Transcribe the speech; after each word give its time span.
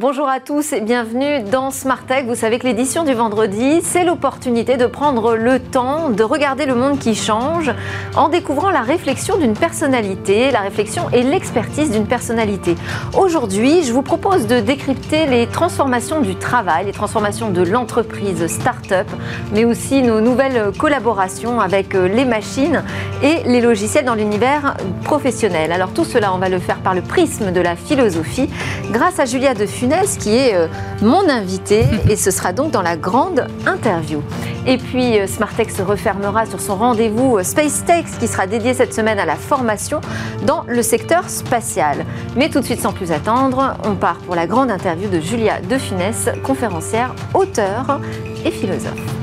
Bonjour 0.00 0.30
à 0.30 0.40
tous 0.40 0.72
et 0.72 0.80
bienvenue 0.80 1.42
dans 1.42 1.70
Smart 1.70 2.02
Tech. 2.06 2.24
Vous 2.24 2.34
savez 2.34 2.58
que 2.58 2.66
l'édition 2.66 3.04
du 3.04 3.12
vendredi, 3.12 3.82
c'est 3.82 4.02
l'opportunité 4.02 4.78
de 4.78 4.86
prendre 4.86 5.36
le 5.36 5.60
temps 5.60 6.08
de 6.08 6.22
regarder 6.22 6.64
le 6.64 6.74
monde 6.74 6.98
qui 6.98 7.14
change 7.14 7.70
en 8.16 8.30
découvrant 8.30 8.70
la 8.70 8.80
réflexion 8.80 9.36
d'une 9.36 9.52
personnalité, 9.52 10.50
la 10.52 10.60
réflexion 10.60 11.10
et 11.12 11.22
l'expertise 11.22 11.90
d'une 11.90 12.06
personnalité. 12.06 12.76
Aujourd'hui, 13.14 13.82
je 13.82 13.92
vous 13.92 14.00
propose 14.00 14.46
de 14.46 14.60
décrypter 14.60 15.26
les 15.26 15.46
transformations 15.46 16.22
du 16.22 16.34
travail, 16.34 16.86
les 16.86 16.92
transformations 16.92 17.50
de 17.50 17.60
l'entreprise 17.60 18.46
start-up, 18.46 19.06
mais 19.52 19.66
aussi 19.66 20.00
nos 20.00 20.22
nouvelles 20.22 20.72
collaborations 20.78 21.60
avec 21.60 21.94
euh, 21.94 22.08
les 22.08 22.24
machines 22.24 22.84
et 23.22 23.42
les 23.44 23.60
logiciels 23.60 24.06
dans 24.06 24.14
l'univers 24.14 24.78
professionnel. 25.04 25.72
Alors 25.72 25.92
tout 25.92 26.06
cela, 26.06 26.32
on 26.32 26.38
va 26.38 26.48
le 26.48 26.58
faire 26.58 26.78
par 26.78 26.94
le 26.94 27.02
prisme 27.02 27.52
de 27.52 27.60
la 27.60 27.76
philosophie 27.76 28.48
grâce 28.92 29.20
à 29.20 29.26
Julia 29.26 29.52
qui 30.18 30.36
est 30.36 30.54
euh, 30.54 30.68
mon 31.02 31.28
invité 31.28 31.84
et 32.08 32.16
ce 32.16 32.30
sera 32.30 32.52
donc 32.52 32.70
dans 32.70 32.82
la 32.82 32.96
grande 32.96 33.46
interview. 33.66 34.22
Et 34.66 34.78
puis 34.78 35.18
euh, 35.18 35.26
Smartex 35.26 35.76
se 35.76 35.82
refermera 35.82 36.46
sur 36.46 36.60
son 36.60 36.76
rendez-vous 36.76 37.38
euh, 37.38 37.42
SpaceTech 37.42 38.06
qui 38.20 38.28
sera 38.28 38.46
dédié 38.46 38.72
cette 38.72 38.94
semaine 38.94 39.18
à 39.18 39.24
la 39.24 39.36
formation 39.36 40.00
dans 40.46 40.64
le 40.68 40.82
secteur 40.82 41.28
spatial. 41.28 42.04
Mais 42.36 42.50
tout 42.50 42.60
de 42.60 42.64
suite 42.64 42.80
sans 42.80 42.92
plus 42.92 43.10
attendre, 43.10 43.76
on 43.84 43.94
part 43.96 44.18
pour 44.18 44.36
la 44.36 44.46
grande 44.46 44.70
interview 44.70 45.08
de 45.08 45.18
Julia 45.18 45.60
De 45.60 45.76
Funès, 45.76 46.28
conférencière, 46.44 47.14
auteure 47.34 48.00
et 48.44 48.50
philosophe. 48.50 49.19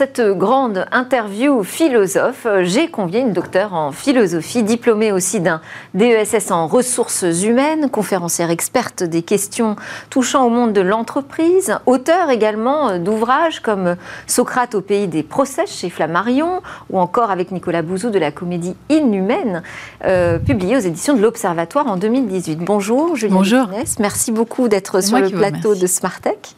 Cette 0.00 0.22
grande 0.22 0.86
interview 0.92 1.62
philosophe, 1.62 2.46
j'ai 2.62 2.88
convié 2.88 3.20
une 3.20 3.34
docteure 3.34 3.74
en 3.74 3.92
philosophie, 3.92 4.62
diplômée 4.62 5.12
aussi 5.12 5.40
d'un 5.40 5.60
DESS 5.92 6.52
en 6.52 6.68
ressources 6.68 7.26
humaines, 7.42 7.90
conférencière 7.90 8.48
experte 8.48 9.02
des 9.02 9.20
questions 9.20 9.76
touchant 10.08 10.46
au 10.46 10.48
monde 10.48 10.72
de 10.72 10.80
l'entreprise, 10.80 11.76
auteur 11.84 12.30
également 12.30 12.98
d'ouvrages 12.98 13.60
comme 13.60 13.96
Socrate 14.26 14.74
au 14.74 14.80
pays 14.80 15.06
des 15.06 15.22
procès 15.22 15.66
chez 15.66 15.90
Flammarion, 15.90 16.62
ou 16.88 16.98
encore 16.98 17.30
avec 17.30 17.50
Nicolas 17.50 17.82
Bouzou 17.82 18.08
de 18.08 18.18
la 18.18 18.32
comédie 18.32 18.76
Inhumaine, 18.88 19.62
euh, 20.06 20.38
publiée 20.38 20.78
aux 20.78 20.80
éditions 20.80 21.12
de 21.12 21.20
l'Observatoire 21.20 21.86
en 21.88 21.98
2018. 21.98 22.60
Bonjour 22.60 23.16
Julien 23.16 23.34
Bonjour. 23.34 23.68
Merci 23.98 24.32
beaucoup 24.32 24.68
d'être 24.68 25.02
sur 25.02 25.18
le 25.18 25.28
plateau 25.28 25.74
de 25.74 25.86
Smartech. 25.86 26.56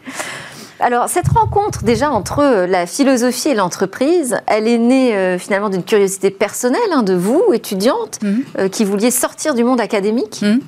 Alors, 0.82 1.08
cette 1.08 1.28
rencontre 1.28 1.84
déjà 1.84 2.10
entre 2.10 2.40
euh, 2.40 2.66
la 2.66 2.86
philosophie 2.86 3.50
et 3.50 3.54
l'entreprise, 3.54 4.38
elle 4.48 4.66
est 4.66 4.78
née 4.78 5.14
euh, 5.14 5.38
finalement 5.38 5.70
d'une 5.70 5.84
curiosité 5.84 6.32
personnelle 6.32 6.80
hein, 6.92 7.04
de 7.04 7.14
vous, 7.14 7.44
étudiante, 7.52 8.18
mhm. 8.20 8.42
euh, 8.58 8.68
qui 8.68 8.84
vouliez 8.84 9.12
sortir 9.12 9.54
du 9.54 9.62
monde 9.62 9.80
académique 9.80 10.40
mhm. 10.42 10.60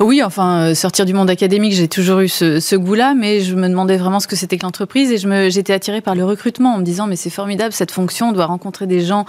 Oui, 0.00 0.22
enfin, 0.22 0.74
sortir 0.74 1.06
du 1.06 1.14
monde 1.14 1.30
académique, 1.30 1.72
j'ai 1.72 1.88
toujours 1.88 2.20
eu 2.20 2.28
ce, 2.28 2.76
goût-là, 2.76 3.14
mais 3.14 3.40
je 3.40 3.54
me 3.54 3.66
demandais 3.66 3.96
vraiment 3.96 4.20
ce 4.20 4.26
que 4.26 4.36
c'était 4.36 4.58
que 4.58 4.64
l'entreprise 4.64 5.10
et 5.10 5.50
j'étais 5.50 5.72
attirée 5.72 6.02
par 6.02 6.14
le 6.14 6.24
recrutement 6.24 6.74
en 6.74 6.78
me 6.78 6.84
disant, 6.84 7.06
mais 7.06 7.16
c'est 7.16 7.30
formidable, 7.30 7.72
cette 7.72 7.90
fonction, 7.90 8.28
on 8.28 8.32
doit 8.32 8.46
rencontrer 8.46 8.86
des 8.86 9.00
gens 9.00 9.24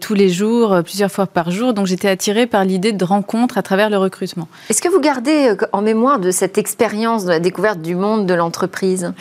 tous 0.00 0.14
les 0.14 0.28
jours, 0.28 0.80
plusieurs 0.84 1.10
fois 1.10 1.26
par 1.26 1.50
jour. 1.50 1.74
Donc, 1.74 1.86
j'étais 1.86 2.08
attirée 2.08 2.46
par 2.46 2.64
l'idée 2.64 2.92
de 2.92 3.04
rencontre 3.04 3.58
à 3.58 3.62
travers 3.62 3.90
le 3.90 3.98
recrutement. 3.98 4.48
Est-ce 4.68 4.82
que 4.82 4.88
vous 4.88 5.00
gardez 5.00 5.54
en 5.72 5.82
mémoire 5.82 6.18
de 6.18 6.30
cette 6.30 6.58
expérience 6.58 7.24
de 7.24 7.30
la 7.30 7.40
découverte 7.40 7.80
du 7.80 7.94
monde 7.94 8.26
de 8.26 8.34
l'entreprise? 8.34 9.12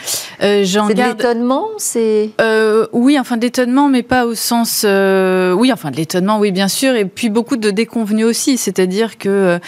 Euh, 0.43 0.65
c'est 0.65 0.93
de 0.93 1.01
l'étonnement 1.01 1.67
c'est 1.77 2.31
euh, 2.41 2.85
Oui, 2.91 3.17
enfin 3.19 3.37
de 3.37 3.41
l'étonnement, 3.41 3.87
mais 3.87 4.03
pas 4.03 4.25
au 4.25 4.35
sens... 4.35 4.83
Euh, 4.85 5.53
oui, 5.53 5.71
enfin 5.71 5.91
de 5.91 5.95
l'étonnement, 5.95 6.39
oui, 6.39 6.51
bien 6.51 6.67
sûr. 6.67 6.95
Et 6.95 7.05
puis 7.05 7.29
beaucoup 7.29 7.55
de 7.55 7.71
déconvenus 7.71 8.25
aussi. 8.25 8.57
C'est-à-dire 8.57 9.17
que 9.17 9.59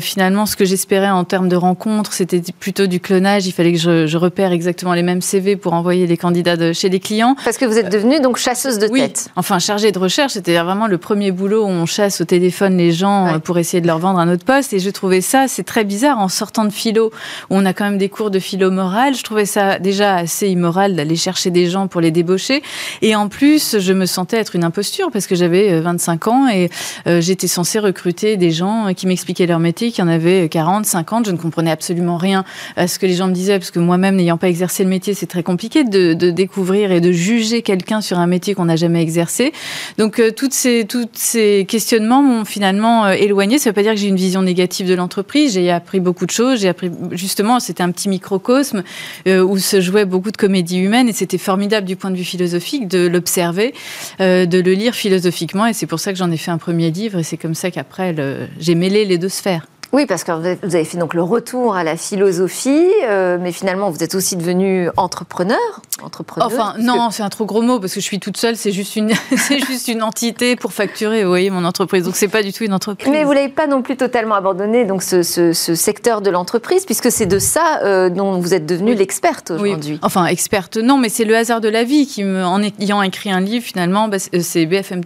finalement, 0.00 0.46
ce 0.46 0.56
que 0.56 0.64
j'espérais 0.64 1.10
en 1.10 1.24
termes 1.24 1.48
de 1.48 1.56
rencontres, 1.56 2.12
c'était 2.12 2.42
plutôt 2.58 2.86
du 2.86 3.00
clonage. 3.00 3.46
Il 3.46 3.52
fallait 3.52 3.72
que 3.72 3.78
je, 3.78 4.16
repère 4.16 4.50
exactement 4.50 4.94
les 4.94 5.02
mêmes 5.02 5.20
CV 5.20 5.56
pour 5.56 5.74
envoyer 5.74 6.06
les 6.06 6.16
candidats 6.16 6.56
de, 6.56 6.72
chez 6.72 6.88
les 6.88 7.00
clients. 7.00 7.36
Parce 7.44 7.58
que 7.58 7.66
vous 7.66 7.76
êtes 7.76 7.92
devenue 7.92 8.18
donc 8.18 8.38
chasseuse 8.38 8.78
de 8.78 8.88
oui, 8.90 9.00
tête. 9.00 9.28
Enfin, 9.36 9.58
chargée 9.58 9.92
de 9.92 9.98
recherche. 9.98 10.32
C'était 10.32 10.58
vraiment 10.58 10.86
le 10.86 10.96
premier 10.96 11.32
boulot 11.32 11.64
où 11.64 11.68
on 11.68 11.84
chasse 11.84 12.20
au 12.22 12.24
téléphone 12.24 12.78
les 12.78 12.92
gens 12.92 13.38
pour 13.40 13.58
essayer 13.58 13.82
de 13.82 13.86
leur 13.86 13.98
vendre 13.98 14.18
un 14.18 14.32
autre 14.32 14.44
poste. 14.44 14.72
Et 14.72 14.78
je 14.78 14.90
trouvais 14.90 15.20
ça, 15.20 15.48
c'est 15.48 15.64
très 15.64 15.84
bizarre, 15.84 16.18
en 16.18 16.28
sortant 16.28 16.64
de 16.64 16.70
philo, 16.70 17.10
où 17.50 17.56
on 17.56 17.66
a 17.66 17.74
quand 17.74 17.84
même 17.84 17.98
des 17.98 18.08
cours 18.08 18.30
de 18.30 18.38
philo 18.38 18.70
morale. 18.70 19.14
Je 19.14 19.22
trouvais 19.22 19.46
ça 19.46 19.78
déjà 19.78 20.15
assez 20.16 20.48
immoral 20.48 20.94
d'aller 20.94 21.16
chercher 21.16 21.50
des 21.50 21.68
gens 21.68 21.88
pour 21.88 22.00
les 22.00 22.10
débaucher. 22.10 22.62
Et 23.02 23.14
en 23.14 23.28
plus, 23.28 23.78
je 23.78 23.92
me 23.92 24.06
sentais 24.06 24.36
être 24.38 24.56
une 24.56 24.64
imposture 24.64 25.10
parce 25.12 25.26
que 25.26 25.34
j'avais 25.34 25.80
25 25.80 26.26
euh, 26.26 26.30
ans 26.30 26.48
et 26.48 26.70
euh, 27.06 27.20
j'étais 27.20 27.46
censée 27.46 27.78
recruter 27.78 28.36
des 28.36 28.50
gens 28.50 28.92
qui 28.94 29.06
m'expliquaient 29.06 29.46
leur 29.46 29.58
métier, 29.58 29.90
qui 29.90 30.02
en 30.02 30.08
avaient 30.08 30.48
40, 30.48 30.86
50. 30.86 31.26
Je 31.26 31.32
ne 31.32 31.36
comprenais 31.36 31.70
absolument 31.70 32.16
rien 32.16 32.44
à 32.76 32.88
ce 32.88 32.98
que 32.98 33.06
les 33.06 33.14
gens 33.14 33.28
me 33.28 33.32
disaient 33.32 33.58
parce 33.58 33.70
que 33.70 33.78
moi-même, 33.78 34.16
n'ayant 34.16 34.38
pas 34.38 34.48
exercé 34.48 34.84
le 34.84 34.90
métier, 34.90 35.14
c'est 35.14 35.26
très 35.26 35.42
compliqué 35.42 35.84
de, 35.84 36.14
découvrir 36.30 36.92
et 36.92 37.00
de 37.00 37.12
juger 37.12 37.62
quelqu'un 37.62 38.00
sur 38.00 38.18
un 38.18 38.26
métier 38.26 38.54
qu'on 38.54 38.64
n'a 38.66 38.76
jamais 38.76 39.02
exercé. 39.02 39.52
Donc, 39.98 40.18
euh, 40.18 40.30
toutes 40.30 40.52
ces, 40.52 40.84
toutes 40.86 41.16
ces 41.16 41.64
questionnements 41.68 42.22
m'ont 42.22 42.44
finalement 42.44 43.08
éloigné. 43.08 43.58
Ça 43.58 43.70
ne 43.70 43.72
veut 43.72 43.74
pas 43.74 43.82
dire 43.82 43.92
que 43.92 44.00
j'ai 44.00 44.08
une 44.08 44.16
vision 44.16 44.42
négative 44.42 44.88
de 44.88 44.94
l'entreprise. 44.94 45.54
J'ai 45.54 45.70
appris 45.70 46.00
beaucoup 46.00 46.26
de 46.26 46.30
choses. 46.30 46.60
J'ai 46.60 46.68
appris, 46.68 46.90
justement, 47.12 47.60
c'était 47.60 47.82
un 47.82 47.90
petit 47.90 48.08
microcosme 48.08 48.82
où 49.26 49.58
se 49.58 49.80
jouait 49.80 49.95
beaucoup 50.04 50.30
de 50.30 50.36
comédie 50.36 50.78
humaine 50.78 51.08
et 51.08 51.12
c'était 51.12 51.38
formidable 51.38 51.86
du 51.86 51.96
point 51.96 52.10
de 52.10 52.16
vue 52.16 52.24
philosophique 52.24 52.88
de 52.88 53.06
l'observer, 53.06 53.74
euh, 54.20 54.46
de 54.46 54.58
le 54.58 54.72
lire 54.72 54.94
philosophiquement 54.94 55.66
et 55.66 55.72
c'est 55.72 55.86
pour 55.86 56.00
ça 56.00 56.12
que 56.12 56.18
j'en 56.18 56.30
ai 56.30 56.36
fait 56.36 56.50
un 56.50 56.58
premier 56.58 56.90
livre 56.90 57.18
et 57.18 57.22
c'est 57.22 57.36
comme 57.36 57.54
ça 57.54 57.70
qu'après 57.70 58.14
j'ai 58.58 58.74
mêlé 58.74 59.04
les 59.04 59.18
deux 59.18 59.28
sphères. 59.28 59.66
Oui, 59.92 60.06
parce 60.06 60.24
que 60.24 60.32
vous 60.32 60.74
avez 60.74 60.84
fait 60.84 60.98
donc 60.98 61.14
le 61.14 61.22
retour 61.22 61.76
à 61.76 61.84
la 61.84 61.96
philosophie, 61.96 62.90
euh, 63.04 63.38
mais 63.40 63.52
finalement 63.52 63.90
vous 63.90 64.02
êtes 64.02 64.14
aussi 64.14 64.36
devenu 64.36 64.88
entrepreneur. 64.96 65.58
entrepreneur 66.02 66.48
enfin, 66.48 66.74
non, 66.78 67.10
c'est 67.10 67.22
un 67.22 67.28
trop 67.28 67.44
gros 67.44 67.62
mot 67.62 67.78
parce 67.78 67.94
que 67.94 68.00
je 68.00 68.04
suis 68.04 68.18
toute 68.18 68.36
seule. 68.36 68.56
C'est 68.56 68.72
juste 68.72 68.96
une, 68.96 69.12
c'est 69.36 69.64
juste 69.64 69.88
une 69.88 70.02
entité 70.02 70.56
pour 70.56 70.72
facturer, 70.72 71.22
vous 71.22 71.28
voyez, 71.28 71.50
mon 71.50 71.64
entreprise. 71.64 72.04
Donc 72.04 72.16
c'est 72.16 72.28
pas 72.28 72.42
du 72.42 72.52
tout 72.52 72.64
une 72.64 72.74
entreprise. 72.74 73.08
Mais 73.10 73.24
vous 73.24 73.32
l'avez 73.32 73.48
pas 73.48 73.66
non 73.66 73.82
plus 73.82 73.96
totalement 73.96 74.34
abandonné, 74.34 74.84
donc 74.84 75.02
ce, 75.02 75.22
secteur 75.52 76.20
de 76.20 76.30
l'entreprise, 76.30 76.84
puisque 76.84 77.10
c'est 77.10 77.26
de 77.26 77.38
ça 77.38 77.80
euh, 77.84 78.10
dont 78.10 78.38
vous 78.38 78.54
êtes 78.54 78.66
devenue 78.66 78.94
l'experte 78.94 79.50
aujourd'hui. 79.50 79.94
Oui. 79.94 80.00
Enfin, 80.02 80.26
experte, 80.26 80.76
non, 80.76 80.98
mais 80.98 81.08
c'est 81.08 81.24
le 81.24 81.36
hasard 81.36 81.60
de 81.60 81.68
la 81.68 81.84
vie 81.84 82.06
qui 82.06 82.24
me, 82.24 82.44
en 82.44 82.60
ayant 82.80 83.02
écrit 83.02 83.30
un 83.30 83.40
livre 83.40 83.64
finalement, 83.64 84.08
bah, 84.08 84.18
c'est 84.18 84.66
BFM, 84.66 85.02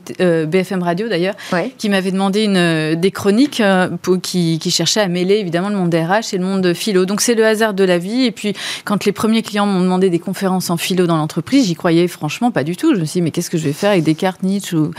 BFM 0.47 0.83
Radio 0.83 1.09
d'ailleurs, 1.09 1.35
qui 1.79 1.89
m'avait 1.89 2.13
demandé 2.13 2.45
une 2.45 2.95
des 2.95 3.11
chroniques 3.11 3.63
pour, 4.03 4.21
qui, 4.21 4.59
qui 4.59 4.70
cherchais 4.71 5.01
à 5.01 5.09
mêler 5.09 5.37
évidemment 5.37 5.69
le 5.69 5.77
monde 5.77 5.95
RH 5.95 6.35
et 6.35 6.39
le 6.39 6.45
monde 6.45 6.63
de 6.63 6.75
philo. 6.75 7.05
Donc 7.05 7.21
c'est 7.21 7.35
le 7.35 7.47
hasard 7.47 7.75
de 7.75 7.85
la 7.85 7.99
vie. 7.99 8.25
Et 8.25 8.31
puis 8.31 8.55
quand 8.85 9.05
les 9.05 9.13
premiers 9.13 9.43
clients 9.43 9.67
m'ont 9.67 9.81
demandé 9.81 10.11
des 10.11 10.19
conférences 10.19 10.71
en 10.71 10.77
philo 10.77 11.07
dans 11.07 11.17
l'entreprise, 11.17 11.67
j'y 11.67 11.75
croyais 11.75 12.09
franchement 12.09 12.51
pas 12.51 12.65
du 12.65 12.77
tout. 12.77 12.95
Je 12.95 13.01
me 13.01 13.05
suis 13.05 13.21
dit 13.21 13.23
mais 13.23 13.31
qu'est-ce 13.31 13.51
que 13.51 13.59
je 13.59 13.65
vais 13.65 13.73
faire 13.73 13.91
avec 13.91 14.05
Descartes, 14.05 14.43
Nietzsche 14.43 14.77
ou, 14.77 14.93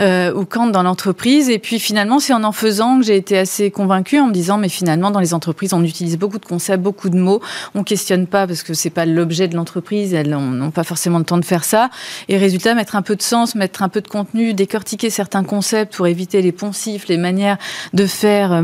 euh, 0.00 0.32
ou 0.34 0.44
Kant 0.44 0.68
dans 0.68 0.82
l'entreprise? 0.82 1.48
Et 1.50 1.58
puis 1.58 1.78
finalement 1.78 2.18
c'est 2.18 2.32
en 2.32 2.44
en 2.44 2.52
faisant 2.52 2.98
que 2.98 3.04
j'ai 3.04 3.16
été 3.16 3.38
assez 3.38 3.70
convaincue 3.70 4.18
en 4.20 4.26
me 4.26 4.32
disant 4.32 4.58
mais 4.58 4.68
finalement 4.68 5.10
dans 5.10 5.20
les 5.20 5.34
entreprises 5.34 5.72
on 5.72 5.82
utilise 5.82 6.18
beaucoup 6.18 6.38
de 6.38 6.46
concepts, 6.46 6.82
beaucoup 6.82 7.10
de 7.10 7.18
mots, 7.18 7.40
on 7.74 7.84
questionne 7.84 8.26
pas 8.26 8.46
parce 8.46 8.62
que 8.62 8.74
c'est 8.74 8.90
pas 8.90 9.06
l'objet 9.06 9.48
de 9.48 9.56
l'entreprise, 9.56 10.14
elles 10.14 10.30
n'ont 10.30 10.70
pas 10.70 10.84
forcément 10.84 11.18
le 11.18 11.24
temps 11.24 11.38
de 11.38 11.44
faire 11.44 11.64
ça. 11.64 11.90
Et 12.28 12.36
résultat 12.36 12.74
mettre 12.74 12.96
un 12.96 13.02
peu 13.02 13.16
de 13.16 13.22
sens, 13.22 13.54
mettre 13.54 13.82
un 13.82 13.88
peu 13.88 14.00
de 14.00 14.08
contenu, 14.08 14.54
décortiquer 14.54 15.10
certains 15.10 15.44
concepts 15.44 15.94
pour 15.94 16.06
éviter 16.06 16.42
les 16.42 16.52
poncifs, 16.52 17.08
les 17.08 17.16
manières 17.16 17.58
de 17.92 18.06
faire 18.06 18.52
euh, 18.52 18.62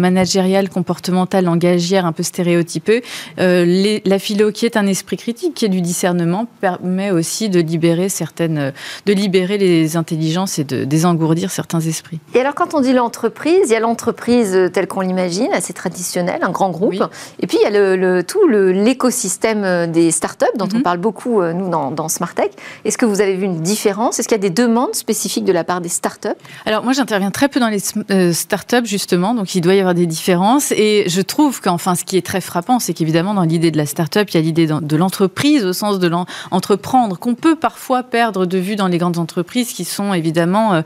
comportementale, 0.63 1.45
langagière, 1.45 2.07
un 2.07 2.13
peu 2.13 2.23
stéréotypée. 2.23 3.03
Euh, 3.39 3.99
la 4.05 4.19
philo, 4.19 4.53
qui 4.53 4.67
est 4.67 4.77
un 4.77 4.87
esprit 4.87 5.17
critique, 5.17 5.55
qui 5.55 5.65
est 5.65 5.69
du 5.69 5.81
discernement, 5.81 6.47
permet 6.61 7.11
aussi 7.11 7.49
de 7.49 7.61
libérer 7.61 8.09
certaines, 8.09 8.73
de 9.07 9.13
libérer 9.13 9.59
les 9.59 9.97
intelligences 9.97 10.59
et 10.59 10.65
de 10.65 10.85
désengourdir 10.85 11.51
certains 11.51 11.81
esprits. 11.81 12.21
Et 12.35 12.41
alors, 12.41 12.55
quand 12.55 12.75
on 12.75 12.81
dit 12.81 12.93
l'entreprise, 12.93 13.63
il 13.67 13.73
y 13.73 13.77
a 13.77 13.81
l'entreprise 13.81 14.71
telle 14.73 14.87
qu'on 14.87 15.01
l'imagine, 15.01 15.53
assez 15.53 15.73
traditionnelle, 15.73 16.41
un 16.43 16.51
grand 16.51 16.71
groupe. 16.71 16.95
Et 17.41 17.47
puis, 17.47 17.59
il 17.61 17.63
y 17.63 17.77
a 17.77 17.97
le, 17.97 18.23
tout 18.23 18.47
l'écosystème 18.49 19.91
des 19.91 20.11
startups, 20.11 20.47
dont 20.57 20.69
on 20.73 20.79
mhm. 20.79 20.83
parle 20.83 20.99
beaucoup, 20.99 21.41
euh, 21.41 21.53
nous, 21.53 21.69
dans, 21.69 21.91
dans 21.91 22.09
Smartech. 22.09 22.53
Est-ce 22.85 22.99
que 22.99 23.07
vous 23.07 23.21
avez 23.21 23.37
vu 23.37 23.45
une 23.45 23.61
différence? 23.61 24.19
Est-ce 24.19 24.29
qu'il 24.29 24.37
y 24.37 24.41
a 24.41 24.49
des 24.49 24.51
demandes 24.51 24.95
spécifiques 24.95 25.45
de 25.45 25.53
la 25.53 25.65
part 25.65 25.81
des 25.81 25.89
startups? 25.89 26.29
Alors, 26.67 26.83
moi, 26.85 26.93
j'interviens 26.93 27.31
très 27.31 27.49
peu 27.49 27.61
dans 27.61 27.69
les 27.69 27.83
euh, 28.11 28.33
startups, 28.33 28.85
justement, 28.85 29.35
donc 29.35 29.55
il 29.55 29.61
doit 29.61 29.75
y 29.75 29.81
avoir 29.81 29.95
des 29.95 30.07
différences 30.07 30.44
différence. 30.45 30.73
Et 30.73 31.05
je 31.09 31.21
trouve 31.21 31.61
qu'enfin, 31.61 31.95
ce 31.95 32.05
qui 32.05 32.17
est 32.17 32.25
très 32.25 32.41
frappant, 32.41 32.79
c'est 32.79 32.95
qu'évidemment, 32.95 33.35
dans 33.35 33.43
l'idée 33.43 33.71
de 33.71 33.77
la 33.77 33.87
start-up, 33.87 34.29
il 34.31 34.35
y 34.35 34.39
a 34.39 34.43
l'idée 34.43 34.67
de 34.67 34.97
l'entreprise 34.97 35.65
au 35.65 35.73
sens 35.73 35.99
de 35.99 36.09
l'entreprendre, 36.09 37.19
qu'on 37.19 37.35
peut 37.35 37.57
parfois 37.57 38.03
perdre 38.03 38.47
de 38.47 38.59
vue 38.59 38.77
dans 38.77 38.89
les 38.89 38.99
grandes 38.99 39.19
entreprises 39.19 39.73
qui 39.73 39.85
sont 39.85 40.15
évidemment 40.15 40.75
euh, 40.75 40.83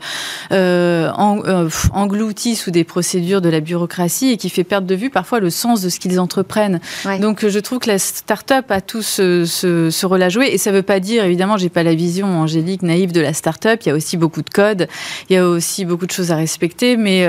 euh, 0.51 1.11
euh 1.17 1.69
englouties 1.93 2.55
sous 2.55 2.71
des 2.71 2.83
procédures 2.83 3.41
de 3.41 3.49
la 3.49 3.59
bureaucratie 3.59 4.31
et 4.31 4.37
qui 4.37 4.49
fait 4.49 4.63
perdre 4.63 4.87
de 4.87 4.95
vue 4.95 5.09
parfois 5.09 5.39
le 5.39 5.49
sens 5.49 5.81
de 5.81 5.89
ce 5.89 5.99
qu'ils 5.99 6.19
entreprennent. 6.19 6.79
Donc, 7.19 7.47
je 7.47 7.59
trouve 7.59 7.79
que 7.79 7.89
la 7.89 7.99
start-up 7.99 8.69
a 8.69 8.81
tout 8.81 9.01
ce, 9.01 9.45
ce, 9.45 10.05
rôle 10.05 10.23
à 10.23 10.29
jouer. 10.29 10.49
Et 10.51 10.57
ça 10.57 10.71
ne 10.71 10.77
veut 10.77 10.83
pas 10.83 10.99
dire, 10.99 11.23
évidemment, 11.25 11.57
j'ai 11.57 11.69
pas 11.69 11.83
la 11.83 11.93
vision 11.93 12.27
angélique, 12.27 12.81
naïve 12.81 13.11
de 13.11 13.21
la 13.21 13.33
start-up. 13.33 13.81
Il 13.85 13.89
y 13.89 13.91
a 13.91 13.95
aussi 13.95 14.17
beaucoup 14.17 14.41
de 14.41 14.49
codes, 14.49 14.87
il 15.29 15.33
y 15.33 15.37
a 15.37 15.47
aussi 15.47 15.85
beaucoup 15.85 16.05
de 16.05 16.11
choses 16.11 16.31
à 16.31 16.35
respecter, 16.35 16.97
mais, 16.97 17.27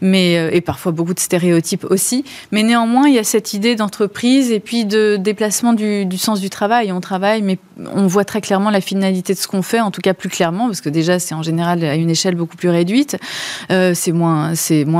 mais, 0.00 0.34
et 0.52 0.60
parfois 0.60 0.92
beaucoup 0.92 1.14
de 1.14 1.20
stéréotypes 1.20 1.71
aussi. 1.90 2.24
Mais 2.50 2.62
néanmoins, 2.62 3.08
il 3.08 3.14
y 3.14 3.18
a 3.18 3.24
cette 3.24 3.54
idée 3.54 3.74
d'entreprise 3.76 4.50
et 4.50 4.60
puis 4.60 4.84
de 4.84 5.16
déplacement 5.16 5.72
du, 5.72 6.06
sens 6.18 6.40
du 6.40 6.50
travail. 6.50 6.92
On 6.92 7.00
travaille, 7.00 7.42
mais 7.42 7.58
on 7.94 8.06
voit 8.06 8.24
très 8.24 8.40
clairement 8.40 8.70
la 8.70 8.80
finalité 8.80 9.34
de 9.34 9.38
ce 9.38 9.48
qu'on 9.48 9.62
fait, 9.62 9.80
en 9.80 9.90
tout 9.90 10.00
cas 10.00 10.14
plus 10.14 10.28
clairement, 10.28 10.66
parce 10.66 10.80
que 10.80 10.88
déjà, 10.88 11.18
c'est 11.18 11.34
en 11.34 11.42
général 11.42 11.84
à 11.84 11.94
une 11.94 12.10
échelle 12.10 12.34
beaucoup 12.34 12.56
plus 12.56 12.68
réduite. 12.68 13.16
Euh, 13.70 13.92
c'est 13.94 14.12
moins, 14.12 14.54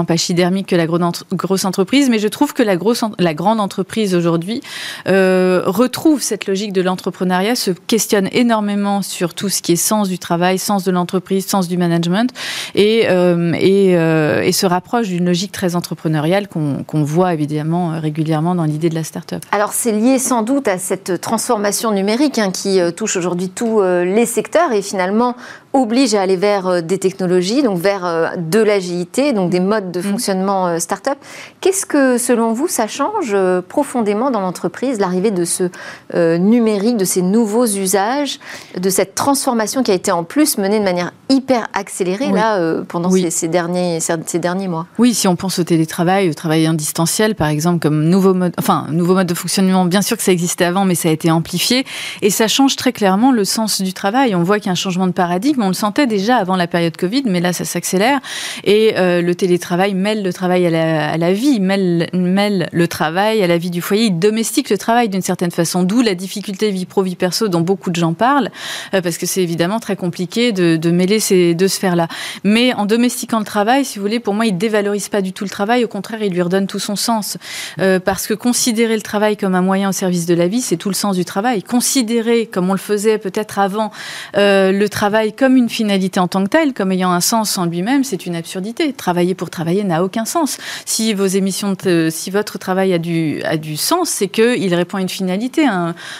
pachydermique 0.07 0.69
que 0.69 0.77
la 0.77 0.87
grosse 0.87 1.65
entreprise, 1.65 2.11
mais 2.11 2.19
je 2.19 2.29
trouve 2.29 2.55
que 2.55 2.63
la, 2.63 2.77
grande 2.77 3.61
entreprise 3.61 4.15
aujourd'hui 4.15 4.61
euh, 5.09 5.63
retrouve 5.67 6.23
cette 6.23 6.47
logique 6.47 6.73
de 6.73 6.83
l'entrepreneuriat, 6.83 7.55
se 7.55 7.71
questionne 7.71 8.29
énormément 8.33 9.03
sur 9.03 9.35
tout 9.35 9.49
ce 9.49 9.63
qui 9.63 9.73
est 9.73 9.77
sens 9.77 10.09
du 10.09 10.19
travail, 10.19 10.59
sens 10.59 10.85
de 10.85 10.91
l'entreprise, 10.91 11.47
sens 11.47 11.69
du 11.69 11.77
management, 11.77 12.31
et, 12.75 13.05
euh, 13.09 13.53
et 13.53 14.53
se 14.53 14.67
rapproche 14.67 15.09
d'une 15.09 15.27
logique 15.27 15.53
très 15.53 15.77
entrepreneuriale 15.77 16.49
qu'on 16.49 16.62
voit 17.05 17.35
évidemment 17.35 18.01
régulièrement 18.01 18.55
dans 18.55 18.65
l'idée 18.65 18.89
de 18.89 18.95
la 18.95 19.05
start-up. 19.05 19.43
Alors 19.53 19.73
c'est 19.73 19.93
lié 19.93 20.19
sans 20.19 20.43
doute 20.43 20.69
à 20.69 20.79
cette 20.79 21.21
transformation 21.21 21.91
numérique 21.93 22.39
hein, 22.39 22.51
qui 22.51 22.81
touche 22.97 23.17
aujourd'hui 23.17 23.49
tous 23.49 23.81
les 23.83 24.27
secteurs 24.27 24.73
et 24.73 24.83
finalement 24.83 25.35
oblige 25.73 26.15
à 26.15 26.23
aller 26.23 26.37
vers 26.37 26.67
euh, 26.67 26.81
des 26.81 26.99
technologies, 26.99 27.63
donc 27.63 27.79
vers 27.79 28.05
euh, 28.05 28.29
de 28.37 28.61
l'agilité, 28.61 29.33
donc 29.33 29.51
des 29.51 29.61
modes 29.61 29.91
de 29.91 30.01
mm. 30.01 30.03
fonctionnement 30.03 30.67
euh, 30.67 30.79
start-up. 30.79 31.19
Qu'est-ce 31.61 31.87
que, 31.87 32.19
selon 32.19 32.53
vous, 32.53 32.69
ça 32.69 32.87
change 32.87 33.37
profondément 33.69 34.31
dans 34.31 34.41
l'entreprise, 34.41 34.99
l'arrivée 34.99 35.31
de 35.31 35.45
ce 35.45 35.71
numérique, 36.13 36.97
de 36.97 37.05
ces 37.05 37.23
nouveaux 37.23 37.67
usages, 37.67 38.41
de 38.79 38.91
cette 38.91 39.15
transformation 39.15 39.83
qui 39.83 39.91
a 39.91 39.95
été 39.95 40.11
en 40.11 40.25
plus 40.25 40.59
menée 40.59 40.79
de 40.79 40.85
manière 40.85 41.13
hyper 41.29 41.69
accélérée 41.73 42.31
là 42.31 42.59
pendant 42.89 43.11
ces, 43.11 43.49
derniers, 43.49 44.01
ces 44.01 44.39
derniers 44.39 44.69
mois? 44.69 44.87
Oui, 44.99 45.15
si 45.15 45.29
on 45.29 45.37
pense 45.37 45.59
au 45.59 45.65
télétravail, 45.65 46.29
au 46.29 46.35
travail 46.35 46.69
en 46.69 46.75
distanciel, 46.75 47.35
par 47.35 47.49
exemple, 47.49 47.79
comme 47.79 48.05
nouveau 48.05 48.35
mode, 48.35 48.53
enfin, 48.59 48.87
nouveau 48.91 49.15
mode 49.15 49.29
de 49.29 49.35
fonctionnement, 49.35 49.85
bien 49.85 50.03
sûr 50.03 50.17
que 50.17 50.23
ça 50.23 50.33
existait 50.33 50.65
avant, 50.65 50.85
mais 50.85 50.97
ça 50.97 51.09
a 51.09 51.13
été 51.13 51.31
amplifié, 51.31 51.87
et 52.23 52.31
ça 52.31 52.49
change 52.49 52.77
très 52.77 52.93
clairement 52.93 53.31
le 53.31 53.45
sens 53.45 53.81
du 53.81 53.93
travail. 53.93 54.35
On 54.35 54.43
voit 54.43 54.59
qu'il 54.59 54.67
y 54.67 54.71
a 54.71 54.73
un 54.73 54.75
changement 54.75 55.07
de 55.07 55.13
paradigme 55.13 55.62
on 55.63 55.69
le 55.69 55.75
sentait 55.75 56.07
déjà 56.07 56.37
avant 56.37 56.57
la 56.57 56.67
période 56.67 56.97
Covid, 56.97 57.23
mais 57.27 57.41
là, 57.41 57.53
ça 57.53 57.65
s'accélère. 57.65 58.21
Et 58.65 58.95
euh, 58.97 59.23
le 59.23 59.35
télétravail 59.35 59.95
mêle 59.95 60.23
le 60.23 60.33
travail 60.33 60.67
à 60.67 61.17
la, 61.17 61.33
vie, 61.33 61.61
mêle, 61.61 62.09
le 62.13 62.87
travail 62.87 63.43
à 63.43 63.47
la 63.47 63.59
vie 63.59 63.71
du 63.71 63.81
foyer, 63.81 64.07
il 64.07 64.19
domestique 64.19 64.71
le 64.71 64.79
travail 64.79 65.09
d'une 65.09 65.23
certaine 65.23 65.51
façon, 65.51 65.83
d'où 65.83 66.03
la 66.03 66.15
difficulté 66.15 66.71
vie 66.71 66.87
pro, 66.87 67.03
vie 67.03 67.17
perso 67.17 67.49
dont 67.49 67.61
beaucoup 67.61 67.91
de 67.91 67.97
gens 67.97 68.13
parlent, 68.13 68.51
euh, 68.95 69.01
parce 69.01 69.19
que 69.19 69.27
c'est 69.27 69.43
évidemment 69.43 69.81
très 69.81 69.97
compliqué 69.97 70.53
de, 70.53 70.91
mêler 70.93 71.21
ces 71.21 71.55
deux 71.55 71.69
sphères-là. 71.69 72.07
Mais 72.45 72.75
en 72.75 72.85
domestiquant 72.85 73.39
le 73.39 73.45
travail, 73.45 73.85
si 73.85 73.99
vous 73.99 74.05
voulez, 74.05 74.21
pour 74.21 74.35
moi, 74.35 74.45
il 74.45 74.59
dévalorise 74.59 75.09
pas 75.09 75.23
du 75.23 75.33
tout 75.33 75.45
le 75.45 75.51
travail, 75.51 75.85
au 75.85 75.89
contraire, 75.89 76.23
il 76.23 76.33
lui 76.33 76.43
redonne 76.43 76.67
tout 76.67 76.79
son 76.79 76.97
sens. 76.97 77.39
Euh, 77.81 77.99
parce 77.99 78.27
que 78.27 78.35
considérer 78.35 78.95
le 78.95 79.03
travail 79.03 79.37
comme 79.37 79.55
un 79.55 79.63
moyen 79.63 79.89
au 79.89 79.93
service 79.93 80.27
de 80.27 80.35
la 80.35 80.49
vie, 80.49 80.61
c'est 80.61 80.77
tout 80.77 80.91
le 80.91 80.95
sens 80.95 81.17
du 81.17 81.25
travail. 81.25 81.63
Considérer, 81.63 82.47
comme 82.47 82.69
on 82.69 82.75
le 82.75 82.79
faisait 82.79 83.17
peut-être 83.17 83.59
avant, 83.59 83.91
le 84.35 84.87
travail 84.89 85.33
comme 85.33 85.52
une 85.57 85.69
finalité 85.69 86.21
en 86.21 86.29
tant 86.29 86.45
que 86.45 86.49
telle, 86.49 86.73
comme 86.73 86.93
ayant 86.93 87.11
un 87.13 87.21
sens 87.21 87.59
en 87.59 87.67
lui-même, 87.67 88.05
c'est 88.05 88.27
une 88.27 88.35
absurdité. 88.35 88.93
Travailler 88.93 89.35
pour 89.35 89.51
travailler 89.51 89.85
n'a 89.85 90.05
aucun 90.05 90.25
sens. 90.25 90.59
Si 90.85 91.15
vos 91.15 91.27
émissions, 91.27 91.77
si 92.11 92.31
votre 92.31 92.59
travail 92.59 92.93
a 92.93 92.99
du, 92.99 93.43
a 93.45 93.57
du 93.57 93.77
sens, 93.77 94.09
c'est 94.09 94.29
qu'il 94.29 94.75
répond 94.75 94.99
à 94.99 95.01
une 95.01 95.09
finalité, 95.09 95.67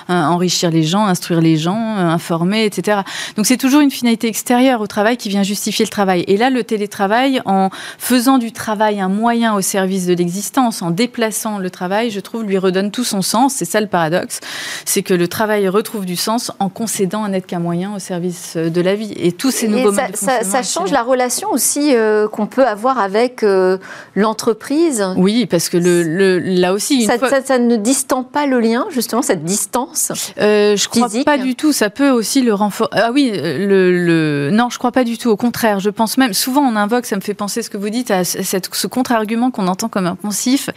enrichir 0.09 0.71
les 0.71 0.83
gens, 0.83 1.07
instruire 1.07 1.41
les 1.41 1.57
gens, 1.57 1.97
informer, 1.97 2.65
etc. 2.65 3.01
Donc 3.37 3.47
c'est 3.47 3.57
toujours 3.57 3.81
une 3.81 3.91
finalité 3.91 4.29
extérieure 4.29 4.81
au 4.81 4.87
travail 4.87 5.17
qui 5.17 5.29
vient 5.29 5.43
justifier 5.43 5.85
le 5.85 5.91
travail. 5.91 6.25
Et 6.29 6.37
là, 6.37 6.51
le 6.51 6.65
télétravail, 6.65 7.41
en 7.45 7.71
faisant 7.99 8.39
du 8.39 8.53
travail 8.53 9.01
un 9.01 9.09
moyen 9.09 9.55
au 9.55 9.61
service 9.61 10.07
de 10.07 10.15
l'existence, 10.15 10.83
en 10.83 10.91
déplaçant 10.91 11.59
le 11.59 11.71
travail, 11.71 12.11
je 12.11 12.21
trouve, 12.21 12.45
lui 12.45 12.59
redonne 12.59 12.91
tout 12.91 13.05
son 13.05 13.23
sens. 13.23 13.55
C'est 13.55 13.65
ça 13.65 13.81
le 13.81 13.87
paradoxe, 13.87 14.41
c'est 14.85 15.03
que 15.03 15.15
le 15.15 15.29
travail 15.29 15.69
retrouve 15.69 16.07
du 16.07 16.17
sens 16.17 16.53
en 16.59 16.69
concédant 16.69 17.25
à 17.25 17.29
n'être 17.29 17.47
qu'un 17.47 17.59
moyen 17.59 17.95
au 17.95 17.99
service 17.99 18.57
de 18.57 18.81
la 18.81 18.95
vie 18.95 19.13
et 19.23 19.33
tous 19.33 19.53
ces 19.53 19.69
nouveaux 19.69 19.93
ça, 19.93 20.09
ça, 20.15 20.43
ça, 20.43 20.63
change 20.63 20.91
la 20.91 21.03
relation 21.03 21.51
aussi 21.51 21.95
euh, 21.95 22.27
qu'on 22.29 22.47
peut 22.47 22.67
avoir 22.67 22.99
avec 22.99 23.43
euh, 23.43 23.79
l'entreprise. 24.17 25.05
Oui, 25.17 25.47
parce 25.47 25.69
que 25.69 25.77
le, 25.77 26.39
là 26.39 26.73
aussi, 26.73 27.05
ça, 27.05 27.15
ça, 27.45 27.59
ne 27.59 27.77
distend 27.77 28.25
pas 28.25 28.47
le 28.47 28.59
lien, 28.59 28.87
justement, 28.91 29.23
cette 29.23 29.45
distance. 29.45 30.13
Euh, 30.41 30.77
je 30.77 30.89
crois 30.89 31.09
pas 31.25 31.39
du 31.39 31.55
tout. 31.55 31.73
Ça 31.73 31.89
peut 31.89 32.11
aussi 32.11 32.43
le 32.43 32.53
renforcer. 32.53 32.93
Ah 32.95 33.11
oui, 33.13 33.31
le, 33.33 34.51
non, 34.53 34.69
je 34.71 34.79
crois 34.79 34.93
pas 34.93 35.05
du 35.05 35.19
tout. 35.19 35.31
Au 35.31 35.37
contraire, 35.37 35.79
je 35.79 35.91
pense 35.91 36.19
même. 36.19 36.33
Souvent, 36.33 36.63
on 36.63 36.75
invoque, 36.75 37.07
ça 37.07 37.17
me 37.17 37.21
fait 37.21 37.35
penser 37.35 37.63
ce 37.63 37.71
que 37.71 37.77
vous 37.77 37.91
dites 37.91 38.11
à 38.11 38.25
cette, 38.25 38.75
ce 38.75 38.87
contre-argument 38.89 39.51
qu'on 39.51 39.69
entend 39.69 39.89
comme 39.89 40.07
un 40.07 40.17
poncif. 40.17 40.69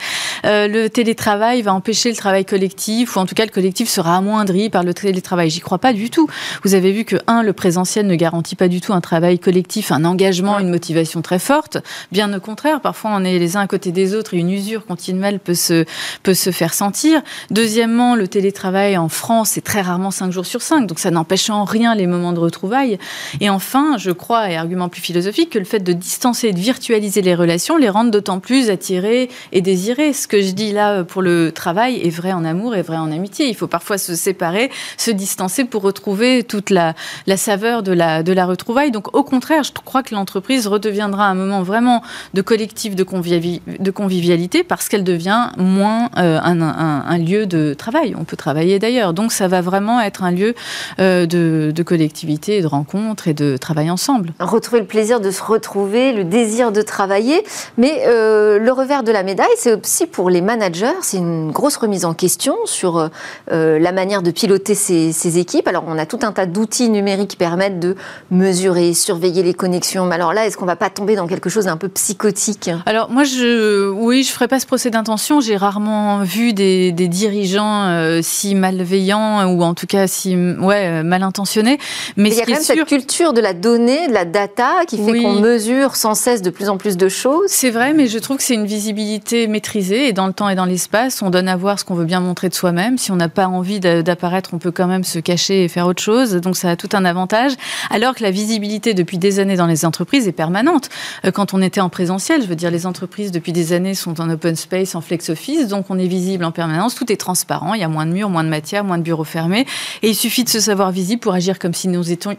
le 0.44 0.88
télétravail 0.88 1.63
va 1.63 1.74
empêcher 1.74 2.09
le 2.09 2.15
travail 2.15 2.45
collectif, 2.45 3.15
ou 3.15 3.19
en 3.19 3.25
tout 3.25 3.36
cas, 3.36 3.45
le 3.45 3.51
collectif 3.51 3.89
sera 3.89 4.18
amoindri 4.18 4.69
par 4.69 4.83
le 4.83 4.94
télétravail. 4.94 5.50
J'y 5.50 5.62
crois 5.62 5.80
pas 5.80 5.94
du 5.94 6.12
tout. 6.12 6.27
Vous 6.63 6.75
avez 6.75 6.92
vu 6.92 7.06
que 7.06 7.15
un, 7.27 7.42
le 7.42 7.53
présentiel 7.53 8.06
ne 8.06 8.15
garantit 8.15 8.35
pas 8.56 8.68
du 8.68 8.82
tout 8.82 8.94
un 8.94 9.02
travail 9.02 9.40
collectif, 9.40 9.92
un 9.92 10.06
engagement, 10.06 10.60
une 10.60 10.70
motivation 10.70 11.22
très 11.22 11.40
forte. 11.40 11.78
Bien 12.12 12.34
au 12.34 12.40
contraire, 12.40 12.82
parfois 12.82 13.12
on 13.14 13.24
est 13.24 13.38
les 13.40 13.58
uns 13.58 13.62
à 13.62 13.68
côté 13.68 13.92
des 13.92 14.16
autres 14.16 14.34
et 14.34 14.38
une 14.38 14.52
usure 14.52 14.86
continuelle 14.86 15.40
peut 15.40 15.54
se, 15.54 15.86
peut 16.24 16.34
se 16.34 16.52
faire 16.52 16.74
sentir. 16.74 17.22
Deuxièmement, 17.52 18.16
le 18.16 18.28
télétravail 18.28 18.98
en 18.98 19.10
France 19.10 19.58
est 19.58 19.62
très 19.62 19.82
rarement 19.82 20.12
5 20.12 20.32
jours 20.32 20.46
sur 20.46 20.62
5, 20.62 20.88
donc 20.88 21.00
ça 21.00 21.12
n'empêche 21.12 21.50
en 21.50 21.64
rien 21.64 21.96
les 21.96 22.08
moments 22.08 22.34
de 22.34 22.40
retrouvailles. 22.40 22.98
Et 23.42 23.50
enfin, 23.50 23.98
je 23.98 24.12
crois, 24.12 24.50
et 24.50 24.58
argument 24.58 24.90
plus 24.90 25.02
philosophique, 25.02 25.52
que 25.52 25.60
le 25.60 25.66
fait 25.66 25.80
de 25.80 25.94
distancer 25.94 26.50
et 26.50 26.54
de 26.54 26.60
virtualiser 26.60 27.22
les 27.22 27.36
relations 27.36 27.78
les 27.78 27.90
rend 27.90 28.06
d'autant 28.06 28.40
plus 28.40 28.70
attirées 28.70 29.30
et 29.52 29.62
désirées. 29.62 30.14
Ce 30.14 30.28
que 30.28 30.42
je 30.42 30.52
dis 30.52 30.72
là 30.72 31.04
pour 31.04 31.22
le 31.22 31.52
travail 31.52 32.00
est 32.02 32.10
vrai 32.10 32.34
en 32.34 32.46
amour 32.46 32.76
et 32.76 32.81
vrai 32.81 32.98
en 32.98 33.12
amitié. 33.12 33.48
Il 33.48 33.56
faut 33.56 33.68
parfois 33.68 33.98
se 33.98 34.16
séparer, 34.16 34.72
se 34.98 35.12
distancer 35.12 35.66
pour 35.66 35.81
retrouver 35.81 36.44
toute 36.44 36.70
la, 36.70 36.94
la 37.28 37.38
saveur 37.38 37.84
de 37.84 37.92
la, 37.92 38.24
de 38.25 38.33
la 38.33 38.45
retrouvaille. 38.45 38.92
Donc 38.92 39.16
au 39.16 39.24
contraire, 39.24 39.63
je 39.63 39.72
crois 39.72 40.04
que 40.04 40.13
l'entreprise 40.13 40.68
redeviendra 40.68 41.27
un 41.27 41.36
moment 41.36 41.63
vraiment 41.63 42.01
de 42.33 42.42
collectif, 42.42 42.95
de, 42.95 43.04
convivialité, 43.04 44.64
parce 44.64 44.90
qu'elle 44.90 45.06
devient 45.06 45.50
moins 45.57 46.09
euh, 46.18 46.40
un, 46.42 47.18
lieu 47.18 47.45
de 47.45 47.73
travail. 47.73 48.16
On 48.19 48.26
peut 48.26 48.35
travailler 48.35 48.80
d'ailleurs. 48.80 49.14
Donc 49.14 49.31
ça 49.31 49.47
va 49.47 49.61
vraiment 49.61 50.02
être 50.02 50.23
un 50.23 50.31
lieu 50.31 50.56
euh, 51.00 51.26
de, 51.26 51.83
collectivité, 51.83 52.61
de 52.61 52.68
rencontre 52.68 53.28
et 53.28 53.33
de 53.33 53.56
travail 53.57 53.90
ensemble. 53.90 54.33
Retrouver 54.40 54.81
le 54.81 54.88
plaisir 54.88 55.21
de 55.21 55.31
se 55.31 55.42
retrouver, 55.42 56.11
le 56.11 56.23
désir 56.23 56.71
de 56.71 56.81
travailler. 56.81 57.45
Mais 57.78 58.04
euh, 58.07 58.59
le 58.59 58.71
revers 58.71 59.04
de 59.04 59.11
la 59.11 59.23
médaille, 59.23 59.47
c'est 59.57 59.80
aussi 59.80 60.07
pour 60.07 60.30
les 60.30 60.42
managers, 60.42 60.97
c'est 61.02 61.18
une 61.18 61.52
grosse 61.52 61.78
remise 61.78 62.06
en 62.06 62.14
question 62.14 62.56
sur 62.66 63.09
la 63.50 63.92
manière 63.92 64.23
de 64.23 64.31
piloter 64.31 64.73
ces 64.73 65.38
équipes. 65.38 65.68
Alors 65.68 65.83
on 65.88 65.97
a 65.97 66.06
tout 66.06 66.19
un 66.23 66.31
tas 66.31 66.47
d'outils 66.47 66.90
numériques 66.90 67.30
qui 67.30 67.38
permettent 67.38 67.80
de 67.80 67.95
mesurer, 68.31 68.94
surveiller 68.94 69.44
les 69.44 69.54
connexions. 69.54 70.06
Mais 70.06 70.16
alors 70.16 70.33
là, 70.33 70.45
est-ce 70.45 70.57
qu'on 70.57 70.66
va 70.66 70.76
pas 70.76 70.90
tomber 70.90 71.16
dans 71.16 71.28
quelque 71.28 71.50
chose 71.50 71.66
d'un 71.66 71.78
peu 71.78 71.90
psychotique? 71.90 72.69
Alors 72.85 73.09
moi, 73.09 73.24
je, 73.24 73.90
oui, 73.90 74.24
je 74.24 74.31
ferai 74.31 74.47
pas 74.47 74.59
ce 74.59 74.66
procès 74.66 74.90
d'intention. 74.90 75.42
J'ai 75.42 75.57
rarement 75.57 76.24
vu 76.24 76.54
des, 76.54 76.92
dirigeants 76.92 77.85
euh, 77.85 78.19
si 78.24 78.56
malveillants 78.56 79.45
ou 79.52 79.62
en 79.62 79.74
tout 79.74 79.88
cas 79.88 80.07
si 80.07 80.35
ouais, 80.35 81.04
mal 81.04 81.24
intentionnés. 81.24 81.78
Mais 82.18 82.30
il 82.30 82.35
y 82.35 82.42
a 82.42 82.45
quand 82.45 82.54
même 82.54 82.62
cette 82.62 82.85
culture 82.85 83.33
de 83.33 83.42
la 83.42 83.54
donnée, 83.54 84.07
de 84.07 84.14
la 84.14 84.26
data, 84.26 84.85
qui 84.88 84.97
fait 84.97 85.21
qu'on 85.21 85.40
mesure 85.40 85.95
sans 85.95 86.16
cesse 86.16 86.42
de 86.42 86.50
plus 86.50 86.69
en 86.69 86.78
plus 86.78 86.97
de 86.97 87.09
choses. 87.09 87.50
C'est 87.50 87.71
vrai, 87.71 87.94
mais 87.94 88.07
je 88.07 88.18
trouve 88.19 88.38
que 88.38 88.44
c'est 88.44 88.54
une 88.54 88.66
visibilité 88.66 89.47
maîtrisée 89.47 90.07
et 90.07 90.14
dans 90.14 90.28
le 90.28 90.33
temps 90.33 90.50
et 90.50 90.56
dans 90.56 90.66
l'espace, 90.66 91.21
on 91.21 91.30
donne 91.30 91.47
à 91.47 91.56
voir 91.56 91.80
ce 91.80 91.85
qu'on 91.85 91.95
veut 91.95 92.06
bien 92.06 92.19
montrer 92.19 92.50
de 92.50 92.54
soi-même. 92.54 92.97
Si 92.97 93.12
on 93.12 93.16
n'a 93.16 93.30
pas 93.30 93.47
envie 93.47 93.80
d'apparaître, 93.80 94.52
on 94.54 94.57
peut 94.57 94.71
quand 94.71 94.88
même 94.88 95.04
se 95.04 95.19
cacher 95.19 95.64
et 95.64 95.68
faire 95.68 95.88
autre 95.88 96.02
chose. 96.02 96.33
Donc 96.35 96.57
ça 96.57 96.69
a 96.69 96.76
tout 96.76 96.90
un 96.94 97.06
avantage. 97.06 97.54
Alors 97.95 98.14
que 98.14 98.23
la 98.23 98.31
visibilité 98.31 98.94
depuis 98.94 99.18
des 99.18 99.40
années 99.40 99.56
dans 99.56 99.68
les 99.68 99.85
entreprises 99.85 100.28
est 100.28 100.33
permanente. 100.33 100.90
Euh, 101.23 101.31
quand 101.31 101.54
on 101.54 101.61
était 101.61 101.80
en 101.80 101.87
présentiel, 101.87 102.42
je 102.42 102.47
veux 102.47 102.57
dire, 102.57 102.69
les 102.69 102.85
entreprises 102.85 103.31
depuis 103.31 103.54
des 103.54 103.71
années 103.71 103.94
sont 103.94 104.19
en 104.19 104.30
open 104.30 104.57
space, 104.57 104.95
en 104.95 105.02
flex 105.02 105.30
office, 105.30 105.69
donc 105.69 105.85
on 105.87 105.97
est 105.97 106.07
visible 106.07 106.44
en 106.44 106.52
permanence, 106.52 106.94
tout 106.94 107.09
est 107.09 107.16
transparent, 107.16 107.73
il 107.73 107.80
y 107.80 107.85
a 107.85 107.87
moins 107.87 108.06
de 108.06 108.11
murs, 108.11 108.30
moins 108.30 108.44
de 108.44 108.49
matière, 108.49 108.83
moins 108.83 108.97
de 108.97 109.04
bureaux 109.04 109.23
fermés, 109.23 109.66
et 110.02 110.09
il 110.09 110.16
suffit 110.16 110.44
de 110.44 110.49
se 110.49 110.59
savoir 110.59 110.92
visible 110.92 111.21
pour 111.21 111.33
agir 111.33 111.57
comme 111.57 111.73
si 111.73 111.87
nous 111.87 112.11
étions, 112.11 112.35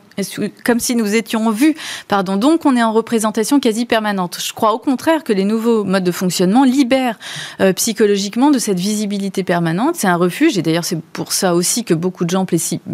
comme 0.62 0.78
si 0.78 0.94
nous 0.94 1.14
étions 1.14 1.50
vus. 1.50 1.74
Pardon. 2.06 2.36
Donc 2.36 2.66
on 2.66 2.76
est 2.76 2.82
en 2.82 2.92
représentation 2.92 3.58
quasi 3.58 3.86
permanente. 3.86 4.38
Je 4.46 4.52
crois 4.52 4.74
au 4.74 4.78
contraire 4.78 5.24
que 5.24 5.32
les 5.32 5.44
nouveaux 5.44 5.84
modes 5.84 6.04
de 6.04 6.12
fonctionnement 6.12 6.64
libèrent 6.64 7.18
euh, 7.62 7.72
psychologiquement 7.72 8.50
de 8.50 8.58
cette 8.58 8.78
visibilité 8.78 9.42
permanente. 9.42 9.94
C'est 9.96 10.08
un 10.08 10.16
refuge, 10.16 10.58
et 10.58 10.62
d'ailleurs 10.62 10.84
c'est 10.84 11.00
pour 11.00 11.32
ça 11.32 11.54
aussi 11.54 11.82
que 11.84 11.94
beaucoup 11.94 12.26
de 12.26 12.30
gens, 12.30 12.44
70% 12.44 12.84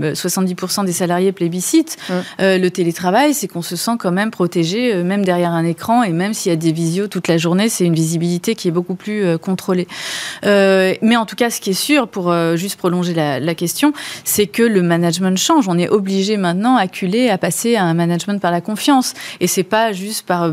euh, 0.81 0.85
des 0.85 0.93
salariés 0.93 1.33
plébiscitent 1.33 1.97
euh, 2.39 2.52
le 2.59 2.71
télétravail, 2.71 3.35
c'est 3.35 3.49
qu'on 3.49 3.63
se 3.63 3.77
sent 3.77 3.93
quand 3.99 4.13
même 4.13 4.31
protégé, 4.31 4.95
euh, 4.95 5.05
même 5.05 5.25
derrière 5.25 5.53
un 5.53 5.65
écran, 5.65 6.03
et 6.03 6.11
même 6.11 6.35
s'il 6.35 6.51
y 6.51 6.53
a 6.53 6.57
des 6.57 6.73
visios 6.73 7.09
toute 7.09 7.29
la 7.29 7.39
journée, 7.39 7.69
c'est 7.69 7.85
une 7.85 7.95
visibilité 7.95 8.55
qui 8.55 8.69
est 8.69 8.71
beaucoup 8.71 8.95
plus 8.95 9.39
contrôlée. 9.39 9.87
mais 10.43 11.17
en 11.17 11.27
tout 11.27 11.37
cas, 11.37 11.51
ce 11.51 11.61
qui 11.61 11.71
est 11.71 11.73
sûr, 11.75 12.09
pour 12.09 12.33
juste 12.57 12.77
prolonger 12.77 13.15
la, 13.15 13.55
question, 13.55 13.93
c'est 14.25 14.47
que 14.47 14.63
le 14.63 14.83
management 14.83 15.37
change. 15.37 15.69
On 15.69 15.79
est 15.79 15.89
obligé 15.89 16.37
maintenant, 16.37 16.77
acculé, 16.77 17.29
à 17.29 17.39
passer 17.39 17.77
à 17.77 17.85
un 17.85 17.95
management 17.95 18.41
par 18.41 18.51
la 18.51 18.61
confiance. 18.61 19.15
Et 19.41 19.47
c'est 19.47 19.63
pas 19.63 19.93
juste 19.93 20.27
par 20.27 20.51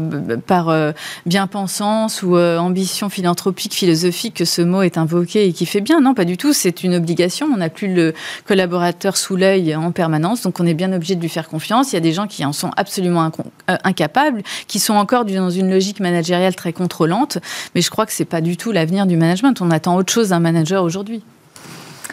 bien-pensance 1.25 2.23
ou 2.23 2.37
ambition 2.37 3.09
philanthropique, 3.09 3.73
philosophique 3.73 4.35
que 4.35 4.45
ce 4.45 4.61
mot 4.61 4.81
est 4.81 4.97
invoqué 4.97 5.47
et 5.47 5.53
qui 5.53 5.65
fait 5.65 5.81
bien. 5.81 6.01
Non, 6.01 6.13
pas 6.13 6.25
du 6.25 6.37
tout. 6.37 6.53
C'est 6.53 6.83
une 6.83 6.95
obligation. 6.95 7.47
On 7.53 7.57
n'a 7.57 7.69
plus 7.69 7.93
le 7.93 8.13
collaborateur 8.45 9.17
sous 9.17 9.35
l'œil 9.35 9.75
en 9.75 9.91
permanence, 9.91 10.41
donc 10.41 10.59
on 10.59 10.65
est 10.65 10.73
bien 10.73 10.91
obligé 10.93 11.15
de 11.15 11.21
lui 11.21 11.29
faire 11.29 11.47
confiance. 11.47 11.88
Il 11.91 11.95
y 11.95 11.97
a 11.97 12.01
des 12.01 12.13
gens 12.13 12.27
qui 12.27 12.45
en 12.45 12.53
sont 12.53 12.71
absolument 12.77 13.31
euh, 13.69 13.77
incapables, 13.83 14.43
qui 14.67 14.79
sont 14.79 14.95
encore 14.95 15.25
dans 15.25 15.49
une 15.49 15.69
logique 15.69 15.99
managériale 15.99 16.55
très 16.55 16.73
contrôlante, 16.73 17.37
mais 17.75 17.81
je 17.81 17.89
crois 17.89 18.05
que 18.05 18.11
c'est 18.11 18.25
pas 18.25 18.41
du 18.41 18.57
tout 18.57 18.71
l'avenir 18.71 19.05
du 19.05 19.17
management. 19.17 19.61
On 19.61 19.71
attend 19.71 19.95
autre 19.95 20.11
chose 20.11 20.29
d'un 20.29 20.39
manager 20.39 20.83
aujourd'hui. 20.83 21.23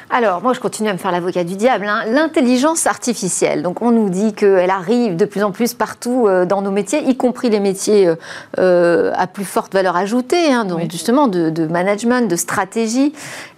Alors, 0.08 0.40
moi, 0.40 0.52
je 0.52 0.60
continue 0.60 0.88
à 0.88 0.92
me 0.92 0.98
faire 0.98 1.10
l'avocat 1.10 1.42
du 1.42 1.56
diable. 1.56 1.86
Hein. 1.88 2.04
L'intelligence 2.06 2.86
artificielle. 2.86 3.62
Donc, 3.62 3.82
on 3.82 3.90
nous 3.90 4.08
dit 4.08 4.34
qu'elle 4.34 4.70
arrive 4.70 5.16
de 5.16 5.24
plus 5.24 5.42
en 5.42 5.50
plus 5.50 5.74
partout 5.74 6.26
euh, 6.26 6.44
dans 6.44 6.62
nos 6.62 6.70
métiers, 6.70 7.02
y 7.02 7.16
compris 7.16 7.50
les 7.50 7.60
métiers 7.60 8.06
euh, 8.06 8.14
euh, 8.58 9.12
à 9.16 9.26
plus 9.26 9.44
forte 9.44 9.74
valeur 9.74 9.96
ajoutée, 9.96 10.52
hein, 10.52 10.64
donc 10.64 10.90
justement 10.90 11.28
de, 11.28 11.66
management, 11.66 12.28
de 12.28 12.36
stratégie. 12.36 13.12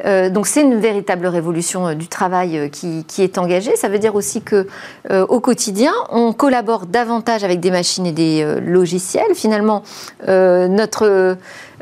donc, 0.04 0.46
c'est 0.46 0.62
une 0.62 0.80
véritable 0.80 1.26
révolution 1.26 1.94
du 1.94 2.08
travail 2.08 2.70
qui, 2.70 3.04
qui, 3.06 3.22
est 3.22 3.38
engagée. 3.38 3.76
Ça 3.76 3.88
veut 3.88 3.98
dire 3.98 4.14
aussi 4.14 4.42
que 4.42 4.66
au 5.10 5.40
quotidien, 5.40 5.92
on 6.10 6.32
collabore 6.32 6.86
davantage 6.86 7.44
avec 7.44 7.60
des 7.60 7.70
machines 7.70 8.06
et 8.06 8.12
des 8.12 8.56
logiciels. 8.60 9.34
Finalement, 9.34 9.82
notre 10.26 11.36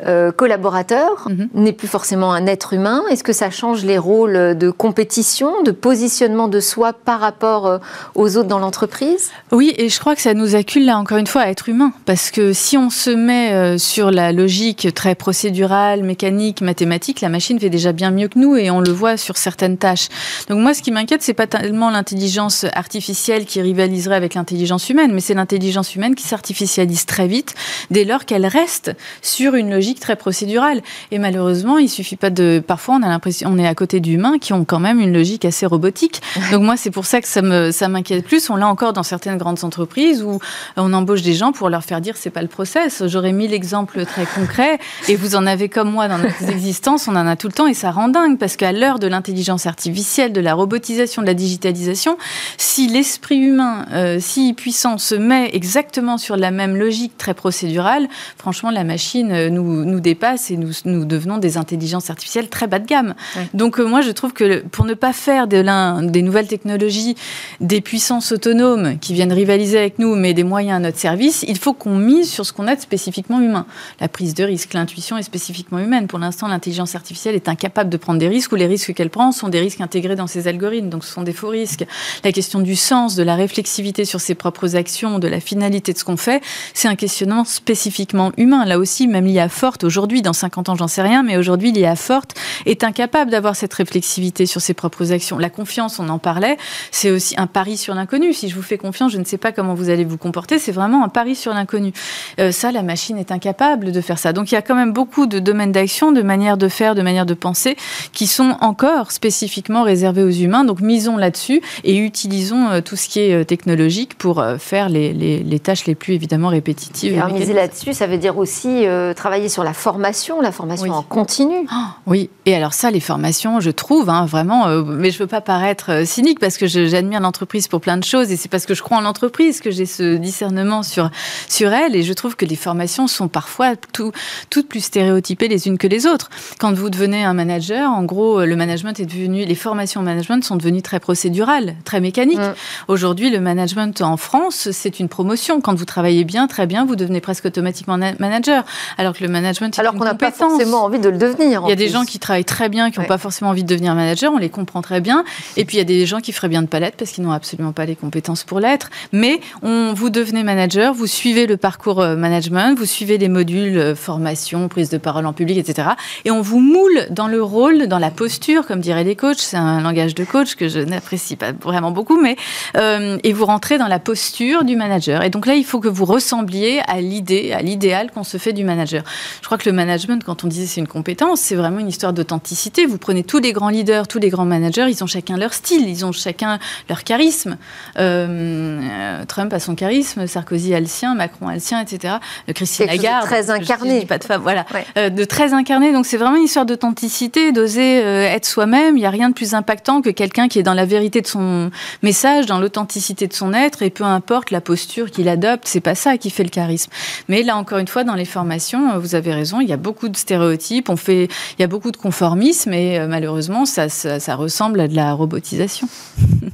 euh, 0.04 0.30
collaborateur 0.30 1.28
mhm. 1.28 1.48
n'est 1.54 1.72
plus 1.72 1.88
forcément 1.88 2.32
un 2.32 2.46
être 2.46 2.74
humain 2.74 3.02
Est-ce 3.10 3.24
que 3.24 3.32
ça 3.32 3.50
change 3.50 3.84
les 3.84 3.98
rôles 3.98 4.56
de 4.56 4.70
compétition, 4.70 5.62
de 5.62 5.70
positionnement 5.70 6.48
de 6.48 6.60
soi 6.60 6.92
par 6.92 7.20
rapport 7.20 7.66
euh, 7.66 7.78
aux 8.14 8.36
autres 8.36 8.48
dans 8.48 8.58
l'entreprise? 8.58 9.30
Oui, 9.52 9.72
et 9.78 9.88
je 9.88 9.98
crois 9.98 10.14
que 10.14 10.20
ça 10.20 10.34
nous 10.34 10.54
accule 10.54 10.84
là 10.84 10.98
encore 10.98 11.18
une 11.18 11.26
fois 11.26 11.42
à 11.42 11.48
être 11.48 11.68
humain. 11.68 11.92
Parce 12.04 12.30
que 12.30 12.52
si 12.52 12.76
on 12.76 12.90
se 12.90 13.10
met 13.10 13.52
euh, 13.52 13.78
sur 13.78 14.10
la 14.10 14.32
logique 14.32 14.92
très 14.94 15.14
procédurale, 15.14 16.02
mécanique, 16.02 16.60
mathématique, 16.60 17.20
la 17.20 17.28
machine 17.28 17.58
fait 17.58 17.70
déjà 17.70 17.92
bien 17.92 18.10
mieux 18.10 18.28
que 18.28 18.38
nous 18.38 18.56
et 18.56 18.70
on 18.70 18.80
le 18.80 18.92
voit 18.92 19.16
sur 19.16 19.36
certaines 19.36 19.78
tâches. 19.78 20.08
Donc 20.48 20.58
moi, 20.58 20.74
ce 20.74 20.82
qui 20.82 20.92
m'inquiète, 20.92 21.22
c'est 21.22 21.34
pas 21.34 21.46
tellement 21.46 21.90
l'intelligence 21.90 22.66
artificielle 22.74 23.46
qui 23.46 23.60
rivaliserait 23.62 24.16
avec 24.16 24.34
l'intelligence 24.34 24.90
humaine, 24.90 25.12
mais 25.12 25.20
c'est 25.20 25.34
l'intelligence 25.34 25.94
humaine 25.94 26.14
qui 26.14 26.24
s'artificialise 26.24 27.06
très 27.06 27.26
vite 27.26 27.54
dès 27.90 28.04
lors 28.04 28.24
qu'elle 28.24 28.46
reste 28.46 28.92
sur 29.22 29.54
une 29.54 29.70
logique 29.70 29.85
très 29.94 30.16
procédurale. 30.16 30.82
Et 31.10 31.18
malheureusement, 31.18 31.78
il 31.78 31.88
suffit 31.88 32.16
pas 32.16 32.30
de. 32.30 32.62
Parfois, 32.66 32.96
on 32.96 33.02
a 33.02 33.08
l'impression, 33.08 33.50
on 33.52 33.58
est 33.58 33.66
à 33.66 33.74
côté 33.74 34.00
d'humains 34.00 34.38
qui 34.38 34.52
ont 34.52 34.64
quand 34.64 34.80
même 34.80 35.00
une 35.00 35.12
logique 35.12 35.44
assez 35.44 35.66
robotique. 35.66 36.22
Donc 36.52 36.62
moi, 36.62 36.76
c'est 36.76 36.90
pour 36.90 37.06
ça 37.06 37.20
que 37.20 37.28
ça 37.28 37.42
me 37.42 37.70
ça 37.70 37.88
m'inquiète 37.88 38.24
plus. 38.24 38.50
On 38.50 38.56
l'a 38.56 38.68
encore 38.68 38.92
dans 38.92 39.02
certaines 39.02 39.38
grandes 39.38 39.64
entreprises 39.64 40.22
où 40.22 40.38
on 40.76 40.92
embauche 40.92 41.22
des 41.22 41.34
gens 41.34 41.52
pour 41.52 41.68
leur 41.68 41.84
faire 41.84 42.00
dire 42.00 42.16
c'est 42.16 42.30
pas 42.30 42.42
le 42.42 42.48
process. 42.48 43.02
J'aurais 43.06 43.32
mis 43.32 43.48
l'exemple 43.48 44.04
très 44.04 44.26
concret 44.26 44.78
et 45.08 45.16
vous 45.16 45.36
en 45.36 45.46
avez 45.46 45.68
comme 45.68 45.90
moi 45.90 46.08
dans 46.08 46.18
notre 46.18 46.42
existence, 46.48 47.08
on 47.08 47.16
en 47.16 47.26
a 47.26 47.36
tout 47.36 47.46
le 47.46 47.52
temps 47.52 47.66
et 47.66 47.74
ça 47.74 47.90
rend 47.90 48.08
dingue 48.08 48.38
parce 48.38 48.56
qu'à 48.56 48.72
l'heure 48.72 48.98
de 48.98 49.06
l'intelligence 49.06 49.66
artificielle, 49.66 50.32
de 50.32 50.40
la 50.40 50.54
robotisation, 50.54 51.22
de 51.22 51.26
la 51.26 51.34
digitalisation, 51.34 52.16
si 52.56 52.88
l'esprit 52.88 53.38
humain, 53.38 53.86
euh, 53.92 54.18
si 54.20 54.52
puissant, 54.54 54.98
se 54.98 55.14
met 55.14 55.50
exactement 55.52 56.18
sur 56.18 56.36
la 56.36 56.50
même 56.50 56.76
logique 56.76 57.16
très 57.18 57.34
procédurale, 57.34 58.08
franchement, 58.36 58.70
la 58.70 58.84
machine 58.84 59.32
euh, 59.32 59.50
nous 59.76 59.84
nous, 59.84 60.00
dépasse 60.00 60.50
et 60.50 60.56
nous, 60.56 60.72
nous, 60.84 61.04
devenons 61.04 61.38
des 61.38 61.56
intelligences 61.56 62.10
artificielles 62.10 62.48
très 62.48 62.66
bas 62.66 62.78
de 62.78 62.86
gamme. 62.86 63.14
Donc 63.54 63.78
euh, 63.78 63.84
moi, 63.84 64.00
je 64.00 64.10
trouve 64.10 64.32
que 64.32 64.62
pour 64.62 64.84
ne 64.84 64.94
pas 64.94 65.12
faire 65.12 65.46
de 65.46 65.66
des 66.10 66.22
nouvelles 66.22 66.46
technologies 66.46 67.16
des 67.60 67.80
puissances 67.80 68.32
autonomes 68.32 68.98
qui 68.98 69.14
viennent 69.14 69.32
rivaliser 69.32 69.78
avec 69.78 69.98
nous, 69.98 70.14
mais 70.14 70.34
des 70.34 70.44
moyens 70.44 70.76
à 70.76 70.78
notre 70.78 70.98
service, 70.98 71.44
il 71.48 71.58
faut 71.58 71.72
qu'on 71.72 71.96
mise 71.96 72.30
sur 72.30 72.46
ce 72.46 72.52
qu'on 72.52 72.66
a 72.66 72.76
de 72.76 72.80
spécifiquement 72.80 73.40
humain. 73.40 73.66
La 74.00 74.08
prise 74.08 74.34
de 74.34 74.44
risque, 74.44 74.74
l'intuition 74.74 75.16
est 75.16 75.22
spécifiquement 75.22 75.78
humaine. 75.78 76.06
Pour 76.06 76.18
l'instant, 76.18 76.48
l'intelligence 76.48 76.94
artificielle 76.94 77.34
est 77.34 77.48
incapable 77.48 77.90
de 77.90 77.96
prendre 77.96 78.18
des 78.18 78.28
risques 78.28 78.52
ou 78.52 78.56
les 78.56 78.66
risques 78.66 78.94
qu'elle 78.94 79.10
prend 79.10 79.32
sont 79.32 79.48
des 79.48 79.60
risques 79.60 79.80
intégrés 79.80 80.16
dans 80.16 80.26
ses 80.26 80.48
algorithmes. 80.48 80.88
Donc 80.88 81.04
ce 81.04 81.12
sont 81.12 81.22
des 81.22 81.32
faux 81.32 81.48
risques. 81.48 81.84
La 82.24 82.32
question 82.32 82.60
du 82.60 82.76
sens, 82.76 83.16
de 83.16 83.22
la 83.22 83.34
réflexivité 83.34 84.04
sur 84.04 84.20
ses 84.20 84.34
propres 84.34 84.76
actions, 84.76 85.18
de 85.18 85.28
la 85.28 85.40
finalité 85.40 85.92
de 85.92 85.98
ce 85.98 86.04
qu'on 86.04 86.16
fait, 86.16 86.42
c'est 86.74 86.88
un 86.88 86.96
questionnement 86.96 87.44
spécifiquement 87.44 88.32
humain. 88.36 88.64
Là 88.64 88.78
aussi, 88.78 89.08
même 89.08 89.24
l'IA 89.24 89.48
aujourd'hui, 89.84 90.22
dans 90.22 90.32
50 90.32 90.68
ans, 90.68 90.74
j'en 90.76 90.88
sais 90.88 91.02
rien, 91.02 91.22
mais 91.22 91.36
aujourd'hui, 91.36 91.72
l'IA 91.72 91.96
forte 91.96 92.34
est 92.66 92.84
incapable 92.84 93.30
d'avoir 93.30 93.56
cette 93.56 93.74
réflexivité 93.74 94.46
sur 94.46 94.60
ses 94.60 94.74
propres 94.74 95.12
actions. 95.12 95.38
La 95.38 95.50
confiance, 95.50 95.98
on 95.98 96.08
en 96.08 96.18
parlait, 96.18 96.56
c'est 96.90 97.10
aussi 97.10 97.34
un 97.38 97.46
pari 97.46 97.76
sur 97.76 97.94
l'inconnu. 97.94 98.32
Si 98.32 98.48
je 98.48 98.54
vous 98.54 98.62
fais 98.62 98.78
confiance, 98.78 99.12
je 99.12 99.18
ne 99.18 99.24
sais 99.24 99.38
pas 99.38 99.52
comment 99.52 99.74
vous 99.74 99.90
allez 99.90 100.04
vous 100.04 100.18
comporter, 100.18 100.58
c'est 100.58 100.72
vraiment 100.72 101.04
un 101.04 101.08
pari 101.08 101.34
sur 101.34 101.52
l'inconnu. 101.52 101.92
Euh, 102.40 102.52
ça, 102.52 102.72
la 102.72 102.82
machine 102.82 103.18
est 103.18 103.32
incapable 103.32 103.92
de 103.92 104.00
faire 104.00 104.18
ça. 104.18 104.32
Donc 104.32 104.52
il 104.52 104.54
y 104.54 104.58
a 104.58 104.62
quand 104.62 104.74
même 104.74 104.92
beaucoup 104.92 105.26
de 105.26 105.38
domaines 105.38 105.72
d'action, 105.72 106.12
de 106.12 106.22
manières 106.22 106.56
de 106.56 106.68
faire, 106.68 106.94
de 106.94 107.02
manières 107.02 107.26
de 107.26 107.34
penser, 107.34 107.76
qui 108.12 108.26
sont 108.26 108.56
encore 108.60 109.12
spécifiquement 109.12 109.82
réservés 109.82 110.22
aux 110.22 110.30
humains. 110.30 110.64
Donc 110.64 110.80
misons 110.80 111.16
là-dessus 111.16 111.60
et 111.84 111.96
utilisons 111.96 112.68
euh, 112.68 112.80
tout 112.80 112.96
ce 112.96 113.08
qui 113.08 113.20
est 113.20 113.32
euh, 113.32 113.44
technologique 113.44 114.16
pour 114.16 114.44
faire 114.58 114.88
les, 114.88 115.60
tâches 115.62 115.86
les 115.86 115.94
plus 115.94 116.14
évidemment 116.14 116.48
répétitives. 116.48 117.12
Et 117.12 117.32
miser 117.32 117.52
là-dessus, 117.52 117.92
ça 117.92 118.06
veut 118.06 118.18
dire 118.18 118.38
aussi 118.38 118.84
travailler 119.14 119.48
sur 119.48 119.55
sur 119.56 119.64
la 119.64 119.72
formation, 119.72 120.42
la 120.42 120.52
formation 120.52 120.92
en 120.92 121.02
continu. 121.02 121.66
Ah, 121.70 121.96
oui, 122.04 122.28
et 122.44 122.54
alors 122.54 122.74
ça, 122.74 122.90
les 122.90 123.00
formations, 123.00 123.58
je 123.58 123.70
trouve, 123.70 124.10
hein, 124.10 124.26
vraiment, 124.26 124.66
euh, 124.66 124.82
mais 124.84 125.10
je 125.10 125.16
ne 125.16 125.20
veux 125.20 125.26
pas 125.26 125.40
paraître 125.40 125.90
euh, 125.90 126.04
cynique 126.04 126.40
parce 126.40 126.58
que 126.58 126.66
j'admire 126.66 127.20
l'entreprise 127.20 127.66
pour 127.66 127.80
plein 127.80 127.96
de 127.96 128.04
choses 128.04 128.30
et 128.30 128.36
c'est 128.36 128.50
parce 128.50 128.66
que 128.66 128.74
je 128.74 128.82
crois 128.82 128.98
en 128.98 129.00
l'entreprise 129.00 129.62
que 129.62 129.70
j'ai 129.70 129.86
ce 129.86 130.16
discernement 130.16 130.82
sur, 130.82 131.10
sur 131.48 131.72
elle 131.72 131.96
et 131.96 132.02
je 132.02 132.12
trouve 132.12 132.36
que 132.36 132.44
les 132.44 132.54
formations 132.54 133.06
sont 133.06 133.28
parfois 133.28 133.76
tout, 133.94 134.12
toutes 134.50 134.68
plus 134.68 134.84
stéréotypées 134.84 135.48
les 135.48 135.68
unes 135.68 135.78
que 135.78 135.86
les 135.86 136.06
autres. 136.06 136.28
Quand 136.58 136.74
vous 136.74 136.90
devenez 136.90 137.24
un 137.24 137.32
manager, 137.32 137.90
en 137.90 138.02
gros, 138.02 138.44
le 138.44 138.56
management 138.56 139.00
est 139.00 139.06
devenu, 139.06 139.46
les 139.46 139.54
formations 139.54 140.02
management 140.02 140.44
sont 140.44 140.56
devenues 140.56 140.82
très 140.82 141.00
procédurales, 141.00 141.76
très 141.86 142.02
mécaniques. 142.02 142.40
Mm. 142.40 142.54
Aujourd'hui, 142.88 143.30
le 143.30 143.40
management 143.40 144.02
en 144.02 144.18
France, 144.18 144.68
c'est 144.72 145.00
une 145.00 145.08
promotion. 145.08 145.62
Quand 145.62 145.74
vous 145.74 145.86
travaillez 145.86 146.24
bien, 146.24 146.46
très 146.46 146.66
bien, 146.66 146.84
vous 146.84 146.94
devenez 146.94 147.22
presque 147.22 147.46
automatiquement 147.46 147.96
manager. 147.96 148.62
Alors 148.98 149.14
que 149.14 149.24
le 149.24 149.30
management 149.30 149.45
alors 149.78 149.94
qu'on 149.94 150.04
n'a 150.04 150.14
pas 150.14 150.30
forcément 150.30 150.84
envie 150.84 150.98
de 150.98 151.08
le 151.08 151.18
devenir. 151.18 151.62
Il 151.66 151.70
y 151.70 151.72
a 151.72 151.76
des 151.76 151.88
gens 151.88 152.04
qui 152.04 152.18
travaillent 152.18 152.44
très 152.44 152.68
bien, 152.68 152.90
qui 152.90 153.00
n'ont 153.00 153.06
pas 153.06 153.18
forcément 153.18 153.50
envie 153.50 153.62
de 153.62 153.68
devenir 153.68 153.94
manager, 153.94 154.32
on 154.32 154.38
les 154.38 154.48
comprend 154.48 154.82
très 154.82 155.00
bien. 155.00 155.24
Et 155.56 155.64
puis 155.64 155.76
il 155.76 155.78
y 155.78 155.82
a 155.82 155.84
des 155.84 156.06
gens 156.06 156.20
qui 156.20 156.32
feraient 156.32 156.48
bien 156.48 156.62
de 156.62 156.66
pas 156.66 156.80
l'être 156.80 156.96
parce 156.96 157.10
qu'ils 157.10 157.24
n'ont 157.24 157.32
absolument 157.32 157.72
pas 157.72 157.86
les 157.86 157.96
compétences 157.96 158.44
pour 158.44 158.60
l'être. 158.60 158.90
Mais 159.12 159.40
on, 159.62 159.92
vous 159.94 160.10
devenez 160.10 160.42
manager, 160.42 160.94
vous 160.94 161.06
suivez 161.06 161.46
le 161.46 161.56
parcours 161.56 162.00
euh, 162.00 162.16
management, 162.16 162.78
vous 162.78 162.86
suivez 162.86 163.18
les 163.18 163.28
modules 163.28 163.78
euh, 163.78 163.94
formation, 163.94 164.68
prise 164.68 164.90
de 164.90 164.98
parole 164.98 165.26
en 165.26 165.32
public, 165.32 165.58
etc. 165.58 165.88
Et 166.24 166.30
on 166.30 166.40
vous 166.40 166.60
moule 166.60 167.06
dans 167.10 167.28
le 167.28 167.42
rôle, 167.42 167.86
dans 167.86 167.98
la 167.98 168.10
posture, 168.10 168.66
comme 168.66 168.80
diraient 168.80 169.04
les 169.04 169.16
coachs. 169.16 169.38
C'est 169.38 169.56
un 169.56 169.80
langage 169.80 170.14
de 170.14 170.24
coach 170.24 170.54
que 170.54 170.68
je 170.68 170.80
n'apprécie 170.80 171.36
pas 171.36 171.52
vraiment 171.52 171.90
beaucoup, 171.90 172.20
mais 172.20 172.36
euh, 172.76 173.18
et 173.22 173.32
vous 173.32 173.46
rentrez 173.46 173.78
dans 173.78 173.88
la 173.88 173.98
posture 173.98 174.64
du 174.64 174.76
manager. 174.76 175.22
Et 175.22 175.30
donc 175.30 175.46
là, 175.46 175.54
il 175.54 175.64
faut 175.64 175.80
que 175.80 175.88
vous 175.88 176.04
ressembliez 176.04 176.80
à 176.86 177.00
l'idée, 177.00 177.52
à 177.52 177.62
l'idéal 177.62 178.10
qu'on 178.10 178.24
se 178.24 178.36
fait 178.36 178.52
du 178.52 178.64
manager. 178.64 179.02
Je 179.40 179.46
crois 179.46 179.58
que 179.58 179.68
le 179.68 179.74
management, 179.74 180.22
quand 180.24 180.44
on 180.44 180.46
disait 180.46 180.66
c'est 180.66 180.80
une 180.80 180.88
compétence, 180.88 181.40
c'est 181.40 181.54
vraiment 181.54 181.78
une 181.78 181.88
histoire 181.88 182.12
d'authenticité. 182.12 182.86
Vous 182.86 182.98
prenez 182.98 183.24
tous 183.24 183.38
les 183.38 183.52
grands 183.52 183.68
leaders, 183.68 184.08
tous 184.08 184.18
les 184.18 184.28
grands 184.28 184.44
managers, 184.44 184.86
ils 184.88 185.02
ont 185.02 185.06
chacun 185.06 185.36
leur 185.36 185.52
style, 185.54 185.88
ils 185.88 186.04
ont 186.04 186.12
chacun 186.12 186.58
leur 186.88 187.04
charisme. 187.04 187.56
Trump 187.94 189.52
a 189.52 189.60
son 189.60 189.74
charisme, 189.74 190.26
Sarkozy 190.26 190.74
a 190.74 190.80
le 190.80 190.86
sien, 190.86 191.14
Macron 191.14 191.48
a 191.48 191.54
le 191.54 191.60
sien, 191.60 191.80
etc. 191.80 192.14
Christine 192.54 192.86
Lagarde. 192.86 193.24
De 193.24 193.28
très 193.28 193.50
incarné. 193.50 194.06
pas 194.06 194.18
de 194.18 194.24
femme, 194.24 194.42
voilà. 194.42 194.64
de 194.96 195.24
très 195.24 195.52
incarné. 195.52 195.92
Donc 195.92 196.06
c'est 196.06 196.16
vraiment 196.16 196.36
une 196.36 196.44
histoire 196.44 196.66
d'authenticité, 196.66 197.52
d'oser 197.52 197.98
être 197.98 198.46
soi-même. 198.46 198.96
Il 198.96 199.00
n'y 199.00 199.06
a 199.06 199.10
rien 199.10 199.28
de 199.28 199.34
plus 199.34 199.54
impactant 199.54 200.02
que 200.02 200.10
quelqu'un 200.10 200.48
qui 200.48 200.58
est 200.58 200.62
dans 200.62 200.74
la 200.74 200.84
vérité 200.84 201.20
de 201.20 201.26
son 201.26 201.70
message, 202.02 202.46
dans 202.46 202.58
l'authenticité 202.58 203.26
de 203.26 203.32
son 203.32 203.52
être, 203.52 203.82
et 203.82 203.90
peu 203.90 204.04
importe 204.04 204.50
la 204.50 204.60
posture 204.60 205.10
qu'il 205.10 205.28
adopte, 205.28 205.66
c'est 205.66 205.80
pas 205.80 205.94
ça 205.94 206.18
qui 206.18 206.30
fait 206.30 206.44
le 206.44 206.50
charisme. 206.50 206.90
Mais 207.28 207.42
là, 207.42 207.56
encore 207.56 207.78
une 207.78 207.88
fois, 207.88 208.04
dans 208.04 208.14
les 208.14 208.24
formations, 208.24 208.98
vous 208.98 209.14
avez 209.14 209.15
raison, 209.24 209.60
il 209.60 209.68
y 209.68 209.72
a 209.72 209.76
beaucoup 209.76 210.08
de 210.08 210.16
stéréotypes, 210.16 210.88
on 210.88 210.96
fait, 210.96 211.24
il 211.58 211.60
y 211.60 211.64
a 211.64 211.66
beaucoup 211.66 211.90
de 211.90 211.96
conformisme, 211.96 212.72
et 212.72 212.98
euh, 212.98 213.06
malheureusement, 213.06 213.64
ça, 213.64 213.88
ça, 213.88 214.34
ressemble 214.34 214.80
à 214.80 214.88
de 214.88 214.94
la 214.94 215.12
robotisation. 215.14 215.88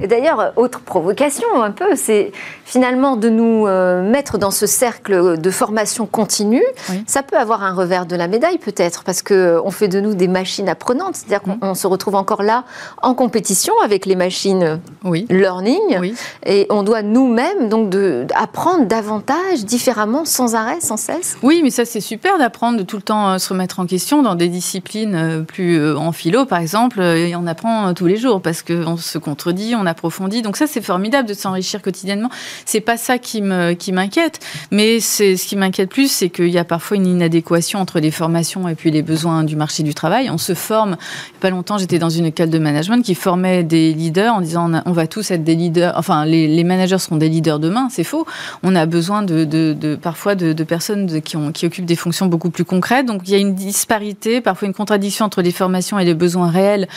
Et 0.01 0.07
d'ailleurs, 0.07 0.53
autre 0.57 0.81
provocation 0.81 1.63
un 1.63 1.71
peu, 1.71 1.95
c'est 1.97 2.33
finalement 2.65 3.17
de 3.17 3.29
nous 3.29 3.67
euh, 3.67 4.09
mettre 4.09 4.39
dans 4.39 4.51
ce 4.51 4.67
cercle 4.67 5.39
de 5.39 5.51
formation 5.51 6.07
continue. 6.07 6.65
Ça 7.07 7.23
peut 7.23 7.37
avoir 7.37 7.63
un 7.63 7.75
revers 7.75 8.07
de 8.07 8.17
la 8.17 8.29
médaille 8.29 8.59
peut-être, 8.59 9.05
parce 9.05 9.23
que 9.23 9.35
euh, 9.35 9.63
on 9.65 9.71
fait 9.71 9.89
de 9.89 10.01
nous 10.01 10.15
des 10.15 10.29
machines 10.29 10.69
apprenantes, 10.69 11.17
c'est-à-dire 11.17 11.43
qu'on 11.43 11.73
mmh. 11.73 11.75
se 11.75 11.87
retrouve 11.87 12.15
encore 12.15 12.43
là 12.43 12.65
en 13.03 13.15
compétition 13.15 13.75
avec 13.85 14.07
les 14.07 14.17
machines 14.17 14.81
oui. 15.05 15.27
learning, 15.29 16.15
et 16.47 16.67
on 16.71 16.83
doit 16.83 17.03
nous-mêmes 17.03 17.69
donc 17.69 17.91
de, 17.91 18.27
apprendre 18.35 18.87
davantage, 18.87 19.65
différemment, 19.65 20.25
sans 20.25 20.55
arrêt, 20.55 20.81
sans 20.81 20.97
cesse. 20.97 21.37
Oui, 21.43 21.61
mais 21.63 21.71
ça 21.71 21.85
c'est 21.85 22.01
super 22.01 22.39
d'apprendre 22.39 22.52
de 22.53 22.83
tout 22.83 22.97
le 22.97 23.03
temps 23.03 23.31
euh, 23.31 23.39
se 23.39 23.49
remettre 23.49 23.81
en 23.81 23.87
question 23.87 24.23
dans 24.23 24.35
des 24.37 24.49
disciplines 24.49 25.15
euh, 25.15 25.43
plus 25.43 25.79
euh, 25.79 25.97
en 25.97 26.13
philo, 26.13 26.47
par 26.47 26.61
exemple, 26.61 27.01
et 27.01 27.35
on 27.35 27.47
apprend 27.47 27.93
tous 27.95 28.07
les 28.07 28.17
jours 28.17 28.41
parce 28.41 28.63
qu'on 28.63 28.97
se 28.97 29.19
contredit, 29.19 29.75
on 29.75 29.85
approfondit. 29.85 30.43
Donc 30.43 30.57
ça 30.57 30.67
c'est 30.67 30.81
formidable 30.81 31.29
de 31.29 31.35
s'enrichir 31.35 31.83
quotidiennement. 31.83 32.31
C'est 32.65 32.81
pas 32.81 32.97
ça 32.97 33.19
qui 33.19 33.43
me 33.43 33.73
qui 33.73 33.93
m'inquiète, 33.93 34.39
mais 34.71 35.01
c'est 35.01 35.37
ce 35.37 35.47
qui 35.47 35.57
m'inquiète 35.57 35.91
plus, 35.91 36.11
c'est 36.11 36.31
qu'il 36.31 36.49
y 36.49 36.59
a 36.59 36.65
parfois 36.65 36.97
une 36.97 37.07
inadéquation 37.07 37.81
entre 37.81 37.99
les 37.99 38.11
formations 38.11 38.69
et 38.69 38.75
puis 38.75 38.91
les 38.91 39.03
besoins 39.03 39.43
du 39.43 39.57
marché 39.57 39.83
du 39.83 39.95
travail. 39.95 40.31
On 40.31 40.39
se 40.39 40.55
forme. 40.55 40.97
Pas 41.41 41.51
longtemps, 41.51 41.79
j'étais 41.79 41.99
dans 41.99 42.11
une 42.11 42.27
école 42.27 42.51
de 42.51 42.59
management 42.59 43.03
qui 43.03 43.15
formait 43.15 43.65
des 43.65 43.93
leaders 43.93 44.35
en 44.35 44.41
disant 44.41 44.71
on, 44.87 44.93
va 44.93 45.07
tous 45.07 45.31
être 45.31 45.43
des 45.43 45.57
leaders. 45.57 45.95
Enfin, 45.97 46.25
les, 46.25 46.65
managers 46.65 46.99
seront 46.99 47.17
des 47.17 47.29
leaders 47.29 47.59
demain. 47.59 47.89
C'est 47.91 48.05
faux. 48.05 48.27
On 48.63 48.77
a 48.77 48.87
besoin 48.87 49.23
de, 49.23 49.45
de, 49.45 49.97
parfois 49.97 50.37
de, 50.37 50.53
de 50.53 50.65
personnes 50.65 51.21
qui, 51.23 51.37
ont, 51.37 51.51
qui 51.51 51.67
occupent 51.67 51.87
des 51.87 51.97
fonctions 51.97 52.27
beaucoup 52.27 52.42
plus 52.51 52.65
concrètes. 52.65 53.07
Donc, 53.07 53.23
il 53.27 53.33
y 53.33 53.35
a 53.35 53.39
une 53.39 53.55
disparité, 53.55 54.41
parfois 54.41 54.67
une 54.69 54.75
contradiction 54.75 55.25
entre 55.25 55.43
les 55.43 55.53
formations 55.53 55.99
et 55.99 56.05
les 56.05 56.15
besoins 56.15 56.51
réels 56.51 56.89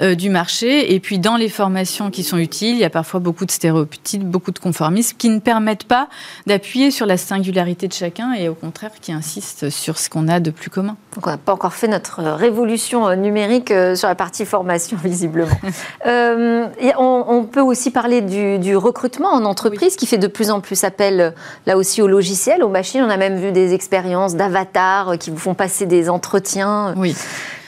euh, 0.00 0.14
du 0.14 0.30
marché. 0.30 0.94
Et 0.94 1.00
puis, 1.00 1.18
dans 1.18 1.36
les 1.36 1.48
formations 1.48 2.10
qui 2.10 2.22
sont 2.22 2.38
utiles, 2.38 2.74
il 2.74 2.80
y 2.80 2.84
a 2.84 2.90
parfois 2.90 3.20
beaucoup 3.20 3.46
de 3.46 3.50
stéréotypes, 3.50 4.24
beaucoup 4.24 4.50
de 4.50 4.58
conformisme 4.58 5.16
qui 5.16 5.28
ne 5.28 5.38
permettent 5.38 5.84
pas 5.84 6.08
d'appuyer 6.46 6.90
sur 6.90 7.06
la 7.06 7.16
singularité 7.16 7.88
de 7.88 7.92
chacun 7.92 8.32
et 8.32 8.48
au 8.48 8.54
contraire 8.54 8.90
qui 9.00 9.12
insistent 9.12 9.70
sur 9.70 9.98
ce 9.98 10.08
qu'on 10.08 10.28
a 10.28 10.40
de 10.40 10.50
plus 10.50 10.70
commun. 10.70 10.96
Donc, 11.14 11.26
on 11.26 11.30
n'a 11.30 11.38
pas 11.38 11.52
encore 11.52 11.74
fait 11.74 11.88
notre 11.88 12.22
révolution 12.22 13.06
euh, 13.06 13.14
numérique 13.14 13.70
euh, 13.70 13.94
sur 13.94 14.08
la 14.08 14.14
partie 14.14 14.44
formation, 14.44 14.96
visiblement. 15.04 15.48
euh, 16.06 16.66
on, 16.98 17.24
on, 17.28 17.44
peut 17.44 17.60
aussi 17.60 17.90
parler 17.90 18.20
du, 18.20 18.58
du 18.58 18.76
recrutement 18.76 19.28
en 19.28 19.44
entreprise 19.44 19.96
qui 19.96 20.06
fait 20.06 20.18
de 20.18 20.26
plus 20.26 20.50
en 20.50 20.60
plus 20.60 20.84
appel 20.84 21.34
là 21.66 21.76
aussi 21.76 22.02
au 22.02 22.08
logiciel, 22.08 22.62
aux 22.64 22.68
machines. 22.68 23.02
On 23.02 23.10
a 23.10 23.16
même 23.16 23.38
vu 23.38 23.52
des 23.52 23.74
expériences 23.74 24.34
d'avatars 24.94 25.18
qui 25.18 25.30
vous 25.30 25.38
font 25.38 25.54
passer 25.54 25.86
des 25.86 26.08
entretiens. 26.08 26.94
Oui. 26.96 27.16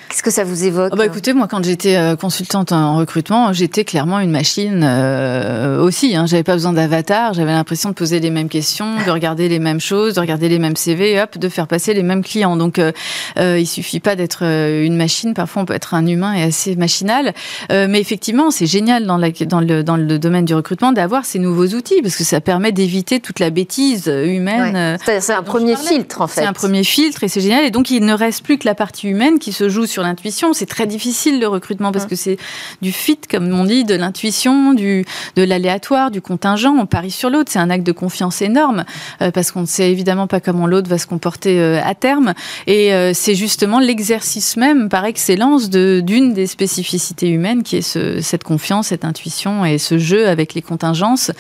Qu'est-ce 0.09 0.23
que 0.23 0.31
ça 0.31 0.45
vous 0.45 0.65
évoque 0.65 0.91
ah 0.93 0.97
bah 0.97 1.07
Écoutez, 1.07 1.33
moi, 1.33 1.49
quand 1.49 1.65
j'étais 1.65 1.97
euh, 1.97 2.15
consultante 2.15 2.71
en 2.71 2.97
recrutement, 2.97 3.53
j'étais 3.53 3.85
clairement 3.85 4.21
une 4.21 4.31
machine 4.31 4.83
euh, 4.85 5.83
aussi. 5.83 6.15
Hein. 6.15 6.27
J'avais 6.27 6.45
pas 6.45 6.53
besoin 6.53 6.73
d'avatar. 6.73 7.35
J'avais 7.35 7.53
l'impression 7.53 7.89
de 7.89 7.95
poser 7.95 8.21
les 8.21 8.31
mêmes 8.31 8.49
questions, 8.49 8.87
de 9.05 9.11
regarder 9.11 9.49
les 9.49 9.59
mêmes 9.59 9.81
choses, 9.81 10.15
de 10.15 10.21
regarder 10.21 10.49
les 10.49 10.61
mêmes 10.61 10.77
CV, 10.77 11.13
et 11.13 11.21
hop, 11.21 11.39
de 11.39 11.49
faire 11.49 11.67
passer 11.67 11.93
les 11.93 12.05
mêmes 12.05 12.23
clients. 12.23 12.57
Donc, 12.57 12.79
euh, 12.79 12.93
euh 13.39 13.59
il 13.59 13.67
suffit 13.67 13.99
pas 13.99 14.15
d'être 14.15 14.45
une 14.45 14.97
machine. 14.97 15.35
Parfois, 15.35 15.63
on 15.63 15.65
peut 15.65 15.75
être 15.75 15.95
un 15.95 16.07
humain 16.07 16.35
et 16.35 16.43
assez 16.43 16.77
machinal. 16.77 17.35
Euh, 17.73 17.87
mais 17.91 18.01
effectivement, 18.01 18.53
c'est 18.53 18.67
génial 18.67 19.07
dans, 19.07 19.17
la, 19.17 19.31
dans, 19.31 19.61
le, 19.61 19.83
dans 19.83 19.97
le 19.97 20.19
domaine 20.19 20.45
du 20.45 20.55
recrutement 20.55 20.93
d'avoir 20.93 21.25
ces 21.25 21.41
nouveaux 21.41 21.67
outils 21.69 22.01
parce 22.03 22.15
que 22.15 22.25
ça 22.25 22.41
permet 22.41 22.71
d'éviter 22.71 23.19
toute 23.19 23.41
la 23.41 23.51
bêtise 23.51 24.07
humaine. 24.07 24.99
C'est 25.05 25.33
un 25.33 25.43
premier 25.43 25.75
filtre, 25.75 26.21
en 26.21 26.29
fait. 26.29 26.43
C'est 26.43 26.47
un 26.47 26.53
premier 26.53 26.85
filtre 26.85 27.25
et 27.25 27.29
c'est 27.29 27.41
génial. 27.41 27.65
Et 27.65 27.71
donc, 27.71 27.91
il 27.91 28.05
ne 28.05 28.13
reste 28.13 28.45
plus 28.45 28.59
que 28.59 28.69
la 28.69 28.77
partie 28.77 29.09
humaine 29.09 29.39
qui 29.41 29.53
se 29.53 29.69
joue 29.69 29.87
sur 29.87 29.96
l'intuition. 30.03 30.53
C'est 30.53 30.67
très 30.67 30.87
difficile 30.87 31.41
le 31.41 31.49
recrutement 31.49 31.93
parce 31.93 32.07
que 32.07 32.17
c'est 32.17 32.39
du 32.83 32.93
fit, 32.93 33.19
comme 33.31 33.53
on 33.53 33.65
dit, 33.65 33.85
de 33.85 33.95
l'intuition, 33.95 34.75
du 34.75 35.05
de 35.37 35.43
l'aléatoire, 35.43 36.11
du 36.11 36.21
contingent. 36.21 36.75
On 36.79 36.87
parie 36.87 37.11
sur 37.11 37.31
l'autre. 37.31 37.51
C'est 37.53 37.59
un 37.59 37.71
acte 37.71 37.87
de 37.87 37.93
confiance 37.93 38.43
énorme 38.43 38.85
euh, 39.23 39.31
parce 39.31 39.51
qu'on 39.51 39.63
ne 39.63 39.67
sait 39.67 39.91
évidemment 39.91 40.27
pas 40.27 40.41
comment 40.41 40.67
l'autre 40.67 40.89
va 40.89 40.99
se 40.99 41.07
comporter 41.07 41.61
euh, 41.61 41.81
à 41.85 41.95
terme. 41.95 42.35
Et 42.67 42.93
euh, 42.93 43.13
c'est 43.15 43.35
justement 43.35 43.81
l'exercice 43.81 44.57
même 44.57 44.89
par 44.89 45.05
excellence 45.05 45.71
de 45.71 46.01
d'une 46.05 46.33
des 46.33 46.47
spécificités 46.47 47.29
humaines 47.29 47.63
qui 47.63 47.77
est 47.77 47.83
ce, 47.83 48.21
cette 48.21 48.45
confiance, 48.45 48.89
cette 48.89 49.05
intuition 49.05 49.65
et 49.65 49.79
ce 49.79 49.99
jeu 49.99 50.29
avec 50.29 50.55
les 50.55 50.63
contingences 50.63 51.31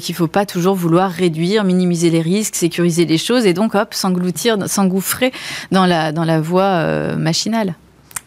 qu'il 0.00 0.14
faut 0.14 0.26
pas 0.26 0.46
toujours 0.46 0.74
vouloir 0.74 1.10
réduire, 1.10 1.64
minimiser 1.64 2.10
les 2.10 2.20
risques, 2.20 2.54
sécuriser 2.54 3.04
les 3.04 3.18
choses 3.18 3.46
et 3.46 3.54
donc 3.54 3.74
hop 3.74 3.94
s'engloutir, 3.94 4.68
s'engouffrer 4.68 5.32
dans 5.70 5.86
la 5.86 6.12
dans 6.12 6.24
la 6.24 6.40
voie 6.40 7.16
machinale 7.16 7.74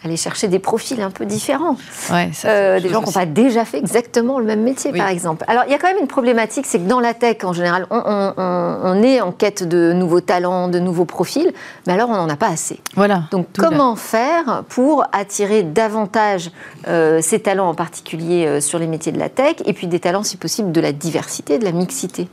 aller 0.05 0.17
chercher 0.17 0.47
des 0.47 0.59
profils 0.59 1.01
un 1.01 1.09
peu 1.09 1.25
différents. 1.25 1.77
Ouais, 2.11 2.29
euh, 2.45 2.79
des 2.79 2.89
gens 2.89 3.01
qui 3.01 3.07
n'ont 3.07 3.11
pas 3.11 3.25
déjà 3.25 3.65
fait 3.65 3.79
exactement 3.79 4.39
le 4.39 4.45
même 4.45 4.61
métier, 4.61 4.91
par 4.91 5.09
exemple. 5.09 5.43
Alors, 5.47 5.63
il 5.67 5.71
y 5.71 5.75
a 5.75 5.79
quand 5.79 5.87
même 5.87 5.99
une 5.99 6.07
problématique, 6.07 6.65
c'est 6.65 6.79
que 6.79 6.87
dans 6.87 6.99
la 6.99 7.13
tech, 7.13 7.37
en 7.43 7.53
général, 7.53 7.87
on, 7.89 9.03
est 9.03 9.21
en 9.21 9.31
quête 9.31 9.67
de 9.67 9.93
nouveaux 9.93 10.21
talents, 10.21 10.67
de 10.67 10.79
nouveaux 10.79 11.05
profils, 11.05 11.51
mais 11.85 11.93
alors 11.93 12.09
on 12.09 12.15
n'en 12.15 12.29
a 12.29 12.35
pas 12.35 12.47
assez. 12.47 12.79
Voilà. 12.95 13.23
Donc, 13.31 13.47
comment 13.57 13.95
faire 13.95 14.63
pour 14.69 15.03
attirer 15.11 15.63
davantage 15.63 16.51
euh, 16.87 17.19
ces 17.21 17.39
talents, 17.39 17.69
en 17.69 17.75
particulier 17.75 18.45
euh, 18.45 18.61
sur 18.61 18.79
les 18.79 18.87
métiers 18.87 19.11
de 19.11 19.19
la 19.19 19.29
tech, 19.29 19.55
et 19.65 19.73
puis 19.73 19.87
des 19.87 19.99
talents, 19.99 20.23
si 20.23 20.37
possible, 20.37 20.71
de 20.71 20.81
la 20.81 20.91
diversité, 20.91 21.57
de 21.59 21.65
la 21.65 21.71
mixité? 21.71 22.27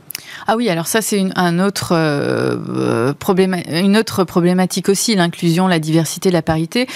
Ah 0.47 0.55
oui, 0.55 0.69
alors 0.69 0.87
ça 0.87 1.01
c'est 1.01 1.17
une, 1.17 1.33
un 1.35 1.59
autre, 1.59 1.93
euh, 1.93 3.13
une 3.67 3.97
autre 3.97 4.23
problématique 4.23 4.89
aussi, 4.89 5.15
l'inclusion, 5.15 5.67
la 5.67 5.79
diversité, 5.79 6.31
la 6.31 6.41
parité. 6.41 6.87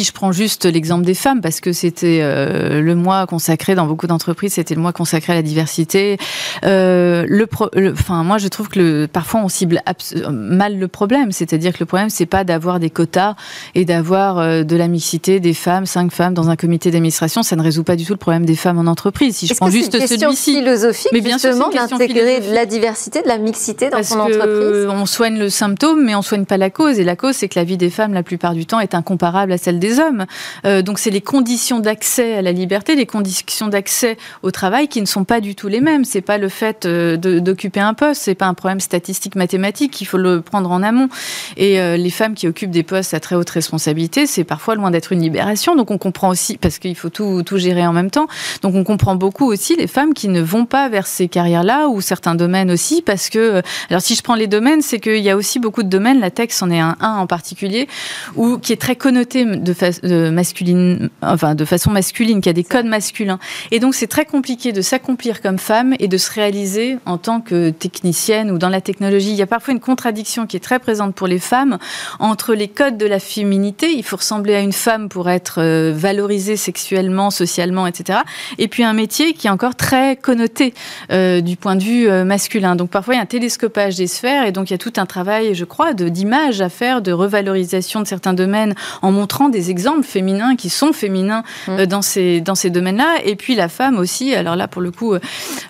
Si 0.00 0.04
je 0.06 0.12
prends 0.12 0.32
juste 0.32 0.64
l'exemple 0.64 1.04
des 1.04 1.14
femmes, 1.14 1.42
parce 1.42 1.60
que 1.60 1.72
c'était 1.72 2.20
euh, 2.22 2.80
le 2.80 2.94
mois 2.94 3.26
consacré 3.26 3.74
dans 3.74 3.86
beaucoup 3.86 4.06
d'entreprises, 4.06 4.54
c'était 4.54 4.74
le 4.74 4.80
mois 4.80 4.94
consacré 4.94 5.34
à 5.34 5.36
la 5.36 5.42
diversité. 5.42 6.16
Euh, 6.64 7.26
le, 7.28 7.46
enfin, 7.92 8.24
moi 8.24 8.38
je 8.38 8.48
trouve 8.48 8.68
que 8.68 8.78
le, 8.78 9.06
parfois 9.06 9.40
on 9.44 9.48
cible 9.50 9.82
mal 10.30 10.78
le 10.78 10.88
problème, 10.88 11.32
c'est-à-dire 11.32 11.74
que 11.74 11.80
le 11.80 11.86
problème 11.86 12.08
c'est 12.08 12.24
pas 12.24 12.44
d'avoir 12.44 12.80
des 12.80 12.88
quotas 12.88 13.34
et 13.74 13.84
d'avoir 13.84 14.38
euh, 14.38 14.62
de 14.62 14.74
la 14.74 14.88
mixité 14.88 15.38
des 15.38 15.52
femmes, 15.52 15.84
cinq 15.84 16.12
femmes 16.12 16.32
dans 16.32 16.48
un 16.48 16.56
comité 16.56 16.90
d'administration, 16.90 17.42
ça 17.42 17.56
ne 17.56 17.62
résout 17.62 17.84
pas 17.84 17.96
du 17.96 18.06
tout 18.06 18.14
le 18.14 18.18
problème 18.18 18.46
des 18.46 18.56
femmes 18.56 18.78
en 18.78 18.86
entreprise. 18.86 19.36
Si 19.36 19.46
je 19.46 19.54
prends 19.54 19.68
juste 19.68 19.92
celui-ci, 19.92 20.56
philosophique, 20.56 21.10
mais 21.12 21.20
bien 21.20 21.36
justement 21.36 21.68
d'intégrer 21.68 22.40
de 22.40 22.54
la 22.54 22.64
diversité, 22.64 23.20
de 23.20 23.28
la 23.28 23.36
mixité 23.36 23.90
dans 23.90 23.98
Parce 23.98 24.08
son 24.08 24.20
entreprise? 24.20 24.88
On 24.88 25.04
soigne 25.04 25.38
le 25.38 25.50
symptôme, 25.50 26.02
mais 26.04 26.14
on 26.14 26.22
soigne 26.22 26.46
pas 26.46 26.56
la 26.56 26.70
cause. 26.70 26.98
Et 26.98 27.04
la 27.04 27.16
cause, 27.16 27.36
c'est 27.36 27.48
que 27.48 27.58
la 27.58 27.64
vie 27.64 27.76
des 27.76 27.90
femmes, 27.90 28.14
la 28.14 28.22
plupart 28.22 28.54
du 28.54 28.64
temps, 28.64 28.80
est 28.80 28.94
incomparable 28.94 29.52
à 29.52 29.58
celle 29.58 29.78
des 29.78 29.89
hommes. 29.98 30.26
Euh, 30.64 30.82
donc, 30.82 30.98
c'est 30.98 31.10
les 31.10 31.20
conditions 31.20 31.80
d'accès 31.80 32.34
à 32.34 32.42
la 32.42 32.52
liberté, 32.52 32.94
les 32.94 33.06
conditions 33.06 33.68
d'accès 33.68 34.16
au 34.42 34.50
travail 34.50 34.88
qui 34.88 35.00
ne 35.00 35.06
sont 35.06 35.24
pas 35.24 35.40
du 35.40 35.54
tout 35.54 35.68
les 35.68 35.80
mêmes. 35.80 36.04
C'est 36.04 36.20
pas 36.20 36.38
le 36.38 36.48
fait 36.48 36.86
euh, 36.86 37.16
d'occuper 37.16 37.80
un 37.80 37.94
poste, 37.94 38.22
c'est 38.22 38.34
pas 38.34 38.46
un 38.46 38.54
problème 38.54 38.80
statistique 38.80 39.34
mathématique. 39.34 40.00
Il 40.00 40.04
faut 40.04 40.18
le 40.18 40.40
prendre 40.40 40.70
en 40.70 40.82
amont. 40.82 41.08
Et 41.56 41.80
euh, 41.80 41.96
les 41.96 42.10
femmes 42.10 42.34
qui 42.34 42.46
occupent 42.46 42.70
des 42.70 42.82
postes 42.82 43.14
à 43.14 43.20
très 43.20 43.36
haute 43.36 43.50
responsabilité, 43.50 44.26
c'est 44.26 44.44
parfois 44.44 44.74
loin 44.74 44.90
d'être 44.90 45.12
une 45.12 45.20
libération. 45.20 45.74
Donc, 45.74 45.90
on 45.90 45.98
comprend 45.98 46.28
aussi 46.28 46.56
parce 46.56 46.78
qu'il 46.78 46.96
faut 46.96 47.10
tout, 47.10 47.42
gérer 47.56 47.86
en 47.86 47.92
même 47.92 48.10
temps. 48.10 48.28
Donc, 48.62 48.74
on 48.74 48.84
comprend 48.84 49.16
beaucoup 49.16 49.46
aussi 49.46 49.76
les 49.76 49.86
femmes 49.86 50.14
qui 50.14 50.28
ne 50.28 50.40
vont 50.40 50.66
pas 50.66 50.88
vers 50.88 51.06
ces 51.06 51.28
carrières-là 51.28 51.88
ou 51.88 52.00
certains 52.00 52.34
domaines 52.34 52.70
aussi 52.70 53.02
parce 53.02 53.28
que, 53.28 53.62
alors 53.88 54.02
si 54.02 54.14
je 54.14 54.22
prends 54.22 54.34
les 54.34 54.46
domaines, 54.46 54.82
c'est 54.82 55.00
qu'il 55.00 55.18
y 55.18 55.30
a 55.30 55.36
aussi 55.36 55.58
beaucoup 55.58 55.82
de 55.82 55.88
domaines, 55.88 56.20
la 56.20 56.30
tech 56.30 56.50
c'en 56.50 56.70
est 56.70 56.80
un, 56.80 56.96
un 57.00 57.16
en 57.16 57.26
particulier, 57.26 57.88
où, 58.36 58.58
qui 58.58 58.72
est 58.72 58.80
très 58.80 58.96
connoté 58.96 59.44
de, 59.44 59.69
de, 59.72 60.30
masculine, 60.30 61.10
enfin, 61.22 61.54
de 61.54 61.64
façon 61.64 61.90
masculine, 61.90 62.40
qui 62.40 62.48
a 62.48 62.52
des 62.52 62.64
codes 62.64 62.86
masculins. 62.86 63.38
Et 63.70 63.80
donc 63.80 63.94
c'est 63.94 64.06
très 64.06 64.24
compliqué 64.24 64.72
de 64.72 64.82
s'accomplir 64.82 65.40
comme 65.40 65.58
femme 65.58 65.94
et 65.98 66.08
de 66.08 66.18
se 66.18 66.30
réaliser 66.32 66.98
en 67.06 67.18
tant 67.18 67.40
que 67.40 67.70
technicienne 67.70 68.50
ou 68.50 68.58
dans 68.58 68.68
la 68.68 68.80
technologie. 68.80 69.30
Il 69.30 69.36
y 69.36 69.42
a 69.42 69.46
parfois 69.46 69.74
une 69.74 69.80
contradiction 69.80 70.46
qui 70.46 70.56
est 70.56 70.60
très 70.60 70.78
présente 70.78 71.14
pour 71.14 71.26
les 71.26 71.38
femmes 71.38 71.78
entre 72.18 72.54
les 72.54 72.68
codes 72.68 72.96
de 72.96 73.06
la 73.06 73.20
féminité, 73.20 73.92
il 73.92 74.02
faut 74.02 74.16
ressembler 74.16 74.54
à 74.54 74.60
une 74.60 74.72
femme 74.72 75.08
pour 75.08 75.28
être 75.30 75.60
euh, 75.60 75.92
valorisée 75.94 76.56
sexuellement, 76.56 77.30
socialement, 77.30 77.86
etc. 77.86 78.20
Et 78.58 78.68
puis 78.68 78.84
un 78.84 78.92
métier 78.92 79.32
qui 79.32 79.46
est 79.46 79.50
encore 79.50 79.74
très 79.74 80.16
connoté 80.16 80.74
euh, 81.10 81.40
du 81.40 81.56
point 81.56 81.76
de 81.76 81.82
vue 81.82 82.08
masculin. 82.24 82.76
Donc 82.76 82.90
parfois 82.90 83.14
il 83.14 83.16
y 83.18 83.20
a 83.20 83.22
un 83.22 83.26
télescopage 83.26 83.96
des 83.96 84.06
sphères 84.06 84.46
et 84.46 84.52
donc 84.52 84.70
il 84.70 84.72
y 84.72 84.74
a 84.74 84.78
tout 84.78 84.92
un 84.96 85.06
travail, 85.06 85.54
je 85.54 85.64
crois, 85.64 85.92
d'image 85.94 86.60
à 86.60 86.68
faire, 86.68 87.02
de 87.02 87.12
revalorisation 87.12 88.00
de 88.00 88.06
certains 88.06 88.32
domaines 88.32 88.74
en 89.02 89.12
montrant 89.12 89.48
des 89.48 89.59
exemples 89.68 90.04
féminins 90.04 90.56
qui 90.56 90.70
sont 90.70 90.92
féminins 90.92 91.42
mmh. 91.68 91.86
dans 91.86 92.02
ces, 92.02 92.40
dans 92.40 92.54
ces 92.54 92.70
domaines-là. 92.70 93.16
Et 93.24 93.36
puis 93.36 93.54
la 93.54 93.68
femme 93.68 93.98
aussi, 93.98 94.34
alors 94.34 94.56
là 94.56 94.68
pour 94.68 94.80
le 94.80 94.90
coup, 94.90 95.14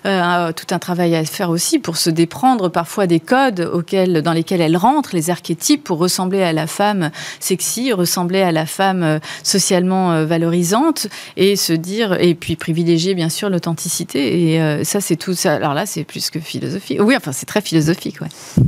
a 0.05 0.53
tout 0.53 0.67
un 0.73 0.79
travail 0.79 1.15
à 1.15 1.25
faire 1.25 1.49
aussi 1.49 1.79
pour 1.79 1.97
se 1.97 2.09
déprendre 2.09 2.69
parfois 2.69 3.07
des 3.07 3.19
codes 3.19 3.69
auxquels, 3.73 4.21
dans 4.21 4.33
lesquels 4.33 4.61
elle 4.61 4.77
rentre, 4.77 5.09
les 5.13 5.29
archétypes 5.29 5.83
pour 5.83 5.97
ressembler 5.97 6.43
à 6.43 6.53
la 6.53 6.67
femme 6.67 7.11
sexy, 7.39 7.91
ressembler 7.91 8.41
à 8.41 8.51
la 8.51 8.65
femme 8.65 9.19
socialement 9.43 10.25
valorisante 10.25 11.07
et 11.37 11.55
se 11.55 11.73
dire, 11.73 12.13
et 12.19 12.35
puis 12.35 12.55
privilégier 12.55 13.15
bien 13.15 13.29
sûr 13.29 13.49
l'authenticité. 13.49 14.51
Et 14.51 14.61
euh, 14.61 14.83
ça, 14.83 15.01
c'est 15.01 15.15
tout 15.15 15.33
ça. 15.33 15.53
Alors 15.53 15.73
là, 15.73 15.85
c'est 15.85 16.03
plus 16.03 16.29
que 16.29 16.39
philosophique. 16.39 16.99
Oui, 17.01 17.15
enfin, 17.15 17.31
c'est 17.31 17.45
très 17.45 17.61
philosophique, 17.61 18.21
ouais. 18.21 18.27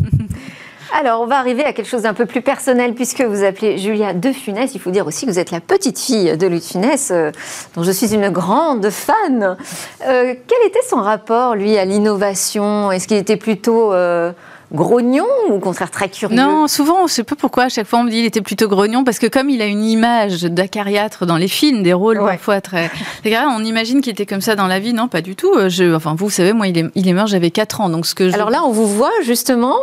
Alors, 0.95 1.21
on 1.21 1.25
va 1.25 1.39
arriver 1.39 1.63
à 1.63 1.73
quelque 1.73 1.87
chose 1.87 2.03
d'un 2.03 2.13
peu 2.13 2.27
plus 2.27 2.43
personnel, 2.43 2.93
puisque 2.93 3.21
vous 3.21 3.43
appelez 3.43 3.79
Julia 3.79 4.13
De 4.13 4.31
Funès. 4.31 4.75
Il 4.75 4.79
faut 4.79 4.91
dire 4.91 5.07
aussi 5.07 5.25
que 5.25 5.31
vous 5.31 5.39
êtes 5.39 5.49
la 5.49 5.59
petite 5.59 5.97
fille 5.97 6.37
de 6.37 6.45
Louis 6.45 6.59
de 6.59 6.63
Funès, 6.63 7.09
euh, 7.09 7.31
dont 7.75 7.81
je 7.81 7.89
suis 7.89 8.13
une 8.13 8.29
grande 8.29 8.87
fan. 8.91 9.57
Euh, 10.07 10.35
quel 10.47 10.67
était 10.67 10.83
son 10.87 10.97
rapport, 10.97 11.55
lui, 11.55 11.79
à 11.79 11.85
l'innovation? 11.85 12.91
Est-ce 12.91 13.07
qu'il 13.07 13.17
était 13.17 13.37
plutôt 13.37 13.91
grognon 14.73 15.25
ou 15.49 15.53
au 15.53 15.59
contraire 15.59 15.91
très 15.91 16.09
curieux? 16.09 16.35
Non, 16.35 16.67
souvent, 16.67 17.07
je 17.07 17.13
sais 17.13 17.23
pas 17.23 17.35
pourquoi, 17.35 17.65
à 17.65 17.69
chaque 17.69 17.87
fois 17.87 17.99
on 17.99 18.03
me 18.03 18.09
dit 18.09 18.17
qu'il 18.17 18.25
était 18.25 18.41
plutôt 18.41 18.67
grognon 18.67 19.03
parce 19.03 19.19
que 19.19 19.27
comme 19.27 19.49
il 19.49 19.61
a 19.61 19.65
une 19.65 19.83
image 19.83 20.43
d'acariâtre 20.43 21.25
dans 21.25 21.37
les 21.37 21.47
films, 21.47 21.83
des 21.83 21.93
rôles 21.93 22.19
parfois 22.19 22.61
très. 22.61 22.89
on 23.25 23.63
imagine 23.63 24.01
qu'il 24.01 24.11
était 24.11 24.25
comme 24.25 24.41
ça 24.41 24.55
dans 24.55 24.67
la 24.67 24.79
vie. 24.79 24.93
Non, 24.93 25.07
pas 25.07 25.21
du 25.21 25.35
tout. 25.35 25.53
Euh, 25.53 25.69
je, 25.69 25.95
enfin, 25.95 26.15
vous 26.17 26.29
savez, 26.29 26.53
moi, 26.53 26.67
il 26.67 26.77
est, 26.77 26.85
il 26.95 27.07
est 27.07 27.13
mort, 27.13 27.27
j'avais 27.27 27.51
4 27.51 27.81
ans. 27.81 27.89
Donc 27.89 28.05
ce 28.05 28.15
que 28.15 28.33
Alors 28.33 28.49
là, 28.49 28.63
on 28.63 28.71
vous 28.71 28.87
voit 28.87 29.11
justement 29.23 29.77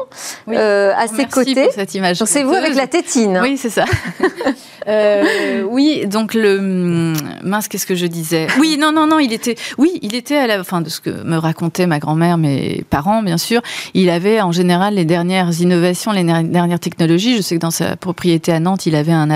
euh, 0.49 0.93
à 0.97 1.07
ses 1.07 1.27
côtés. 1.27 1.65
Pour 1.65 1.73
cette 1.73 1.95
image. 1.95 2.23
c'est 2.25 2.43
vous 2.43 2.55
avec 2.55 2.75
la 2.75 2.87
tétine. 2.87 3.39
Oui, 3.43 3.57
c'est 3.57 3.71
ça. 3.71 3.85
Euh, 4.89 5.63
oui, 5.63 6.07
donc 6.07 6.35
le 6.35 7.15
mince, 7.43 7.69
qu'est-ce 7.69 7.87
que 7.87 7.95
je 7.95 8.07
disais? 8.07 8.47
Oui, 8.59 8.77
non, 8.79 8.93
non, 8.93 9.07
non, 9.07 9.19
il 9.19 9.33
était, 9.33 9.57
oui, 9.79 9.99
il 10.03 10.15
était 10.15 10.37
à 10.37 10.47
la, 10.47 10.65
fin 10.65 10.81
de 10.81 10.89
ce 10.89 11.01
que 11.01 11.11
me 11.11 11.37
racontait 11.37 11.87
ma 11.87 11.99
grand-mère, 11.99 12.39
mes 12.39 12.85
parents, 12.91 13.23
bien 13.23 13.39
sûr. 13.39 13.63
Il 13.95 14.11
avait 14.11 14.41
en 14.41 14.53
général 14.53 14.95
les 14.95 15.05
dernières 15.05 15.61
innovations, 15.61 16.13
les 16.13 16.25
dernières 16.25 16.81
technologies. 16.81 17.37
Je 17.37 17.43
sais 17.43 17.57
que 17.57 17.61
dans 17.61 17.71
sa 17.71 17.97
propriété 17.97 18.53
à 18.53 18.61
Nantes, 18.61 18.87
il 18.87 18.95
avait 18.95 19.13
un 19.13 19.31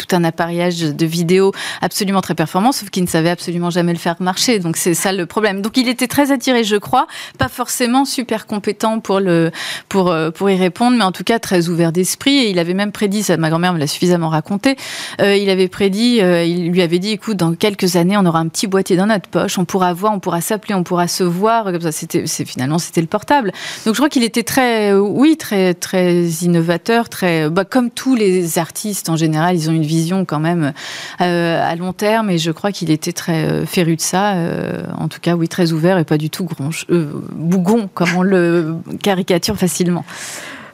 tout 0.00 0.16
un 0.16 0.24
appareillage 0.24 0.80
de 0.80 1.06
vidéo 1.06 1.52
absolument 1.82 2.20
très 2.20 2.34
performant, 2.34 2.72
sauf 2.72 2.90
qu'il 2.90 3.02
ne 3.02 3.08
savait 3.08 3.30
absolument 3.30 3.70
jamais 3.70 3.92
le 3.92 3.98
faire 3.98 4.16
marcher. 4.20 4.58
Donc 4.58 4.76
c'est 4.76 4.94
ça 4.94 5.12
le 5.12 5.26
problème. 5.26 5.60
Donc 5.60 5.76
il 5.76 5.88
était 5.88 6.06
très 6.06 6.32
attiré, 6.32 6.64
je 6.64 6.76
crois, 6.76 7.06
pas 7.38 7.48
forcément 7.48 8.04
super 8.04 8.46
compétent 8.46 9.00
pour 9.00 9.20
le 9.20 9.50
pour 9.88 10.10
euh, 10.10 10.30
pour 10.30 10.48
y 10.48 10.56
répondre, 10.56 10.96
mais 10.96 11.04
en 11.04 11.12
tout 11.12 11.24
cas 11.24 11.38
très 11.38 11.68
ouvert 11.68 11.92
d'esprit. 11.92 12.38
Et 12.38 12.50
il 12.50 12.58
avait 12.58 12.74
même 12.74 12.92
prédit, 12.92 13.22
ça, 13.22 13.36
ma 13.36 13.50
grand-mère 13.50 13.74
me 13.74 13.78
l'a 13.78 13.86
suffisamment 13.86 14.28
raconté. 14.28 14.76
Euh, 15.20 15.36
il 15.36 15.50
avait 15.50 15.68
prédit, 15.68 16.20
euh, 16.22 16.44
il 16.44 16.70
lui 16.70 16.82
avait 16.82 16.98
dit, 16.98 17.10
écoute, 17.10 17.36
dans 17.36 17.54
quelques 17.54 17.96
années, 17.96 18.16
on 18.16 18.24
aura 18.24 18.38
un 18.38 18.48
petit 18.48 18.66
boîtier 18.66 18.96
dans 18.96 19.06
notre 19.06 19.28
poche, 19.28 19.58
on 19.58 19.64
pourra 19.64 19.92
voir, 19.92 20.14
on 20.14 20.20
pourra 20.20 20.40
s'appeler, 20.40 20.74
on 20.74 20.82
pourra 20.82 21.08
se 21.08 21.24
voir. 21.24 21.64
Comme 21.64 21.80
ça, 21.80 21.92
c'était, 21.92 22.26
finalement 22.26 22.78
c'était 22.78 23.00
le 23.02 23.06
portable. 23.06 23.52
Donc 23.84 23.94
je 23.94 23.98
crois 23.98 24.08
qu'il 24.08 24.24
était 24.24 24.44
très, 24.44 24.94
oui, 24.94 25.36
très 25.36 25.74
très 25.74 26.24
innovateur, 26.42 27.08
très, 27.08 27.50
bah, 27.50 27.64
comme 27.64 27.90
tous 27.90 28.14
les 28.14 28.58
artistes 28.58 29.10
en 29.10 29.16
général, 29.16 29.56
ils 29.56 29.68
ont 29.68 29.72
une 29.72 29.84
vision 29.90 30.24
quand 30.24 30.38
même 30.38 30.72
euh, 31.20 31.70
à 31.70 31.74
long 31.74 31.92
terme 31.92 32.30
et 32.30 32.38
je 32.38 32.52
crois 32.52 32.70
qu'il 32.70 32.90
était 32.90 33.12
très 33.12 33.44
euh, 33.44 33.66
féru 33.66 33.96
de 33.96 34.00
ça. 34.00 34.34
Euh, 34.34 34.82
en 34.96 35.08
tout 35.08 35.20
cas, 35.20 35.34
oui, 35.34 35.48
très 35.48 35.72
ouvert 35.72 35.98
et 35.98 36.04
pas 36.04 36.16
du 36.16 36.30
tout 36.30 36.44
gronche, 36.44 36.86
bougon 37.32 37.90
comme 37.92 38.16
on 38.16 38.22
le 38.22 38.76
caricature 39.02 39.56
facilement. 39.56 40.04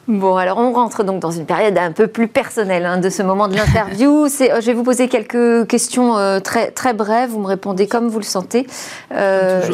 Bon, 0.07 0.37
alors 0.37 0.57
on 0.59 0.71
rentre 0.71 1.03
donc 1.03 1.19
dans 1.19 1.31
une 1.31 1.45
période 1.45 1.77
un 1.77 1.91
peu 1.91 2.07
plus 2.07 2.29
personnelle 2.29 2.85
hein, 2.85 2.97
de 2.97 3.09
ce 3.09 3.23
moment 3.23 3.49
de 3.49 3.55
l'interview. 3.55 4.27
je 4.29 4.65
vais 4.65 4.73
vous 4.73 4.83
poser 4.83 5.09
quelques 5.09 5.67
questions 5.67 6.15
très, 6.41 6.71
très 6.71 6.93
brèves. 6.93 7.31
Vous 7.31 7.39
me 7.39 7.47
répondez 7.47 7.87
comme 7.87 8.07
vous 8.07 8.19
le 8.19 8.23
sentez. 8.23 8.67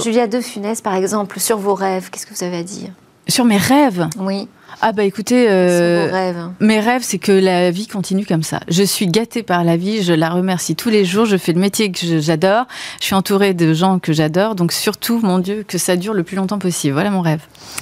Julia 0.04 0.28
De 0.28 0.42
Funès, 0.42 0.82
par 0.82 0.96
exemple, 0.96 1.40
sur 1.40 1.58
vos 1.58 1.76
rêves, 1.76 2.10
qu'est-ce 2.10 2.26
que 2.26 2.34
vous 2.34 2.44
avez 2.44 2.58
à 2.58 2.64
dire? 2.64 2.90
Sur 3.28 3.46
mes 3.46 3.58
rêves? 3.58 4.08
Oui. 4.18 4.48
Ah 4.82 4.92
bah 4.92 5.04
écoutez, 5.04 5.48
euh, 5.50 6.50
mes 6.60 6.80
rêves, 6.80 7.04
c'est 7.04 7.18
que 7.18 7.32
la 7.32 7.72
vie 7.72 7.88
continue 7.88 8.26
comme 8.26 8.44
ça. 8.44 8.60
Je 8.68 8.84
suis 8.84 9.08
gâtée 9.08 9.44
par 9.44 9.64
la 9.64 9.78
vie, 9.78 10.04
je 10.04 10.14
la 10.14 10.30
remercie 10.30 10.76
tous 10.76 10.90
les 10.90 11.06
jours, 11.06 11.26
je 11.26 11.38
fais 11.38 11.54
le 11.54 11.60
métier 11.60 11.92
que 11.92 12.20
j'adore, 12.20 12.66
je 13.00 13.06
suis 13.06 13.16
entourée 13.16 13.54
de 13.54 13.74
gens 13.74 14.00
que 14.00 14.14
j'adore, 14.14 14.56
donc 14.56 14.72
surtout, 14.72 15.20
mon 15.22 15.40
Dieu, 15.40 15.64
que 15.68 15.78
ça 15.78 15.96
dure 15.96 16.14
le 16.14 16.24
plus 16.24 16.36
longtemps 16.36 16.60
possible. 16.60 16.94
Voilà 16.94 17.10
mon 17.10 17.22
rêve. 17.22 17.42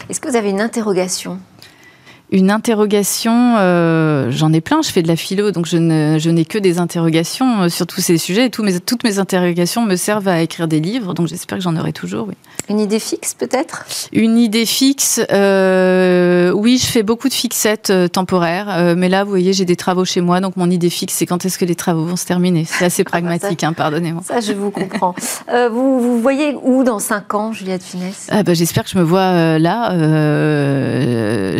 Est-ce 0.09 0.19
que 0.19 0.29
vous 0.29 0.35
avez 0.35 0.49
une 0.49 0.61
interrogation? 0.61 1.39
Une 2.31 2.49
interrogation, 2.49 3.55
euh, 3.57 4.31
j'en 4.31 4.53
ai 4.53 4.61
plein, 4.61 4.81
je 4.81 4.89
fais 4.89 5.01
de 5.01 5.07
la 5.09 5.17
philo, 5.17 5.51
donc 5.51 5.65
je, 5.65 5.75
n'ai 5.77 6.45
que 6.45 6.57
des 6.57 6.79
interrogations 6.79 7.63
euh, 7.63 7.69
sur 7.69 7.85
tous 7.85 7.99
ces 7.99 8.17
sujets. 8.17 8.45
Et 8.45 8.49
toutes 8.49 9.03
mes 9.03 9.19
interrogations 9.19 9.85
me 9.85 9.97
servent 9.97 10.29
à 10.29 10.41
écrire 10.41 10.69
des 10.69 10.79
livres, 10.79 11.13
donc 11.13 11.27
j'espère 11.27 11.57
que 11.57 11.63
j'en 11.63 11.75
aurai 11.75 11.91
toujours, 11.91 12.27
oui. 12.29 12.35
Une 12.69 12.79
idée 12.79 12.99
fixe 12.99 13.33
peut-être? 13.33 13.85
Une 14.13 14.37
idée 14.37 14.65
fixe, 14.65 15.19
euh, 15.29 16.51
oui, 16.51 16.77
je 16.77 16.85
fais 16.85 17.03
beaucoup 17.03 17.27
de 17.27 17.33
fixettes 17.33 17.91
temporaires, 18.13 18.95
mais 18.95 19.09
là, 19.09 19.25
vous 19.25 19.29
voyez, 19.29 19.51
j'ai 19.51 19.65
des 19.65 19.75
travaux 19.75 20.05
chez 20.05 20.21
moi, 20.21 20.39
donc 20.39 20.55
mon 20.55 20.69
idée 20.69 20.89
fixe, 20.89 21.15
c'est 21.15 21.25
quand 21.25 21.45
est-ce 21.45 21.57
que 21.57 21.65
les 21.65 21.75
travaux 21.75 22.05
vont 22.05 22.15
se 22.15 22.25
terminer? 22.25 22.63
C'est 22.65 22.85
assez 22.85 23.03
pragmatique, 23.11 23.65
hein, 23.65 23.73
pardonnez-moi. 23.73 24.23
Ça, 24.25 24.39
je 24.39 24.53
vous 24.53 24.71
comprends. 24.71 25.15
vous, 25.71 25.99
vous 25.99 26.21
voyez 26.21 26.55
où 26.63 26.85
dans 26.85 26.99
5 26.99 27.33
ans, 27.33 27.51
Juliette 27.51 27.83
Finesse 27.83 28.27
ah, 28.29 28.43
bah, 28.43 28.53
J'espère 28.53 28.85
que 28.85 28.89
je 28.89 28.97
me 28.97 29.03
vois 29.03 29.59
là, 29.59 29.89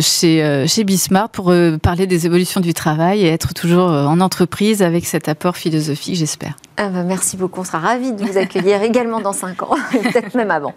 chez 0.00 0.61
chez 0.66 0.84
Bismarck 0.84 1.32
pour 1.32 1.50
euh, 1.50 1.78
parler 1.78 2.06
des 2.06 2.26
évolutions 2.26 2.60
du 2.60 2.74
travail 2.74 3.24
et 3.24 3.28
être 3.28 3.54
toujours 3.54 3.90
euh, 3.90 4.04
en 4.06 4.20
entreprise 4.20 4.82
avec 4.82 5.06
cet 5.06 5.28
apport 5.28 5.56
philosophique, 5.56 6.14
j'espère. 6.14 6.54
Ah 6.76 6.88
bah, 6.88 7.02
merci 7.02 7.36
beaucoup. 7.36 7.60
On 7.60 7.64
sera 7.64 7.78
ravis 7.78 8.12
de 8.12 8.24
vous 8.24 8.38
accueillir 8.38 8.82
également 8.82 9.20
dans 9.20 9.32
5 9.32 9.62
ans, 9.62 9.76
peut-être 9.92 10.34
même 10.34 10.50
avant. 10.50 10.74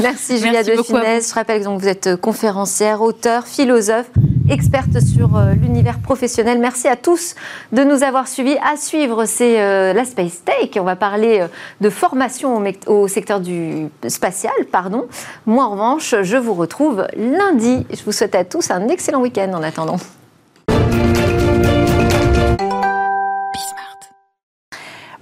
Merci 0.00 0.38
Julia 0.38 0.62
De 0.62 0.82
Finesse. 0.82 1.30
Je 1.30 1.34
rappelle 1.34 1.62
que 1.62 1.68
vous 1.68 1.88
êtes 1.88 2.16
conférencière, 2.16 3.02
auteur, 3.02 3.46
philosophe, 3.46 4.10
experte 4.48 5.00
sur 5.00 5.40
l'univers 5.60 5.98
professionnel. 5.98 6.58
Merci 6.58 6.88
à 6.88 6.96
tous 6.96 7.34
de 7.72 7.82
nous 7.82 8.02
avoir 8.02 8.28
suivis. 8.28 8.56
À 8.58 8.76
suivre, 8.76 9.24
c'est 9.24 9.92
la 9.92 10.04
Space 10.04 10.42
Take. 10.44 10.78
On 10.80 10.84
va 10.84 10.96
parler 10.96 11.44
de 11.80 11.90
formation 11.90 12.62
au, 12.86 13.08
secteur 13.08 13.40
du 13.40 13.88
spatial. 14.08 14.52
Pardon. 14.70 15.06
Moi, 15.46 15.64
en 15.64 15.70
revanche, 15.70 16.14
je 16.22 16.36
vous 16.36 16.54
retrouve 16.54 17.06
lundi. 17.16 17.86
Je 17.90 18.02
vous 18.04 18.12
souhaite 18.12 18.34
à 18.34 18.44
tous 18.44 18.70
un 18.70 18.88
excellent 18.88 19.15
week-end 19.20 19.52
en 19.54 19.62
attendant. 19.62 19.96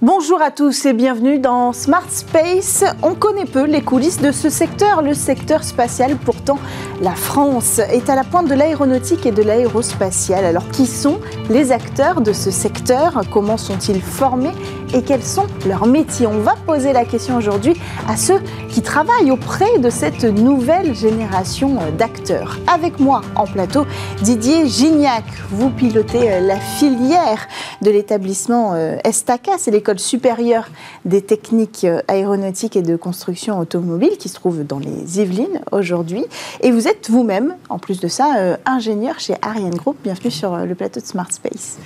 Bonjour 0.01 0.39
à 0.41 0.51
tous 0.51 0.85
et 0.85 0.93
bienvenue 0.93 1.39
dans 1.39 1.73
Smart 1.73 2.07
Space. 2.09 2.83
On 3.01 3.15
connaît 3.15 3.45
peu 3.45 3.65
les 3.65 3.81
coulisses 3.81 4.21
de 4.21 4.31
ce 4.31 4.49
secteur, 4.49 5.01
le 5.01 5.13
secteur 5.15 5.63
spatial. 5.63 6.15
Pourtant, 6.17 6.59
la 7.01 7.15
France 7.15 7.79
est 7.79 8.07
à 8.09 8.15
la 8.15 8.23
pointe 8.23 8.47
de 8.47 8.53
l'aéronautique 8.53 9.25
et 9.25 9.31
de 9.31 9.41
l'aérospatial. 9.41 10.45
Alors, 10.45 10.67
qui 10.69 10.85
sont 10.85 11.19
les 11.49 11.71
acteurs 11.71 12.21
de 12.21 12.33
ce 12.33 12.51
secteur? 12.51 13.21
Comment 13.31 13.57
sont-ils 13.57 14.01
formés? 14.01 14.51
Et 14.93 15.01
quels 15.01 15.23
sont 15.23 15.47
leurs 15.65 15.87
métiers? 15.87 16.27
On 16.27 16.39
va 16.39 16.55
poser 16.67 16.93
la 16.93 17.05
question 17.05 17.37
aujourd'hui 17.37 17.73
à 18.07 18.15
ceux 18.15 18.41
qui 18.75 18.81
travaillent 18.81 19.31
auprès 19.31 19.79
de 19.79 19.89
cette 19.89 20.25
nouvelle 20.25 20.93
génération 20.93 21.77
d'acteurs. 21.97 22.59
Avec 22.67 22.99
moi 22.99 23.21
en 23.37 23.45
plateau, 23.45 23.85
Didier 24.21 24.67
Gignac. 24.67 25.23
Vous 25.49 25.69
pilotez 25.69 26.41
la 26.41 26.59
filière 26.59 27.47
de 27.81 27.89
l'établissement 27.89 28.73
euh, 28.73 28.97
Estaca, 29.05 29.53
c'est 29.57 29.71
l'école 29.71 29.99
supérieure 29.99 30.67
des 31.05 31.21
techniques 31.21 31.85
euh, 31.85 32.01
aéronautiques 32.07 32.75
et 32.75 32.81
de 32.81 32.95
construction 32.95 33.59
automobile 33.59 34.17
qui 34.17 34.27
se 34.27 34.35
trouve 34.35 34.65
dans 34.65 34.79
les 34.79 35.19
Yvelines 35.19 35.61
aujourd'hui. 35.71 36.25
Et 36.61 36.71
vous 36.71 36.87
êtes 36.87 37.09
vous-même, 37.09 37.55
en 37.69 37.79
plus 37.79 37.99
de 37.99 38.07
ça, 38.07 38.37
euh, 38.37 38.57
ingénieur 38.65 39.19
chez 39.19 39.35
Ariane 39.41 39.75
Group. 39.75 39.97
Bienvenue 40.03 40.31
sur 40.31 40.53
euh, 40.53 40.65
le 40.65 40.75
plateau 40.75 40.99
de 40.99 41.05
Smart 41.05 41.31
Space. 41.31 41.77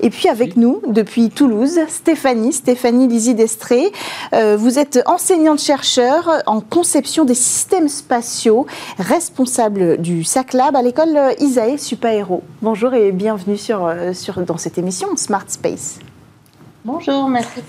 Et 0.00 0.10
puis 0.10 0.28
avec 0.28 0.56
nous, 0.56 0.80
depuis 0.86 1.30
Toulouse, 1.30 1.80
Stéphanie, 1.88 2.52
Stéphanie 2.52 3.08
Lizzie 3.08 3.34
Destré. 3.34 3.92
vous 4.32 4.78
êtes 4.78 5.00
enseignante-chercheur 5.06 6.37
en 6.46 6.60
conception 6.60 7.24
des 7.24 7.34
systèmes 7.34 7.88
spatiaux, 7.88 8.66
responsable 8.98 9.98
du 9.98 10.24
SACLAB 10.24 10.76
à 10.76 10.82
l'école 10.82 11.18
ISAE 11.38 11.78
Supaéro. 11.78 12.42
Bonjour 12.62 12.94
et 12.94 13.12
bienvenue 13.12 13.56
sur, 13.56 13.92
sur, 14.14 14.40
dans 14.42 14.58
cette 14.58 14.78
émission 14.78 15.16
Smart 15.16 15.44
Space. 15.48 15.98
Bonjour, 16.84 17.28
merci. 17.28 17.60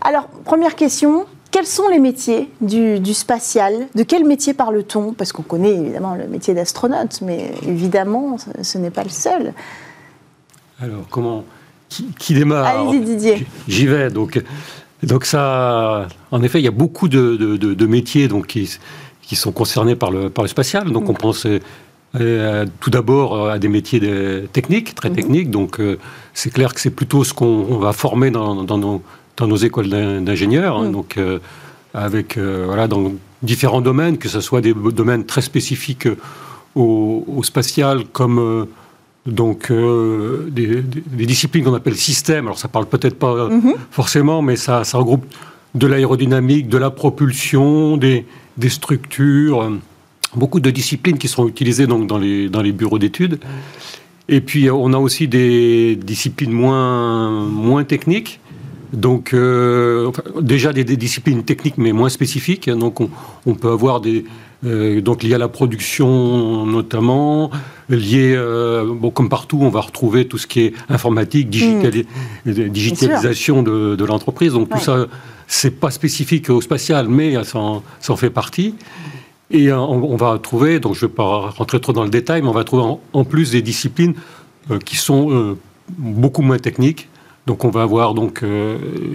Alors, 0.00 0.28
première 0.44 0.76
question, 0.76 1.26
quels 1.50 1.66
sont 1.66 1.88
les 1.88 1.98
métiers 1.98 2.50
du, 2.60 3.14
spatial? 3.14 3.88
De 3.94 4.02
quel 4.02 4.24
métier 4.24 4.54
parle-t-on? 4.54 5.12
Parce 5.12 5.32
qu'on 5.32 5.42
connaît 5.42 5.74
évidemment 5.74 6.14
le 6.14 6.26
métier 6.26 6.54
d'astronaute, 6.54 7.20
mais 7.22 7.52
évidemment, 7.66 8.36
ce, 8.62 8.78
n'est 8.78 8.90
pas 8.90 9.02
le 9.02 9.10
seul. 9.10 9.54
Alors, 10.80 11.08
comment? 11.10 11.44
Qui, 11.88 12.34
démarre? 12.34 12.66
Allez-y, 12.66 13.00
Didier. 13.00 13.46
J'y 13.66 13.86
vais. 13.86 14.10
Donc, 14.10 14.42
donc 15.02 15.24
ça, 15.24 16.08
en 16.30 16.42
effet, 16.42 16.60
il 16.60 16.64
y 16.64 16.68
a 16.68 16.72
beaucoup 16.72 17.08
de, 17.08 17.86
métiers 17.86 18.28
donc, 18.28 18.46
qui, 18.48 18.68
qui 19.22 19.36
sont 19.36 19.52
concernés 19.52 19.96
par 19.96 20.10
le, 20.10 20.30
par 20.30 20.42
le 20.42 20.48
spatial. 20.48 20.90
Donc, 20.90 21.08
on 21.08 21.14
pense 21.14 21.46
tout 22.80 22.90
d'abord 22.90 23.48
à 23.48 23.58
des 23.58 23.68
métiers 23.68 24.00
techniques, 24.52 24.94
très 24.94 25.10
mhm. 25.10 25.16
techniques. 25.16 25.50
Donc, 25.50 25.80
c'est 26.34 26.50
clair 26.50 26.74
que 26.74 26.80
c'est 26.80 26.90
plutôt 26.90 27.22
ce 27.24 27.32
qu'on 27.32 27.78
va 27.78 27.92
former 27.92 28.30
dans, 28.30 28.64
dans, 28.64 28.78
nos, 28.78 29.02
dans, 29.36 29.46
nos, 29.46 29.56
écoles 29.56 29.88
d'ingénieurs. 29.88 30.76
Hein. 30.76 30.90
Donc, 30.90 31.16
avec 31.94 32.36
voilà, 32.36 32.88
dans 32.88 33.12
différents 33.42 33.80
domaines, 33.80 34.18
que 34.18 34.28
ce 34.28 34.40
soit 34.40 34.60
des 34.60 34.74
domaines 34.74 35.24
très 35.24 35.42
spécifiques 35.42 36.08
au, 36.74 37.24
au 37.28 37.42
spatial, 37.44 38.04
comme 38.12 38.66
donc 39.28 39.70
euh, 39.70 40.48
des, 40.50 40.82
disciplines 41.26 41.64
qu'on 41.64 41.74
appelle 41.74 41.96
systèmes. 41.96 42.46
Alors 42.46 42.58
ça 42.58 42.68
parle 42.68 42.86
peut-être 42.86 43.18
pas 43.18 43.48
mhm. 43.48 43.74
forcément, 43.90 44.42
mais 44.42 44.56
ça, 44.56 44.82
regroupe 44.94 45.24
de 45.74 45.86
l'aérodynamique, 45.86 46.68
de 46.68 46.78
la 46.78 46.90
propulsion, 46.90 47.96
des, 47.96 48.24
structures, 48.68 49.62
euh, 49.62 49.78
beaucoup 50.34 50.60
de 50.60 50.70
disciplines 50.70 51.18
qui 51.18 51.28
sont 51.28 51.46
utilisées 51.46 51.86
donc 51.86 52.06
dans 52.06 52.18
les, 52.18 52.48
dans 52.48 52.62
les 52.62 52.72
bureaux 52.72 52.98
d'études. 52.98 53.38
Et 54.28 54.40
puis 54.40 54.70
on 54.70 54.92
a 54.92 54.98
aussi 54.98 55.28
des 55.28 55.96
disciplines 55.96 56.52
moins, 56.52 57.46
moins 57.46 57.84
techniques. 57.84 58.40
Donc 58.92 59.34
euh, 59.34 60.10
déjà 60.40 60.72
des, 60.72 60.84
disciplines 60.84 61.44
techniques 61.44 61.76
mais 61.76 61.92
moins 61.92 62.08
spécifiques. 62.08 62.70
Donc 62.70 63.00
on 63.00 63.54
peut 63.54 63.70
avoir 63.70 64.00
des, 64.00 64.24
euh, 64.66 65.00
donc 65.00 65.22
lié 65.22 65.34
à 65.34 65.38
la 65.38 65.48
production 65.48 66.66
notamment, 66.66 67.50
lié, 67.88 68.34
euh, 68.36 68.92
bon, 68.92 69.10
comme 69.10 69.28
partout, 69.28 69.58
on 69.60 69.68
va 69.68 69.80
retrouver 69.80 70.26
tout 70.26 70.38
ce 70.38 70.48
qui 70.48 70.60
est 70.62 70.74
informatique, 70.88 71.46
hmm. 71.46 71.90
digitalisation 72.44 73.62
de, 73.62 74.04
l'entreprise. 74.04 74.52
Donc 74.52 74.68
tout 74.68 74.80
ça, 74.80 75.06
c'est 75.46 75.78
pas 75.78 75.90
spécifique 75.90 76.50
au 76.50 76.60
spatial, 76.60 77.08
mais 77.08 77.42
ça 77.44 77.58
en, 77.58 78.16
fait 78.16 78.30
partie. 78.30 78.74
Et 79.50 79.68
euh, 79.68 79.78
on, 79.78 80.16
va 80.16 80.38
trouver, 80.38 80.80
donc 80.80 80.94
je 80.94 81.04
ne 81.04 81.08
vais 81.08 81.14
pas 81.14 81.50
rentrer 81.50 81.80
trop 81.80 81.92
dans 81.92 82.04
le 82.04 82.10
détail, 82.10 82.42
mais 82.42 82.48
on 82.48 82.52
va 82.52 82.64
trouver 82.64 82.98
en, 83.12 83.24
plus 83.24 83.52
des 83.52 83.62
disciplines 83.62 84.14
qui 84.84 84.96
sont 84.96 85.56
beaucoup 85.96 86.42
moins 86.42 86.58
techniques. 86.58 87.08
Donc 87.46 87.64
on 87.64 87.70
va 87.70 87.82
avoir 87.82 88.12
donc 88.12 88.44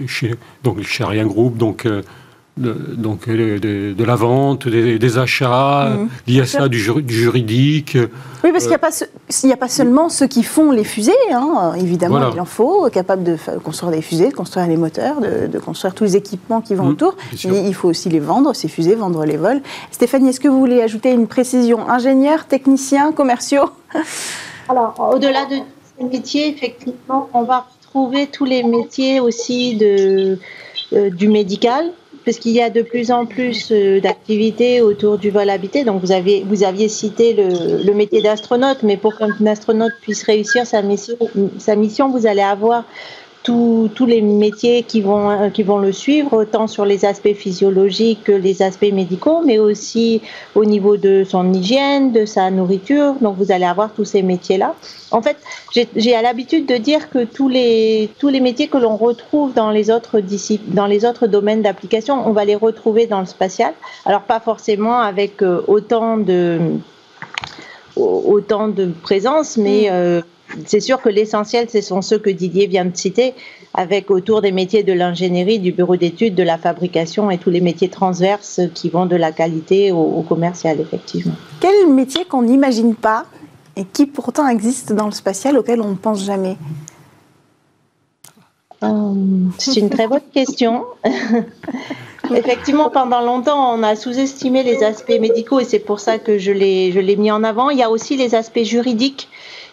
chez 0.08 0.34
donc 0.64 0.82
chez 0.82 1.04
Ariane 1.04 1.28
Group 1.28 1.56
donc 1.56 1.86
de, 2.56 2.72
donc 2.72 3.28
de, 3.28 4.04
la 4.04 4.14
vente, 4.14 4.68
des, 4.68 5.18
achats, 5.18 5.90
mmh. 5.90 6.08
liés 6.30 6.40
à 6.42 6.46
ça 6.46 6.68
du, 6.68 6.78
juridique. 6.78 7.98
Oui, 8.44 8.52
parce 8.52 8.64
qu'il 8.64 8.68
n'y 8.68 8.74
a, 8.74 8.78
pas 8.78 9.54
a 9.54 9.56
pas 9.56 9.68
seulement 9.68 10.08
ceux 10.08 10.26
qui 10.26 10.42
font 10.44 10.70
les 10.70 10.84
fusées, 10.84 11.12
hein, 11.32 11.72
évidemment, 11.76 12.30
il 12.32 12.40
en 12.40 12.44
faut, 12.44 12.88
capables 12.90 13.24
de 13.24 13.36
construire 13.62 13.90
des 13.90 14.02
fusées, 14.02 14.28
de 14.28 14.34
construire 14.34 14.66
les 14.66 14.76
moteurs, 14.76 15.16
de, 15.20 15.58
construire 15.58 15.94
tous 15.94 16.04
les 16.04 16.16
équipements 16.16 16.60
qui 16.60 16.74
vont 16.74 16.84
mmh, 16.84 16.90
autour. 16.90 17.16
Mais 17.46 17.66
il 17.66 17.74
faut 17.74 17.88
aussi 17.88 18.08
les 18.08 18.20
vendre, 18.20 18.54
ces 18.54 18.68
fusées, 18.68 18.94
vendre 18.94 19.24
les 19.24 19.36
vols. 19.36 19.60
Stéphanie, 19.90 20.28
est-ce 20.28 20.40
que 20.40 20.48
vous 20.48 20.60
voulez 20.60 20.80
ajouter 20.80 21.12
une 21.12 21.26
précision? 21.26 21.88
Ingénieurs, 21.88 22.46
techniciens, 22.46 23.12
commerciaux? 23.12 23.70
Alors, 24.68 25.10
au-delà 25.12 25.44
de 25.46 25.56
ces 25.98 26.04
métiers, 26.04 26.48
effectivement, 26.48 27.28
on 27.34 27.42
va 27.42 27.66
retrouver 27.82 28.28
tous 28.28 28.44
les 28.44 28.62
métiers 28.62 29.20
aussi 29.20 29.76
de, 29.76 30.38
euh, 30.92 31.10
du 31.10 31.28
médical, 31.28 31.90
parce 32.24 32.38
qu'il 32.38 32.52
y 32.52 32.62
a 32.62 32.70
de 32.70 32.82
plus 32.82 33.10
en 33.10 33.26
plus 33.26 33.70
euh, 33.70 34.00
d'activités 34.00 34.80
autour 34.80 35.18
du 35.18 35.30
vol 35.30 35.50
habité. 35.50 35.84
Donc, 35.84 36.00
vous, 36.00 36.12
avez, 36.12 36.44
vous 36.46 36.64
aviez 36.64 36.88
cité 36.88 37.34
le, 37.34 37.92
métier 37.94 38.22
d'astronaute, 38.22 38.82
mais 38.82 38.96
pour 38.96 39.16
qu'un 39.16 39.28
astronaute 39.46 39.92
puisse 40.00 40.22
réussir 40.24 40.66
sa 40.66 40.82
mission, 40.82 42.08
vous 42.08 42.26
allez 42.26 42.42
avoir 42.42 42.84
tous 43.44 44.06
les 44.06 44.22
métiers 44.22 44.84
qui 44.84 45.02
vont, 45.02 45.30
euh, 45.30 45.50
qui 45.50 45.62
vont 45.62 45.78
le 45.78 45.92
suivre, 45.92 46.32
autant 46.32 46.66
sur 46.66 46.86
les 46.86 47.04
aspects 47.04 47.34
physiologiques 47.34 48.24
que 48.24 48.32
les 48.32 48.62
aspects 48.62 48.90
médicaux, 48.90 49.42
mais 49.44 49.58
aussi 49.58 50.22
au 50.54 50.64
niveau 50.64 50.96
de 50.96 51.24
son 51.28 51.52
hygiène, 51.52 52.10
de 52.12 52.24
sa 52.24 52.50
nourriture. 52.50 53.14
Donc 53.20 53.36
vous 53.36 53.52
allez 53.52 53.66
avoir 53.66 53.92
tous 53.92 54.06
ces 54.06 54.22
métiers-là. 54.22 54.74
En 55.10 55.20
fait, 55.20 55.36
j'ai 55.94 56.14
à 56.14 56.22
l'habitude 56.22 56.64
de 56.66 56.76
dire 56.76 57.10
que 57.10 57.24
tous 57.24 57.50
les, 57.50 58.08
tous 58.18 58.28
les 58.28 58.40
métiers 58.40 58.68
que 58.68 58.78
l'on 58.78 58.96
retrouve 58.96 59.52
dans 59.52 59.70
les 59.70 59.90
autres 59.90 60.22
dans 60.68 60.86
les 60.86 61.04
autres 61.04 61.26
domaines 61.26 61.60
d'application, 61.60 62.26
on 62.26 62.32
va 62.32 62.46
les 62.46 62.56
retrouver 62.56 63.06
dans 63.06 63.20
le 63.20 63.26
spatial. 63.26 63.74
Alors 64.06 64.22
pas 64.22 64.40
forcément 64.40 65.00
avec 65.00 65.42
euh, 65.42 65.60
autant 65.68 66.16
de 66.16 66.58
autant 67.96 68.68
de 68.68 68.86
présence, 69.02 69.56
mais 69.56 69.88
mm. 69.88 69.92
euh, 69.92 70.20
c'est 70.66 70.80
sûr 70.80 71.00
que 71.00 71.08
l'essentiel, 71.08 71.68
ce 71.70 71.80
sont 71.80 72.02
ceux 72.02 72.18
que 72.18 72.30
Didier 72.30 72.66
vient 72.66 72.84
de 72.84 72.96
citer, 72.96 73.34
avec 73.74 74.10
autour 74.10 74.40
des 74.40 74.52
métiers 74.52 74.82
de 74.82 74.92
l'ingénierie, 74.92 75.58
du 75.58 75.72
bureau 75.72 75.96
d'études, 75.96 76.34
de 76.34 76.42
la 76.42 76.58
fabrication 76.58 77.30
et 77.30 77.38
tous 77.38 77.50
les 77.50 77.60
métiers 77.60 77.88
transverses 77.88 78.60
qui 78.74 78.88
vont 78.88 79.06
de 79.06 79.16
la 79.16 79.32
qualité 79.32 79.92
au, 79.92 80.22
commercial, 80.22 80.80
effectivement. 80.80 81.34
Quel 81.60 81.88
métier 81.88 82.24
qu'on 82.24 82.42
n'imagine 82.42 82.94
pas 82.94 83.24
et 83.76 83.84
qui 83.84 84.06
pourtant 84.06 84.46
existe 84.48 84.92
dans 84.92 85.06
le 85.06 85.12
spatial 85.12 85.58
auquel 85.58 85.80
on 85.80 85.90
ne 85.90 85.96
pense 85.96 86.24
jamais? 86.24 86.56
Euh, 88.84 89.14
C'est 89.58 89.76
une 89.76 89.90
très 89.90 90.06
bonne 90.06 90.20
question. 90.32 90.84
Effectivement, 92.34 92.88
pendant 92.90 93.20
longtemps, 93.20 93.74
on 93.74 93.82
a 93.82 93.96
sous-estimé 93.96 94.62
les 94.62 94.82
aspects 94.82 95.18
médicaux 95.20 95.60
et 95.60 95.64
c'est 95.64 95.78
pour 95.78 96.00
ça 96.00 96.18
que 96.18 96.38
je 96.38 96.52
l'ai 96.52 97.16
mis 97.16 97.30
en 97.30 97.44
avant. 97.44 97.70
Il 97.70 97.78
y 97.78 97.82
a 97.82 97.90
aussi 97.90 98.16
les 98.16 98.34
aspects 98.34 98.62
juridiques 98.62 99.28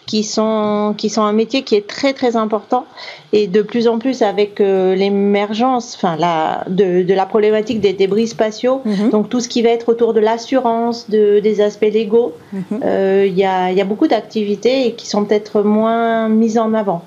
qui 0.06 0.24
sont, 0.24 0.94
qui 0.96 1.08
sont 1.08 1.22
un 1.22 1.32
métier 1.32 1.62
qui 1.62 1.74
est 1.74 1.86
très 1.86 2.12
très 2.12 2.36
important 2.36 2.86
et 3.32 3.46
de 3.46 3.62
plus 3.62 3.88
en 3.88 3.98
plus 3.98 4.22
avec 4.22 4.60
euh, 4.60 4.94
l'émergence 4.94 5.94
enfin, 5.96 6.16
la, 6.16 6.64
de, 6.68 7.02
de, 7.02 7.14
la 7.14 7.24
problématique 7.24 7.80
des 7.80 7.92
débris 7.92 8.26
spatiaux, 8.26 8.82
mhm. 8.84 9.10
donc 9.10 9.28
tout 9.28 9.40
ce 9.40 9.48
qui 9.48 9.62
va 9.62 9.70
être 9.70 9.88
autour 9.88 10.12
de 10.12 10.20
l'assurance, 10.20 11.08
de, 11.08 11.40
des 11.40 11.60
aspects 11.60 11.82
légaux, 11.82 12.34
mhm. 12.52 12.62
euh, 12.84 13.24
il 13.26 13.38
y, 13.38 13.44
a, 13.44 13.70
y, 13.70 13.80
a, 13.80 13.84
beaucoup 13.84 14.08
d'activités 14.08 14.92
qui 14.92 15.06
sont 15.06 15.24
peut-être 15.24 15.62
moins 15.62 16.28
mises 16.28 16.58
en 16.58 16.74
avant. 16.74 17.02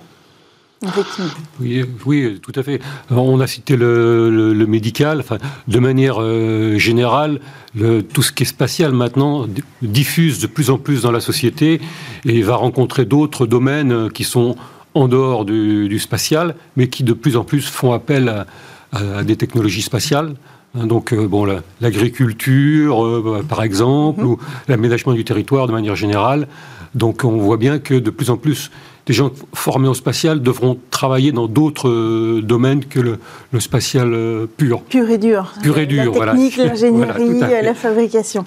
Oui, 1.60 1.84
oui, 2.06 2.40
tout 2.42 2.52
à 2.56 2.64
fait. 2.64 2.82
On 3.10 3.40
a 3.40 3.48
cité 3.48 3.76
le, 3.76 4.66
médical. 4.68 5.20
Enfin, 5.20 5.38
de 5.68 5.80
manière 5.80 6.22
euh, 6.22 6.78
générale, 6.78 7.40
le, 7.76 8.02
tout 8.02 8.22
ce 8.22 8.32
qui 8.32 8.44
est 8.44 8.48
spatial 8.48 8.92
maintenant 8.92 9.48
diffuse 9.82 10.40
de 10.40 10.48
plus 10.48 10.70
en 10.70 10.78
plus 10.78 11.04
dans 11.04 11.12
la 11.12 11.20
société 11.20 11.82
et 12.26 12.42
va 12.42 12.56
rencontrer 12.56 13.06
d'autres 13.06 13.46
domaines 13.46 13.92
euh, 13.92 14.10
qui 14.10 14.24
sont 14.24 14.56
en 14.94 15.08
dehors 15.08 15.44
du, 15.44 16.00
spatial, 16.00 16.56
mais 16.78 16.88
qui 16.88 17.04
de 17.04 17.12
plus 17.14 17.36
en 17.36 17.44
plus 17.44 17.68
font 17.68 17.92
appel 17.92 18.46
à, 18.94 19.24
des 19.24 19.36
technologies 19.36 19.82
spatiales. 19.82 20.36
Hein, 20.74 20.88
donc, 20.88 21.12
euh, 21.12 21.28
bon, 21.28 21.46
l'agriculture, 21.82 23.44
par 23.50 23.62
exemple, 23.62 24.22
mm-hmm. 24.22 24.26
ou 24.26 24.40
l'aménagement 24.70 25.12
du 25.12 25.26
territoire 25.26 25.68
de 25.68 25.74
manière 25.74 25.98
générale. 25.98 26.48
Donc, 26.96 27.26
on 27.26 27.38
voit 27.38 27.58
bien 27.58 27.80
que 27.80 27.94
de 27.94 28.10
plus 28.10 28.30
en 28.30 28.38
plus, 28.38 28.72
des 29.06 29.14
gens 29.14 29.32
formés 29.54 29.88
au 29.88 29.94
spatial 29.94 30.42
devront 30.42 30.78
travailler 30.90 31.32
dans 31.32 31.48
d'autres 31.48 31.90
euh, 31.90 32.42
domaines 32.42 32.86
que 32.86 33.00
le, 33.00 33.20
spatial 33.60 34.14
euh, 34.14 34.48
pur. 34.48 34.82
Pur 34.82 35.10
et 35.10 35.18
dur. 35.18 35.54
Pur 35.62 35.78
et 35.78 35.86
dur, 35.86 36.26
la 36.26 36.32
technique, 36.32 36.58
l'ingénierie, 36.58 37.40
la 37.40 37.74
fabrication. 37.76 38.46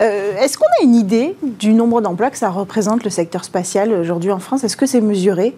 Euh, 0.00 0.36
est-ce 0.38 0.58
qu'on 0.58 0.66
a 0.80 0.84
une 0.84 0.96
idée 0.96 1.36
du 1.42 1.72
nombre 1.72 2.00
d'emplois 2.00 2.30
que 2.30 2.38
ça 2.38 2.50
représente 2.50 3.04
le 3.04 3.10
secteur 3.10 3.44
spatial 3.44 3.92
aujourd'hui 3.92 4.32
en 4.32 4.40
France? 4.40 4.64
Est-ce 4.64 4.76
que 4.76 4.86
c'est 4.86 5.00
mesuré? 5.00 5.54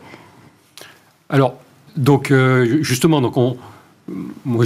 Alors, 1.31 1.55
donc, 1.97 2.33
justement, 2.83 3.21
donc 3.21 3.37
on, 3.37 3.57
moi, 4.45 4.65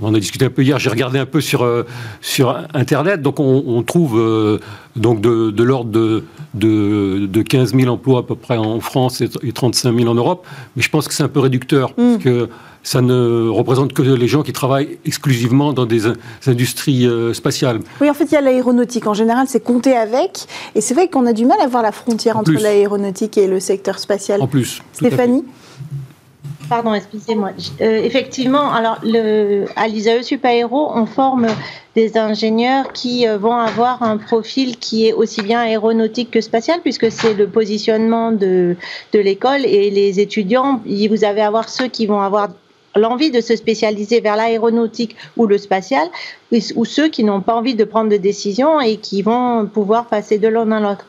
on 0.00 0.14
a 0.14 0.20
discuté 0.20 0.44
un 0.44 0.50
peu 0.50 0.62
hier, 0.62 0.78
j'ai 0.78 0.90
regardé 0.90 1.18
un 1.18 1.26
peu 1.26 1.40
sur, 1.40 1.62
euh, 1.62 1.84
sur 2.20 2.56
Internet, 2.74 3.20
donc 3.20 3.40
on, 3.40 3.82
trouve 3.82 4.18
euh, 4.18 4.60
donc 4.94 5.20
de, 5.20 5.50
de 5.50 5.62
l'ordre 5.64 5.90
de, 5.90 6.22
de, 6.54 7.42
15 7.42 7.74
000 7.74 7.92
emplois 7.92 8.20
à 8.20 8.22
peu 8.22 8.36
près 8.36 8.56
en 8.56 8.78
France 8.78 9.20
et, 9.20 9.52
35 9.52 9.96
000 9.98 10.08
en 10.08 10.14
Europe, 10.14 10.46
mais 10.76 10.82
je 10.82 10.90
pense 10.90 11.08
que 11.08 11.14
c'est 11.14 11.24
un 11.24 11.28
peu 11.28 11.40
réducteur, 11.40 11.90
mm. 11.90 11.94
parce 11.96 12.24
que 12.24 12.48
ça 12.84 13.00
ne 13.00 13.48
représente 13.48 13.92
que 13.92 14.02
les 14.02 14.28
gens 14.28 14.44
qui 14.44 14.52
travaillent 14.52 14.98
exclusivement 15.04 15.72
dans 15.72 15.86
des, 15.86 16.02
industries 16.46 17.04
euh, 17.08 17.34
spatiales. 17.34 17.80
Oui, 18.00 18.08
en 18.08 18.14
fait, 18.14 18.26
il 18.26 18.32
y 18.32 18.36
a 18.36 18.40
l'aéronautique. 18.40 19.08
En 19.08 19.14
général, 19.14 19.46
c'est 19.48 19.62
compté 19.62 19.96
avec, 19.96 20.46
et 20.76 20.80
c'est 20.80 20.94
vrai 20.94 21.08
qu'on 21.08 21.26
a 21.26 21.32
du 21.32 21.46
mal 21.46 21.60
à 21.60 21.66
voir 21.66 21.82
la 21.82 21.90
frontière 21.90 22.36
entre 22.36 22.52
l'aéronautique 22.52 23.38
et 23.38 23.48
le 23.48 23.58
secteur 23.58 23.98
spatial. 23.98 24.40
En 24.40 24.46
plus. 24.46 24.82
Stéphanie? 24.92 25.44
Pardon, 26.68 26.94
excusez-moi. 26.94 27.50
Euh, 27.80 28.02
effectivement, 28.02 28.72
alors 28.72 28.98
le, 29.04 29.66
à 29.76 29.86
l'ISAE 29.86 30.22
Supaéro, 30.22 30.90
on 30.92 31.06
forme 31.06 31.46
des 31.94 32.18
ingénieurs 32.18 32.92
qui 32.92 33.26
euh, 33.26 33.38
vont 33.38 33.54
avoir 33.54 34.02
un 34.02 34.16
profil 34.16 34.76
qui 34.76 35.06
est 35.06 35.12
aussi 35.12 35.42
bien 35.42 35.60
aéronautique 35.60 36.30
que 36.30 36.40
spatial, 36.40 36.80
puisque 36.82 37.10
c'est 37.12 37.34
le 37.34 37.46
positionnement 37.46 38.32
de, 38.32 38.76
de 39.12 39.18
l'école 39.18 39.64
et 39.64 39.90
les 39.90 40.18
étudiants. 40.18 40.80
Vous 40.84 41.24
avez 41.24 41.42
avoir 41.42 41.68
ceux 41.68 41.86
qui 41.86 42.06
vont 42.06 42.20
avoir 42.20 42.48
l'envie 42.96 43.30
de 43.30 43.40
se 43.40 43.54
spécialiser 43.54 44.20
vers 44.20 44.36
l'aéronautique 44.36 45.16
ou 45.36 45.46
le 45.46 45.58
spatial, 45.58 46.08
ou 46.50 46.84
ceux 46.84 47.08
qui 47.08 47.22
n'ont 47.24 47.42
pas 47.42 47.54
envie 47.54 47.74
de 47.74 47.84
prendre 47.84 48.10
de 48.10 48.16
décision 48.16 48.80
et 48.80 48.96
qui 48.96 49.22
vont 49.22 49.66
pouvoir 49.66 50.06
passer 50.06 50.38
de 50.38 50.48
l'un 50.48 50.70
à 50.72 50.80
l'autre. 50.80 51.06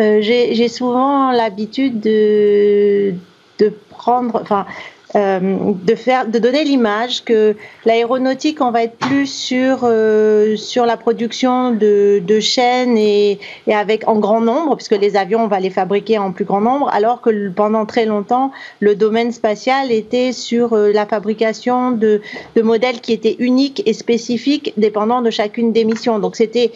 Euh, 0.00 0.20
J'ai 0.20 0.68
souvent 0.68 1.30
l'habitude 1.32 2.00
de, 2.00 3.14
de 3.58 3.72
prendre, 3.90 4.40
enfin, 4.42 4.66
de 5.14 5.94
faire, 5.94 6.26
de 6.26 6.38
donner 6.38 6.64
l'image 6.64 7.24
que 7.24 7.54
l'aéronautique, 7.84 8.60
on 8.60 8.70
va 8.70 8.82
être 8.82 8.96
plus 8.96 9.26
sur 9.26 9.80
euh, 9.84 10.56
sur 10.56 10.84
la 10.84 10.96
production 10.96 11.70
de, 11.70 12.20
de 12.26 12.40
chaînes 12.40 12.98
et, 12.98 13.38
et, 13.66 13.74
avec 13.74 14.08
en 14.08 14.18
grand 14.18 14.40
nombre, 14.40 14.76
puisque 14.76 14.98
les 15.00 15.16
avions, 15.16 15.44
on 15.44 15.46
va 15.46 15.60
les 15.60 15.70
fabriquer 15.70 16.18
en 16.18 16.32
plus 16.32 16.44
grand 16.44 16.60
nombre, 16.60 16.88
alors 16.92 17.20
que 17.20 17.48
pendant 17.50 17.86
très 17.86 18.04
longtemps, 18.04 18.50
le 18.80 18.94
domaine 18.94 19.32
spatial 19.32 19.92
était 19.92 20.32
sur 20.32 20.72
euh, 20.72 20.92
la 20.92 21.06
fabrication 21.06 21.92
de, 21.92 22.20
de 22.56 22.62
modèles 22.62 23.00
qui 23.00 23.12
étaient 23.12 23.36
uniques 23.38 23.82
et 23.86 23.92
spécifiques, 23.92 24.72
dépendant 24.76 25.22
de 25.22 25.30
chacune 25.30 25.72
des 25.72 25.84
missions. 25.84 26.18
Donc 26.18 26.36
c'était 26.36 26.72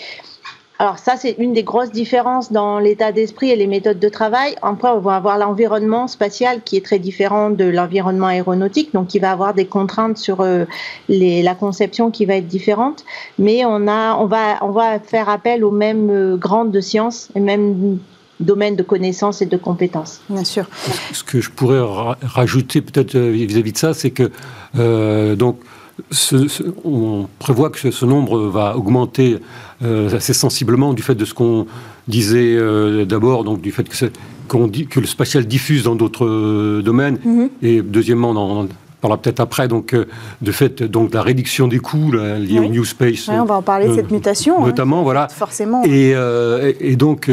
alors 0.80 0.98
ça, 0.98 1.16
c'est 1.18 1.34
une 1.36 1.52
des 1.52 1.62
grosses 1.62 1.92
différences 1.92 2.52
dans 2.52 2.78
l'état 2.78 3.12
d'esprit 3.12 3.50
et 3.50 3.56
les 3.56 3.66
méthodes 3.66 3.98
de 3.98 4.08
travail. 4.08 4.54
Après, 4.62 4.88
on 4.88 5.00
va 5.00 5.16
avoir 5.16 5.36
l'environnement 5.36 6.08
spatial 6.08 6.62
qui 6.64 6.78
est 6.78 6.80
très 6.82 6.98
différent 6.98 7.50
de 7.50 7.64
l'environnement 7.64 8.28
aéronautique, 8.28 8.94
donc 8.94 9.08
qui 9.08 9.18
va 9.18 9.30
avoir 9.30 9.52
des 9.52 9.66
contraintes 9.66 10.16
sur 10.16 10.40
euh, 10.40 10.64
les, 11.10 11.42
la 11.42 11.54
conception 11.54 12.10
qui 12.10 12.24
va 12.24 12.36
être 12.36 12.46
différente. 12.46 13.04
Mais 13.38 13.66
on, 13.66 13.88
a, 13.88 14.16
on, 14.16 14.24
va, 14.24 14.64
on 14.64 14.70
va 14.70 14.98
faire 15.00 15.28
appel 15.28 15.64
aux 15.64 15.70
mêmes 15.70 16.08
euh, 16.08 16.36
grandes 16.38 16.70
de 16.70 16.80
sciences 16.80 17.28
et 17.34 17.40
mêmes 17.40 17.98
domaines 18.40 18.76
de 18.76 18.82
connaissances 18.82 19.42
et 19.42 19.46
de 19.46 19.58
compétences. 19.58 20.22
Bien 20.30 20.44
sûr. 20.44 20.64
Ce 21.12 21.22
que 21.22 21.42
je 21.42 21.50
pourrais 21.50 21.82
rajouter 22.22 22.80
peut-être 22.80 23.16
euh, 23.16 23.28
vis-à-vis 23.28 23.72
de 23.72 23.76
ça, 23.76 23.92
c'est 23.92 24.12
que 24.12 25.34
donc 25.34 25.58
on 26.84 27.26
prévoit 27.38 27.70
que 27.70 27.90
ce 27.90 28.04
nombre 28.04 28.38
va 28.40 28.76
augmenter 28.76 29.38
euh, 29.82 30.14
assez 30.14 30.34
sensiblement 30.34 30.92
du 30.92 31.02
fait 31.02 31.14
de 31.14 31.24
ce 31.24 31.32
qu'on 31.32 31.66
disait 32.06 32.54
euh, 32.54 33.06
d'abord, 33.06 33.44
donc 33.44 33.62
du 33.62 33.72
fait 33.72 33.88
que, 33.88 34.66
dit, 34.66 34.86
que 34.86 35.00
le 35.00 35.06
spatial 35.06 35.46
diffuse 35.46 35.84
dans 35.84 35.94
d'autres 35.94 36.26
euh, 36.26 36.82
domaines, 36.82 37.18
mhm. 37.24 37.48
et 37.62 37.80
deuxièmement, 37.80 38.30
on 38.30 38.68
parlera 39.00 39.22
peut-être 39.22 39.40
après, 39.40 39.68
donc 39.68 39.96
de 40.42 40.52
fait 40.52 40.82
donc 40.82 41.14
la 41.14 41.22
réduction 41.22 41.66
des 41.66 41.78
coûts 41.78 42.12
liés 42.12 42.58
au 42.58 42.68
New 42.68 42.84
Space. 42.84 43.28
on 43.28 43.44
va 43.44 43.54
en 43.54 43.62
parler 43.62 43.88
de 43.88 43.94
cette 43.94 44.10
mutation. 44.10 44.62
Hein. 44.62 44.66
Notamment, 44.66 45.02
voilà. 45.02 45.28
Forcément. 45.28 45.82
Et, 45.84 46.14
et 46.80 46.96
donc. 46.96 47.30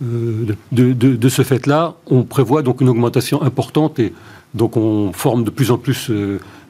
De, 0.00 0.54
de, 0.72 0.92
de, 0.92 1.28
ce 1.30 1.42
fait-là, 1.42 1.94
on 2.08 2.24
prévoit 2.24 2.60
donc 2.62 2.82
une 2.82 2.90
augmentation 2.90 3.40
importante 3.42 3.98
et 4.00 4.12
donc 4.54 4.76
on 4.76 5.12
forme 5.12 5.44
de 5.44 5.50
plus 5.50 5.70
en 5.70 5.78
plus 5.78 6.10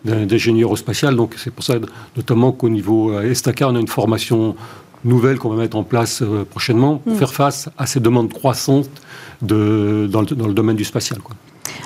d'ingénieurs 0.04 0.70
au 0.70 0.76
spatial. 0.76 1.16
Donc 1.16 1.34
c'est 1.36 1.50
pour 1.50 1.64
ça 1.64 1.74
notamment 2.16 2.52
qu'au 2.52 2.68
niveau 2.68 3.12
euh, 3.12 3.30
Estaca, 3.30 3.68
on 3.68 3.76
a 3.76 3.80
une 3.80 3.88
formation 3.88 4.54
nouvelle 5.04 5.38
qu'on 5.38 5.50
va 5.50 5.56
mettre 5.56 5.76
en 5.76 5.84
place 5.84 6.22
euh, 6.22 6.44
prochainement 6.44 6.98
pour 6.98 7.12
mm. 7.12 7.16
faire 7.16 7.32
face 7.32 7.68
à 7.76 7.86
ces 7.86 8.00
demandes 8.00 8.32
croissantes 8.32 8.90
de, 9.42 10.08
dans, 10.10 10.22
le, 10.22 10.54
domaine 10.54 10.76
du 10.76 10.84
spatial. 10.84 11.18
Quoi. 11.18 11.36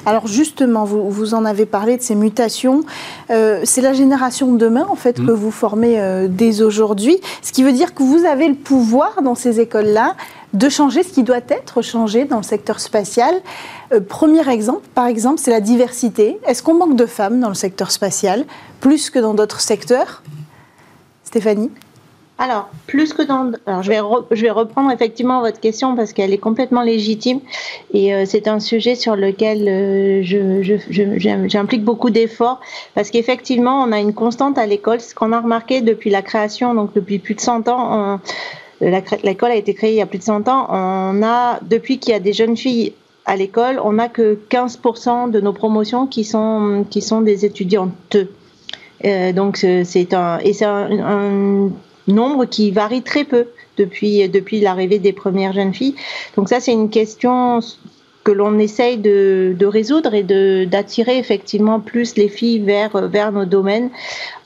Alors 0.09 0.27
justement, 0.27 0.85
vous, 0.85 1.11
vous, 1.11 1.35
en 1.35 1.45
avez 1.45 1.67
parlé 1.67 1.97
de 1.97 2.03
ces 2.03 2.15
mutations. 2.15 2.85
Euh, 3.31 3.61
c'est 3.65 3.83
la 3.83 3.93
génération 3.93 4.53
de 4.53 4.59
demain, 4.59 4.87
en 4.89 4.97
fait, 4.97 5.19
mm. 5.19 5.27
que 5.27 5.33
vous 5.33 5.51
formez 5.51 6.01
dès 6.29 6.63
aujourd'hui. 6.63 7.19
Ce 7.43 7.53
qui 7.53 7.63
veut 7.63 7.73
dire 7.73 7.95
que 7.95 8.03
vous 8.03 8.25
avez 8.25 8.49
le 8.49 8.55
pouvoir 8.55 9.23
dans 9.23 9.35
ces 9.35 9.61
écoles-là 9.61 10.15
de 10.55 10.69
changer 10.69 11.03
ce 11.03 11.13
qui 11.13 11.23
doit 11.23 11.41
être 11.49 11.83
changé 11.83 12.25
dans 12.25 12.39
le 12.39 12.43
secteur 12.43 12.81
spatial. 12.81 13.35
Euh, 13.93 14.01
premier 14.01 14.49
exemple, 14.49 14.87
par 14.95 15.07
exemple, 15.07 15.41
c'est 15.41 15.51
la 15.51 15.61
diversité. 15.61 16.39
Est-ce 16.47 16.63
qu'on 16.63 16.75
manque 16.75 16.97
de 16.97 17.07
femmes 17.07 17.41
dans 17.41 17.49
le 17.49 17.55
secteur 17.55 17.91
spatial, 17.91 18.45
plus 18.81 19.11
que 19.11 19.19
dans 19.19 19.35
d'autres 19.35 19.61
secteurs? 19.61 20.23
Stéphanie? 21.25 21.71
Alors, 22.39 22.69
plus 22.87 23.13
que 23.13 23.23
dans... 23.23 23.51
Alors, 23.67 23.83
je 23.83 23.89
vais, 23.89 24.01
je 24.31 24.43
vais 24.43 24.51
reprendre 24.51 24.93
effectivement 24.93 25.41
votre 25.41 25.59
question 25.59 25.97
parce 25.97 26.13
qu'elle 26.13 26.33
est 26.33 26.39
complètement 26.39 26.83
légitime 26.83 27.41
et 27.93 28.15
euh, 28.15 28.25
c'est 28.27 28.47
un 28.47 28.61
sujet 28.61 28.95
sur 28.95 29.17
lequel 29.17 29.65
euh, 29.69 30.23
j'implique 31.49 31.83
beaucoup 31.83 32.11
d'efforts 32.11 32.61
parce 32.95 33.11
qu'effectivement, 33.11 33.83
on 33.83 33.91
a 33.91 33.99
une 33.99 34.15
constante 34.15 34.57
à 34.57 34.67
l'école. 34.67 35.01
Ce 35.01 35.17
qu'on 35.17 35.33
a 35.33 35.41
remarqué 35.41 35.81
depuis 35.81 36.11
la 36.11 36.23
création, 36.23 36.75
donc 36.75 36.95
depuis 36.95 37.19
plus 37.19 37.35
de 37.35 37.41
100 37.41 37.67
ans, 37.69 38.21
l'école 38.81 39.51
a 39.51 39.57
été 39.57 39.75
créée 39.75 39.91
il 39.91 39.97
y 39.97 40.03
a 40.03 40.07
plus 40.07 40.19
de 40.19 40.25
100 40.25 40.49
ans. 40.49 40.69
On 40.71 41.23
a, 41.25 41.59
depuis 41.63 41.99
qu'il 41.99 42.13
y 42.13 42.17
a 42.17 42.21
des 42.21 42.33
jeunes 42.33 42.57
filles 42.57 42.93
à 43.27 43.35
l'école, 43.35 43.81
on 43.83 43.95
n'a 43.95 44.09
que 44.09 44.39
15% 44.49 45.31
de 45.31 45.41
nos 45.41 45.53
promotions 45.53 46.07
qui 46.07 46.25
sont, 46.25 46.87
qui 46.89 47.03
sont 47.03 47.21
des 47.21 47.45
étudiantes. 47.45 48.17
Euh, 49.05 49.33
donc 49.33 49.57
c'est 49.59 50.15
un, 50.15 50.39
et 50.39 50.53
c'est 50.53 50.65
un, 50.65 51.71
nombre 52.09 52.45
qui 52.45 52.71
varie 52.71 53.03
très 53.03 53.25
peu 53.25 53.47
depuis, 53.77 54.29
depuis 54.29 54.61
l'arrivée 54.61 54.99
des 54.99 55.13
premières 55.13 55.53
jeunes 55.53 55.75
filles. 55.75 55.95
Donc 56.37 56.49
ça, 56.49 56.61
c'est 56.61 56.73
une 56.73 56.91
question 56.91 57.61
que 58.29 58.33
l'on 58.35 58.59
essaye 58.59 58.99
de, 58.99 59.57
résoudre 59.65 60.13
et 60.13 60.23
d'attirer 60.67 61.17
effectivement 61.17 61.81
plus 61.81 62.15
les 62.17 62.29
filles 62.29 62.59
vers, 62.59 63.09
vers 63.09 63.33
nos 63.33 63.47
domaines. 63.47 63.89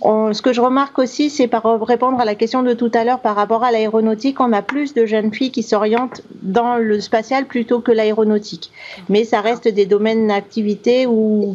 ce 0.05 0.41
que 0.41 0.53
je 0.53 0.61
remarque 0.61 1.01
aussi, 1.01 1.31
c'est 1.31 1.49
par 1.49 1.65
répondre 1.85 2.21
à 2.21 2.25
la 2.25 2.37
question 2.37 2.63
de 2.63 2.75
tout 2.75 2.93
à 2.95 3.03
l'heure 3.03 3.19
par 3.19 3.35
rapport 3.35 3.65
à 3.65 3.73
l'aéronautique, 3.73 4.39
on 4.39 4.53
a 4.53 4.63
plus 4.63 4.95
de 4.95 5.05
jeunes 5.05 5.35
filles 5.35 5.51
qui 5.51 5.65
s'orientent 5.65 6.23
dans 6.43 6.77
le 6.77 7.01
spatial 7.01 7.47
plutôt 7.47 7.81
que 7.81 7.91
l'aéronautique. 7.91 8.71
Mais 9.09 9.25
ça 9.25 9.41
reste 9.41 9.67
des 9.67 9.87
domaines 9.87 10.29
d'activité 10.29 11.09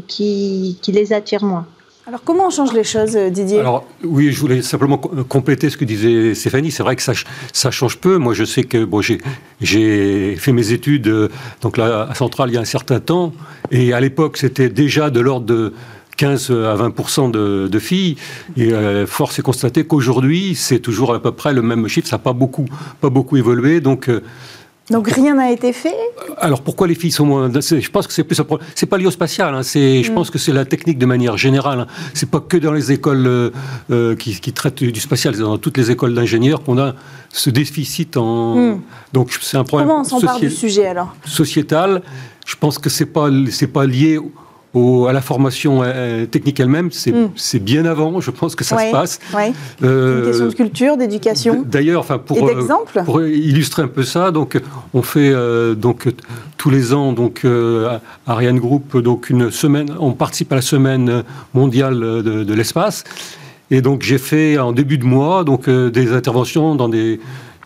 qui, 0.09 0.77
qui 0.81 0.91
les 0.91 1.13
attirent 1.13 1.45
moins. 1.45 1.65
Alors 2.07 2.21
comment 2.23 2.47
on 2.47 2.49
change 2.49 2.71
les 2.71 2.85
choses, 2.85 3.17
euh, 3.17 3.29
Didier 3.29 3.59
Alors 3.59 3.85
oui, 4.01 4.31
je 4.31 4.39
voulais 4.39 4.61
simplement 4.61 4.97
compléter 4.97 5.69
ce 5.69 5.75
que 5.75 5.83
disait 5.83 6.33
Stéphanie. 6.35 6.71
C'est 6.71 6.81
vrai 6.81 6.95
que 6.95 7.01
ça, 7.01 7.11
ça 7.51 7.69
change 7.69 7.97
peu. 7.97 8.15
Moi, 8.15 8.33
je 8.33 8.45
sais 8.45 8.63
que 8.63 8.85
bon, 8.85 9.01
j'ai 9.59 10.35
fait 10.37 10.53
mes 10.53 10.71
études 10.71 11.07
euh, 11.09 11.27
donc 11.61 11.75
là, 11.75 12.07
à 12.09 12.15
Centrale 12.15 12.49
il 12.49 12.53
y 12.53 12.57
a 12.57 12.61
un 12.61 12.65
certain 12.65 13.01
temps, 13.01 13.33
et 13.71 13.91
à 13.91 13.99
l'époque 13.99 14.37
c'était 14.37 14.69
déjà 14.69 15.09
de 15.09 15.19
l'ordre 15.19 15.47
de 15.47 15.73
15 16.15 16.49
à 16.51 16.75
20 16.75 17.31
de, 17.31 17.67
de, 17.67 17.79
filles. 17.79 18.15
Et 18.55 18.71
euh, 18.71 19.05
force 19.05 19.37
est 19.37 19.41
constater 19.41 19.83
qu'aujourd'hui, 19.83 20.55
c'est 20.55 20.79
toujours 20.79 21.13
à 21.13 21.21
peu 21.21 21.33
près 21.33 21.53
le 21.53 21.61
même 21.61 21.89
chiffre. 21.89 22.07
Ça 22.07 22.15
n'a 22.15 22.23
pas 22.23 22.33
beaucoup, 22.33 22.67
pas 23.01 23.09
beaucoup 23.09 23.35
évolué. 23.35 23.81
Donc, 23.81 24.09
donc 24.89 25.09
rien 25.09 25.35
n'a 25.35 25.51
été 25.51 25.73
fait 25.73 25.95
Alors 26.37 26.61
pourquoi 26.61 26.87
les 26.87 26.95
filles 26.95 27.11
sont 27.11 27.25
moins 27.25 27.51
Je 27.51 27.89
pense 27.89 28.07
que 28.07 28.13
c'est 28.13 28.23
plus 28.23 28.39
c'est 28.73 28.85
pas 28.85 28.97
lié 28.97 29.05
au 29.05 29.11
spatial. 29.11 29.53
Hein. 29.53 29.61
C'est, 29.61 30.01
je 30.01 30.11
mm. 30.11 30.15
pense 30.15 30.29
que 30.29 30.37
c'est 30.37 30.53
la 30.53 30.63
technique 30.63 30.97
de 30.97 31.05
manière 31.05 31.37
générale. 31.37 31.81
Hein. 31.81 31.87
C'est 32.13 32.29
pas 32.29 32.39
que 32.39 32.55
dans 32.55 32.71
les 32.71 32.93
écoles 32.93 33.27
euh, 33.27 33.51
euh, 33.91 34.15
qui, 34.15 34.53
traitent 34.53 34.83
du 34.83 34.99
spatial, 34.99 35.35
c'est 35.35 35.41
dans 35.41 35.57
toutes 35.57 35.77
les 35.77 35.91
écoles 35.91 36.13
d'ingénieurs 36.13 36.63
qu'on 36.63 36.77
a 36.77 36.95
ce 37.33 37.49
déficit 37.49 38.15
en. 38.15 38.55
Mm. 38.55 38.81
Donc 39.11 39.37
c'est 39.41 39.57
un 39.57 39.65
problème. 39.65 39.89
Comment 39.89 40.01
on 40.01 40.05
s'empare 40.05 40.39
du 40.39 40.49
sujet 40.49 40.87
alors? 40.87 41.13
Sociétal. 41.25 42.01
Je 42.45 42.55
pense 42.55 42.77
que 42.77 42.89
c'est 42.89 43.07
pas 43.07 43.29
c'est 43.51 43.67
pas 43.67 43.85
lié 43.85 44.19
à 45.07 45.13
la 45.13 45.21
formation 45.21 45.81
euh, 45.83 46.25
technique 46.25 46.59
elle-même, 46.59 46.87
hmm. 46.87 47.29
c'est 47.35 47.59
bien 47.59 47.85
avant, 47.85 48.19
je 48.19 48.31
pense 48.31 48.55
que 48.55 48.63
ça 48.63 48.77
se 48.77 48.91
passe. 48.91 49.19
Ouais. 49.33 49.51
Euh, 49.83 50.19
une 50.19 50.25
question 50.27 50.47
de 50.47 50.53
culture, 50.53 50.97
d'éducation. 50.97 51.63
D'ailleurs, 51.65 52.01
enfin 52.01 52.17
pour, 52.17 52.47
euh, 52.47 53.03
pour 53.05 53.23
illustrer 53.23 53.83
un 53.83 53.87
peu 53.87 54.03
ça, 54.03 54.31
donc 54.31 54.59
on 54.93 55.01
fait 55.01 55.33
donc 55.75 56.07
tous 56.57 56.69
les 56.69 56.93
ans 56.93 57.13
donc 57.13 57.45
Ariane 58.25 58.59
Group 58.59 58.97
donc 58.97 59.29
une 59.29 59.51
semaine, 59.51 59.89
on 59.99 60.13
participe 60.13 60.51
à 60.51 60.55
la 60.55 60.61
semaine 60.61 61.23
mondiale 61.53 61.99
de, 61.99 62.53
l'espace. 62.53 63.03
Et 63.69 63.81
donc 63.81 64.01
j'ai 64.01 64.17
fait 64.17 64.57
en 64.57 64.71
début 64.71 64.97
de 64.97 65.05
mois 65.05 65.43
donc 65.43 65.69
des 65.69 66.13
interventions 66.13 66.75
dans 66.75 66.89
des 66.89 67.19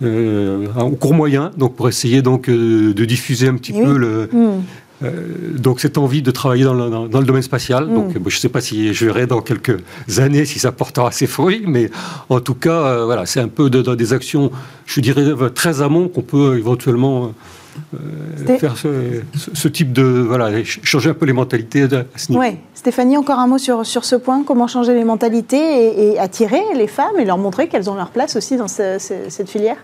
au 0.04 0.96
cours 1.00 1.14
moyen, 1.14 1.52
donc 1.58 1.76
pour 1.76 1.88
essayer 1.88 2.24
donc 2.24 2.50
de 2.50 3.06
diffuser 3.06 3.48
un 3.48 3.56
petit 3.56 3.74
peu 3.74 3.98
le, 3.98 4.30
hmm. 4.32 4.62
Euh, 5.04 5.58
donc 5.58 5.80
cette 5.80 5.98
envie 5.98 6.22
de 6.22 6.32
travailler 6.32 6.64
dans 6.64 6.74
le, 6.74 7.26
domaine 7.26 7.42
spatial. 7.42 7.88
Mm. 7.88 7.94
Donc 7.94 8.12
je 8.14 8.36
ne 8.36 8.40
sais 8.40 8.50
pas 8.50 8.62
si 8.62 8.94
je 8.94 9.06
verrai 9.06 9.28
dans 9.28 9.42
quelques 9.42 9.78
années 10.18 10.46
si 10.46 10.60
ça 10.60 10.72
portera 10.72 11.12
ses 11.12 11.28
fruits, 11.28 11.64
mais 11.66 11.90
en 12.30 12.40
tout 12.40 12.56
cas, 12.56 12.72
euh, 12.72 13.06
voilà, 13.06 13.26
c'est 13.26 13.40
un 13.40 13.48
peu 13.48 13.70
de, 13.70 13.96
des 13.96 14.14
actions, 14.14 14.52
je 14.86 15.02
dirais 15.02 15.26
très 15.54 15.82
amont 15.82 16.08
qu'on 16.08 16.22
peut 16.22 16.58
éventuellement 16.58 17.34
euh, 17.96 18.58
faire 18.58 18.76
ce, 18.78 19.68
type 19.68 19.94
de 19.94 20.04
voilà, 20.04 20.64
changer 20.64 21.10
un 21.10 21.14
peu 21.14 21.26
les 21.26 21.34
mentalités 21.34 21.84
à 21.84 22.04
ce 22.16 22.32
niveau. 22.32 22.44
Oui, 22.44 22.58
Stéphanie, 22.74 23.18
encore 23.18 23.40
un 23.40 23.48
mot 23.48 23.58
sur, 23.58 23.86
sur 23.86 24.06
ce 24.06 24.16
point, 24.16 24.44
comment 24.44 24.68
changer 24.68 24.94
les 24.94 25.06
mentalités 25.06 26.12
et, 26.12 26.20
attirer 26.20 26.62
les 26.76 26.88
femmes 26.88 27.18
et 27.20 27.26
leur 27.26 27.38
montrer 27.38 27.68
qu'elles 27.68 27.90
ont 27.90 27.96
leur 27.96 28.10
place 28.10 28.36
aussi 28.36 28.58
dans 28.58 28.68
cette 28.68 29.50
filière? 29.50 29.78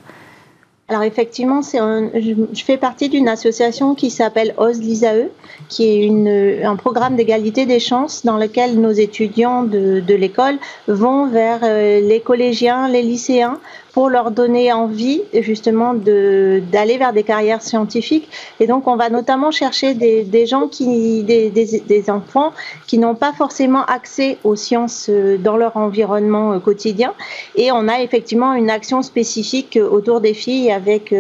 Alors 0.90 1.04
effectivement, 1.04 1.62
c'est 1.62 1.80
je, 1.80 2.64
fais 2.64 2.78
partie 2.78 3.10
d'une 3.10 3.28
association 3.28 3.94
qui 3.94 4.10
s'appelle 4.10 4.54
OS 4.58 4.80
l'ISAE, 4.80 5.30
qui 5.70 6.06
est 6.06 6.64
un 6.64 6.76
programme 6.76 7.16
d'égalité 7.16 7.66
des 7.66 7.80
chances 7.80 8.26
dans 8.26 8.38
lequel 8.38 8.80
nos 8.80 8.92
étudiants 8.92 9.64
de, 9.64 10.02
l'école 10.16 10.58
vont 10.88 11.28
vers 11.28 11.60
euh, 11.64 12.00
les 12.00 12.22
collégiens, 12.22 12.88
les 12.88 13.02
lycéens 13.02 13.60
pour 13.94 14.10
leur 14.10 14.30
donner 14.30 14.72
envie 14.72 15.24
justement 15.34 15.96
d'aller 15.96 16.98
vers 17.00 17.14
des 17.14 17.24
carrières 17.24 17.64
scientifiques. 17.64 18.30
Et 18.60 18.68
donc 18.68 18.88
on 18.88 18.96
va 18.96 19.10
notamment 19.10 19.50
chercher 19.50 19.96
des, 19.96 20.24
des 20.24 20.46
gens 20.46 20.68
qui, 20.68 21.24
des, 21.24 21.50
des, 21.50 22.10
enfants 22.12 22.54
qui 22.86 23.00
n'ont 23.00 23.16
pas 23.16 23.34
forcément 23.34 23.84
accès 23.86 24.38
aux 24.44 24.56
sciences 24.56 25.08
euh, 25.10 25.38
dans 25.38 25.58
leur 25.58 25.78
environnement 25.78 26.54
euh, 26.54 26.60
quotidien. 26.60 27.14
Et 27.56 27.72
on 27.72 27.88
a 27.88 28.02
effectivement 28.02 28.54
une 28.54 28.70
action 28.70 29.02
spécifique 29.02 29.80
autour 29.82 30.22
des 30.22 30.36
filles 30.36 30.72
avec, 30.72 31.14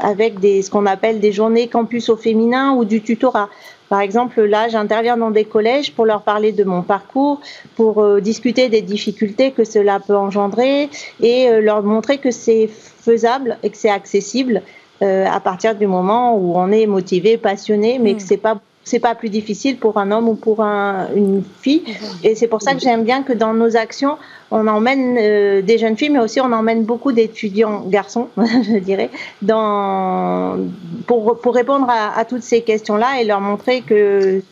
avec 0.00 0.38
des, 0.38 0.62
ce 0.62 0.70
qu'on 0.70 0.86
appelle 0.86 1.18
des 1.18 1.32
journées 1.32 1.66
campus 1.66 2.08
au 2.08 2.16
féminin 2.16 2.74
ou 2.74 2.84
du 2.84 3.02
tutorat 3.02 3.49
Par 3.90 4.00
exemple, 4.00 4.40
là, 4.42 4.68
j'interviens 4.68 5.16
dans 5.16 5.32
des 5.32 5.44
collèges 5.44 5.92
pour 5.92 6.06
leur 6.06 6.22
parler 6.22 6.52
de 6.52 6.62
mon 6.62 6.82
parcours, 6.82 7.40
pour 7.74 8.00
euh, 8.00 8.20
discuter 8.20 8.68
des 8.68 8.82
difficultés 8.82 9.50
que 9.50 9.64
cela 9.64 9.98
peut 9.98 10.16
engendrer 10.16 10.88
et 11.20 11.48
euh, 11.48 11.60
leur 11.60 11.82
montrer 11.82 12.18
que 12.18 12.30
c'est 12.30 12.68
faisable 12.68 13.58
et 13.64 13.70
que 13.70 13.76
c'est 13.76 13.90
accessible 13.90 14.62
euh, 15.02 15.26
à 15.26 15.40
partir 15.40 15.74
du 15.74 15.88
moment 15.88 16.36
où 16.36 16.56
on 16.56 16.70
est 16.70 16.86
motivé, 16.86 17.36
passionné, 17.36 17.98
mais 17.98 18.14
que 18.14 18.22
hmm. 18.22 18.26
c'est 18.26 18.36
pas 18.36 18.60
c'est 18.84 18.98
pas 18.98 19.14
plus 19.14 19.28
difficile 19.28 19.76
pour 19.76 19.98
un 19.98 20.10
homme 20.10 20.28
ou 20.28 20.34
pour 20.34 20.60
une 20.60 21.42
fille. 21.60 21.84
Et 22.24 22.34
c'est 22.34 22.48
pour 22.48 22.62
ça 22.62 22.74
que 22.74 22.80
j'aime 22.80 23.04
bien 23.04 23.22
que 23.22 23.32
dans 23.32 23.52
nos 23.52 23.76
actions, 23.76 24.16
on 24.50 24.66
emmène 24.66 25.16
euh, 25.18 25.62
des 25.62 25.78
jeunes 25.78 25.96
filles, 25.96 26.10
mais 26.10 26.18
aussi 26.18 26.40
on 26.40 26.52
emmène 26.52 26.84
beaucoup 26.84 27.12
d'étudiants 27.12 27.84
garçons, 27.86 28.28
je 28.36 28.78
dirais, 28.78 29.10
dans, 29.42 30.58
pour, 31.06 31.40
pour 31.40 31.54
répondre 31.54 31.86
à, 31.88 32.24
toutes 32.24 32.42
ces 32.42 32.62
questions-là 32.62 33.20
et 33.20 33.24
leur 33.24 33.40
montrer 33.40 33.82
que, 33.82 34.42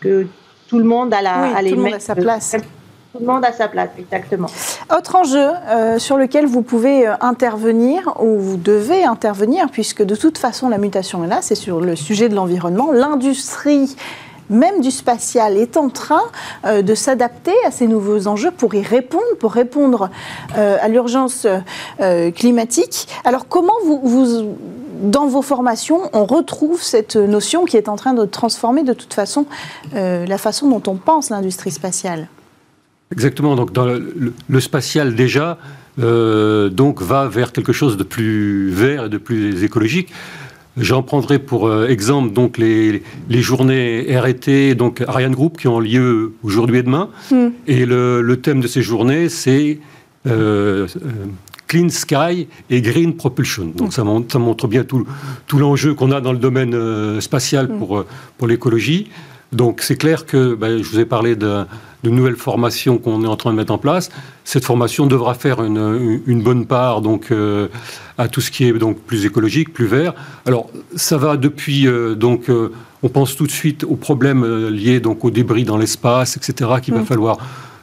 que 0.00 0.26
tout 0.68 0.78
le 0.78 0.84
monde 0.84 1.12
a, 1.12 1.20
la, 1.20 1.62
tout 1.62 1.74
le 1.74 1.82
monde 1.82 1.94
a 1.94 2.00
sa 2.00 2.14
place. 2.14 2.56
Tout 3.12 3.18
le 3.18 3.26
monde 3.26 3.44
a 3.44 3.52
sa 3.52 3.68
place, 3.68 3.90
exactement. 3.98 4.48
Autre 4.96 5.16
enjeu 5.16 5.50
euh, 5.68 5.98
sur 5.98 6.16
lequel 6.16 6.46
vous 6.46 6.62
pouvez 6.62 7.06
euh, 7.06 7.12
intervenir, 7.20 8.14
ou 8.18 8.38
vous 8.38 8.56
devez 8.56 9.04
intervenir, 9.04 9.68
puisque 9.70 10.02
de 10.02 10.16
toute 10.16 10.38
façon 10.38 10.70
la 10.70 10.78
mutation 10.78 11.22
est 11.22 11.26
là, 11.26 11.40
c'est 11.42 11.54
sur 11.54 11.82
le 11.82 11.94
sujet 11.94 12.30
de 12.30 12.34
l'environnement. 12.34 12.90
L'industrie 12.90 13.96
même 14.48 14.80
du 14.80 14.90
spatial, 14.90 15.58
est 15.58 15.76
en 15.76 15.90
train 15.90 16.22
euh, 16.64 16.80
de 16.80 16.94
s'adapter 16.94 17.54
à 17.66 17.70
ces 17.70 17.86
nouveaux 17.86 18.28
enjeux 18.28 18.50
pour 18.50 18.74
y 18.74 18.82
répondre, 18.82 19.24
pour 19.38 19.52
répondre 19.52 20.10
à 20.54 20.88
l'urgence 20.88 21.46
climatique. 22.34 23.08
Alors 23.24 23.46
comment 23.46 23.74
vous, 23.84 24.54
dans 25.02 25.26
vos 25.26 25.42
formations, 25.42 26.00
on 26.14 26.24
retrouve 26.24 26.82
cette 26.82 27.16
notion 27.16 27.66
qui 27.66 27.76
est 27.76 27.88
en 27.88 27.96
train 27.96 28.14
de 28.14 28.24
transformer 28.24 28.82
de 28.82 28.92
toute 28.92 29.14
façon 29.14 29.46
la 29.94 30.38
façon 30.38 30.68
dont 30.68 30.82
on 30.90 30.96
pense 30.96 31.30
l'industrie 31.30 31.70
spatiale? 31.70 32.28
Exactement. 33.12 33.54
Donc, 33.54 33.72
dans 33.72 33.86
le, 33.86 34.60
spatial 34.60 35.14
déjà, 35.14 35.58
euh, 35.98 36.68
donc 36.70 37.02
va 37.02 37.28
vers 37.28 37.52
quelque 37.52 37.72
chose 37.72 37.96
de 37.96 38.02
plus 38.02 38.70
vert 38.70 39.06
et 39.06 39.08
de 39.08 39.18
plus 39.18 39.62
écologique. 39.62 40.08
J'en 40.78 41.02
prendrai 41.02 41.38
pour 41.38 41.68
euh, 41.68 41.86
exemple 41.86 42.32
donc 42.32 42.56
les, 42.56 43.02
les, 43.28 43.42
journées 43.42 44.06
RT, 44.16 44.74
donc 44.74 45.02
Ariane 45.06 45.34
Group, 45.34 45.58
qui 45.58 45.68
ont 45.68 45.80
lieu 45.80 46.32
aujourd'hui 46.42 46.78
et 46.78 46.82
demain. 46.82 47.10
Hmm. 47.30 47.48
Et 47.66 47.84
le, 47.84 48.34
thème 48.42 48.60
de 48.60 48.66
ces 48.66 48.80
journées, 48.80 49.28
c'est 49.28 49.78
euh, 50.26 50.88
Clean 51.68 51.90
Sky 51.90 52.48
et 52.70 52.80
Green 52.80 53.14
Propulsion. 53.14 53.66
Donc 53.66 53.88
hmm. 53.88 53.90
ça, 53.90 54.04
montre, 54.04 54.32
ça, 54.32 54.38
montre, 54.38 54.66
bien 54.66 54.84
tout, 54.84 55.06
tout 55.46 55.58
l'enjeu 55.58 55.92
qu'on 55.92 56.10
a 56.10 56.22
dans 56.22 56.32
le 56.32 56.38
domaine 56.38 57.20
spatial 57.20 57.68
hmm. 57.68 57.78
pour, 57.78 58.04
pour 58.38 58.48
l'écologie. 58.48 59.10
Donc 59.52 59.82
c'est 59.82 59.96
clair 59.96 60.26
que 60.26 60.54
ben, 60.54 60.82
je 60.82 60.88
vous 60.88 60.98
ai 60.98 61.04
parlé 61.04 61.36
de, 61.36 61.64
de 62.02 62.10
nouvelles 62.10 62.36
formations 62.36 62.98
qu'on 62.98 63.22
est 63.24 63.28
en 63.28 63.36
train 63.36 63.50
de 63.50 63.56
mettre 63.56 63.72
en 63.72 63.78
place. 63.78 64.10
Cette 64.44 64.64
formation 64.64 65.06
devra 65.06 65.34
faire 65.34 65.62
une, 65.62 66.42
bonne 66.42 66.66
part 66.66 67.00
donc 67.00 67.30
euh, 67.30 67.68
à 68.18 68.28
tout 68.28 68.40
ce 68.40 68.50
qui 68.50 68.64
est 68.64 68.72
donc 68.72 68.98
plus 68.98 69.24
écologique, 69.24 69.72
plus 69.72 69.86
vert. 69.86 70.14
Alors 70.46 70.70
ça 70.96 71.16
va 71.16 71.36
depuis 71.36 71.86
euh, 71.86 72.14
donc 72.14 72.48
euh, 72.48 72.72
on 73.02 73.08
pense 73.08 73.36
tout 73.36 73.46
de 73.46 73.52
suite 73.52 73.84
aux 73.84 73.96
problèmes 73.96 74.68
liés 74.68 75.00
donc 75.00 75.24
aux 75.24 75.30
débris 75.30 75.64
dans 75.64 75.76
l'espace, 75.76 76.36
etc. 76.36 76.70
qu'il 76.82 76.94
va 76.94 77.00
mmh. 77.00 77.06
falloir 77.06 77.38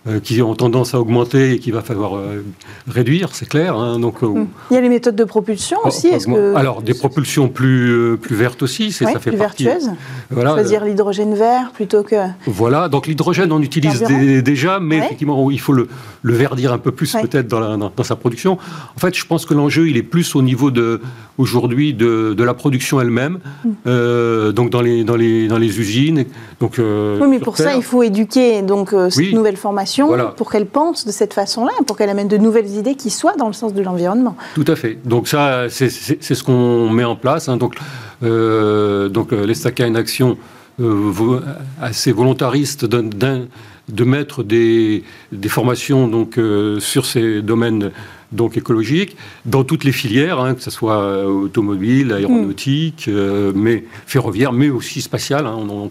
euh, 0.07 0.21
qui 0.21 0.41
ont 0.41 0.55
tendance 0.55 0.93
à 0.93 0.99
augmenter 1.01 1.51
et 1.51 1.59
qu'il 1.59 1.73
va 1.73 1.81
falloir 1.81 2.15
euh, 2.15 2.45
réduire, 2.87 3.31
c'est 3.33 3.49
clair. 3.49 3.75
Hein, 3.75 3.99
donc, 3.99 4.23
euh, 4.23 4.27
hmm. 4.27 4.47
Il 4.71 4.75
y 4.75 4.77
a 4.77 4.81
les 4.81 4.87
méthodes 4.87 5.15
de 5.17 5.25
propulsion 5.25 5.77
oh, 5.83 5.89
aussi. 5.89 6.09
Alors, 6.55 6.81
des 6.81 6.93
propulsions 6.93 7.49
plus, 7.49 8.17
plus 8.17 8.35
vertes 8.35 8.63
aussi, 8.63 8.93
c'est 8.93 9.03
ça 9.03 9.19
fait 9.19 9.31
plus 9.31 9.37
vertueuses. 9.37 9.91
Voilà. 10.29 10.51
Choisir 10.51 10.85
l'hydrogène 10.85 11.35
vert 11.35 11.71
plutôt 11.73 12.03
que. 12.03 12.15
Voilà, 12.45 12.87
donc 12.87 13.07
l'hydrogène, 13.07 13.51
on 13.51 13.61
utilise 13.61 14.01
déjà, 14.43 14.79
mais 14.79 14.99
effectivement, 14.99 15.51
il 15.51 15.59
faut 15.59 15.73
le, 15.73 15.89
le 16.21 16.33
verdir 16.33 16.71
un 16.71 16.77
peu 16.77 16.91
plus 16.91 17.11
peut-être 17.11 17.47
dans, 17.47 17.77
dans, 17.77 18.03
sa 18.03 18.15
production. 18.15 18.57
En 18.95 18.99
fait, 18.99 19.13
je 19.13 19.25
pense 19.25 19.45
que 19.45 19.53
l'enjeu, 19.53 19.89
il 19.89 19.97
est 19.97 20.03
plus 20.03 20.33
au 20.33 20.41
niveau 20.41 20.71
de 20.71 21.01
aujourd'hui 21.39 21.95
de, 21.95 22.35
de 22.37 22.43
la 22.43 22.53
production 22.53 23.01
elle-même, 23.01 23.39
hmm. 23.65 24.51
donc 24.51 24.69
dans 24.69 24.81
les, 24.81 25.03
dans, 25.03 25.15
les, 25.15 25.47
dans 25.47 25.57
les 25.57 25.79
usines. 25.79 26.25
Donc, 26.59 26.75
oui, 26.77 27.27
mais 27.27 27.39
pour 27.39 27.57
ça, 27.57 27.75
il 27.75 27.83
faut 27.83 28.03
éduquer 28.03 28.61
donc, 28.61 28.93
cette 29.09 29.33
nouvelle 29.33 29.57
formation 29.57 30.11
pour 30.37 30.51
qu'elle 30.51 30.67
pense 30.67 31.07
de 31.07 31.11
cette 31.11 31.33
façon-là, 31.33 31.71
pour 31.87 31.97
qu'elle 31.97 32.09
amène 32.09 32.27
de 32.27 32.37
nouvelles 32.37 32.69
idées 32.69 32.95
qui 32.95 33.09
soient 33.09 33.35
dans 33.35 33.47
le 33.47 33.53
sens 33.53 33.73
de 33.73 33.81
l'environnement. 33.81 34.35
Tout 34.53 34.65
à 34.67 34.75
fait. 34.75 34.99
Donc 35.05 35.27
ça, 35.27 35.69
c'est 35.69 35.89
ce 35.89 36.43
qu'on 36.43 36.89
met 36.89 37.05
en 37.05 37.15
place. 37.15 37.49
Hein. 37.49 37.57
Donc, 37.57 37.75
euh, 38.23 39.07
donc 39.09 39.31
euh, 39.31 39.45
l'ESTACA 39.45 39.87
une 39.87 39.95
action 39.95 40.37
euh, 40.81 41.39
assez 41.81 42.11
volontariste 42.11 42.85
de 42.85 44.03
mettre 44.03 44.43
des, 44.43 45.03
des 45.31 45.49
formations 45.49 46.07
donc, 46.07 46.37
euh, 46.37 46.79
sur 46.79 47.05
ces 47.05 47.41
domaines 47.41 47.91
donc 48.31 48.57
écologiques 48.57 49.15
dans 49.45 49.63
toutes 49.63 49.83
les 49.83 49.91
filières, 49.91 50.39
hein, 50.39 50.53
que 50.53 50.61
ce 50.61 50.71
soit 50.71 51.25
automobile, 51.25 52.13
aéronautique, 52.13 53.09
mais 53.55 53.85
ferroviaire, 54.05 54.53
mais 54.53 54.69
aussi 54.69 55.01
spatiale. 55.01 55.47
Hein. 55.47 55.57
on, 55.69 55.89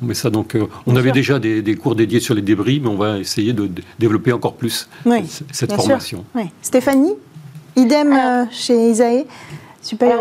mais 0.00 0.14
ça, 0.14 0.30
donc, 0.30 0.54
euh, 0.54 0.66
on 0.86 0.96
avait 0.96 1.12
déjà 1.12 1.38
des, 1.38 1.76
cours 1.76 1.94
dédiés 1.94 2.20
sur 2.20 2.34
les 2.34 2.42
débris, 2.42 2.80
mais 2.80 2.88
on 2.88 2.96
va 2.96 3.18
essayer 3.18 3.52
de, 3.52 3.68
développer 3.98 4.32
encore 4.32 4.54
plus 4.54 4.88
cette 5.52 5.72
formation. 5.72 6.24
Stéphanie, 6.62 7.14
idem 7.76 8.12
euh, 8.12 8.44
chez 8.50 8.90
Isae 8.90 9.24
Super 9.82 10.18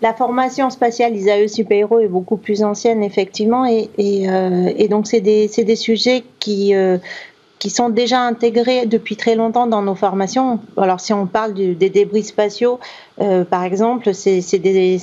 la 0.00 0.12
formation 0.12 0.68
spatiale 0.68 1.14
Isae 1.14 1.46
Super 1.46 1.78
Héros 1.78 2.00
est 2.00 2.08
beaucoup 2.08 2.36
plus 2.36 2.64
ancienne, 2.64 3.04
effectivement, 3.04 3.64
et, 3.64 3.88
euh, 4.00 4.88
donc 4.88 5.06
c'est 5.06 5.20
des, 5.20 5.46
des, 5.46 5.76
sujets 5.76 6.24
qui, 6.40 6.74
qui 7.62 7.70
sont 7.70 7.90
déjà 7.90 8.18
intégrés 8.22 8.86
depuis 8.86 9.14
très 9.14 9.36
longtemps 9.36 9.68
dans 9.68 9.82
nos 9.82 9.94
formations. 9.94 10.58
Alors 10.76 10.98
si 10.98 11.12
on 11.12 11.26
parle 11.26 11.54
des 11.54 11.90
débris 11.90 12.24
spatiaux, 12.24 12.80
par 13.18 13.62
exemple, 13.62 14.14
c'est 14.14 14.58
des, 14.58 14.98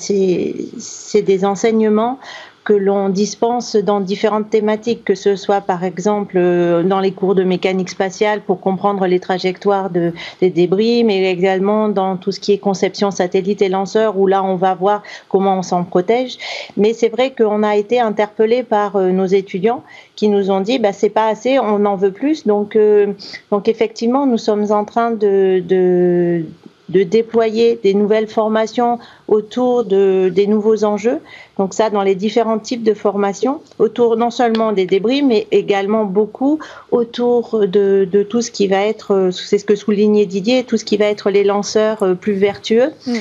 des 1.22 1.46
enseignements 1.46 2.20
que 2.64 2.74
l'on 2.74 3.10
dispense 3.10 3.76
dans 3.76 4.00
différentes 4.00 4.50
thématiques, 4.50 5.04
que 5.04 5.16
ce 5.16 5.36
soit 5.36 5.62
par 5.62 5.84
exemple 5.84 6.36
euh, 6.38 6.84
dans 6.84 7.00
les 7.00 7.12
cours 7.12 7.36
de 7.36 7.44
mécanique 7.44 7.90
spatiale 7.90 8.42
pour 8.42 8.60
comprendre 8.62 9.06
les 9.08 9.20
trajectoires 9.20 9.90
de, 9.90 10.14
des 10.42 10.50
débris, 10.50 11.04
mais 11.04 11.32
également 11.32 11.90
dans 11.90 12.18
tout 12.18 12.32
ce 12.32 12.40
qui 12.40 12.52
est 12.52 12.58
conception 12.58 13.12
satellite 13.12 13.62
et 13.62 13.70
lanceur, 13.70 14.18
où 14.18 14.28
là 14.28 14.44
on 14.44 14.56
va 14.56 14.76
voir 14.76 15.04
comment 15.30 15.58
on 15.58 15.64
s'en 15.64 15.84
protège. 15.84 16.38
Mais 16.78 16.94
c'est 16.94 17.10
vrai 17.10 17.34
qu'on 17.34 17.64
a 17.64 17.76
été 17.76 18.00
interpellé 18.00 18.64
par 18.64 18.96
euh, 18.96 19.10
nos 19.12 19.26
étudiants 19.26 19.84
qui 20.16 20.28
nous 20.28 20.52
ont 20.52 20.62
dit 20.62 20.80
bah, 20.80 20.94
c'est 20.94 21.10
pas 21.10 21.28
assez, 21.28 21.60
on 21.60 21.86
en 21.86 21.96
veut 21.96 22.12
plus. 22.12 22.46
Donc, 22.46 22.76
euh, 22.76 23.14
donc 23.52 23.68
effectivement, 23.68 24.26
nous 24.26 24.38
sommes 24.38 24.72
en 24.72 24.86
train 24.86 25.12
de, 25.12 25.64
de 25.66 26.46
de 26.90 27.04
déployer 27.04 27.80
des 27.82 27.94
nouvelles 27.94 28.28
formations 28.28 29.00
autour 29.28 29.86
de, 29.86 30.32
des 30.34 30.48
nouveaux 30.48 30.84
enjeux. 30.84 31.20
Donc 31.60 31.74
ça, 31.74 31.90
dans 31.90 32.02
les 32.02 32.16
différents 32.16 32.58
types 32.58 32.84
de 32.84 32.94
formations, 32.94 33.62
autour 33.78 34.16
non 34.16 34.32
seulement 34.32 34.72
des 34.72 34.86
débris, 34.86 35.22
mais 35.22 35.46
également 35.52 36.06
beaucoup 36.06 36.60
autour 36.92 37.68
de, 37.68 38.08
de 38.10 38.24
tout 38.24 38.42
ce 38.42 38.50
qui 38.50 38.68
va 38.68 38.86
être, 38.86 39.30
c'est 39.32 39.58
ce 39.58 39.66
que 39.66 39.76
soulignait 39.76 40.26
Didier, 40.26 40.64
tout 40.64 40.78
ce 40.78 40.86
qui 40.86 40.96
va 40.96 41.06
être 41.06 41.30
les 41.30 41.44
lanceurs 41.44 42.02
euh, 42.04 42.14
plus 42.16 42.34
vertueux. 42.34 42.92
Mmh. 43.06 43.14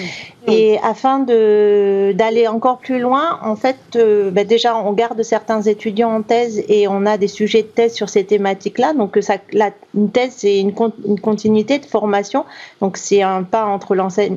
Et 0.51 0.78
afin 0.82 1.20
d'aller 1.20 2.49
encore 2.49 2.78
plus 2.78 2.99
loin, 2.99 3.39
en 3.43 3.57
fait, 3.57 3.76
euh, 3.97 4.30
bah, 4.30 4.45
déjà, 4.45 4.76
on 4.76 4.93
garde 4.93 5.22
certains 5.22 5.61
étudiants 5.62 6.14
en 6.14 6.22
thèse 6.22 6.62
et 6.68 6.89
on 6.89 7.05
a 7.05 7.18
des 7.18 7.28
sujets 7.28 7.62
de 7.62 7.68
thèse 7.68 7.93
sur 7.93 8.09
ces 8.09 8.24
thématiques-là. 8.24 8.95
Donc, 8.95 9.18
ça, 9.20 9.34
la, 9.53 9.70
une 9.95 10.11
thèse, 10.11 10.34
c'est 10.39 10.59
une, 10.59 10.72
une, 11.07 11.20
continuité 11.20 11.78
de 11.78 11.84
formation. 11.84 12.47
Donc, 12.80 12.97
c'est 12.97 13.20
un 13.20 13.43
pas 13.43 13.66
entre, 13.66 13.95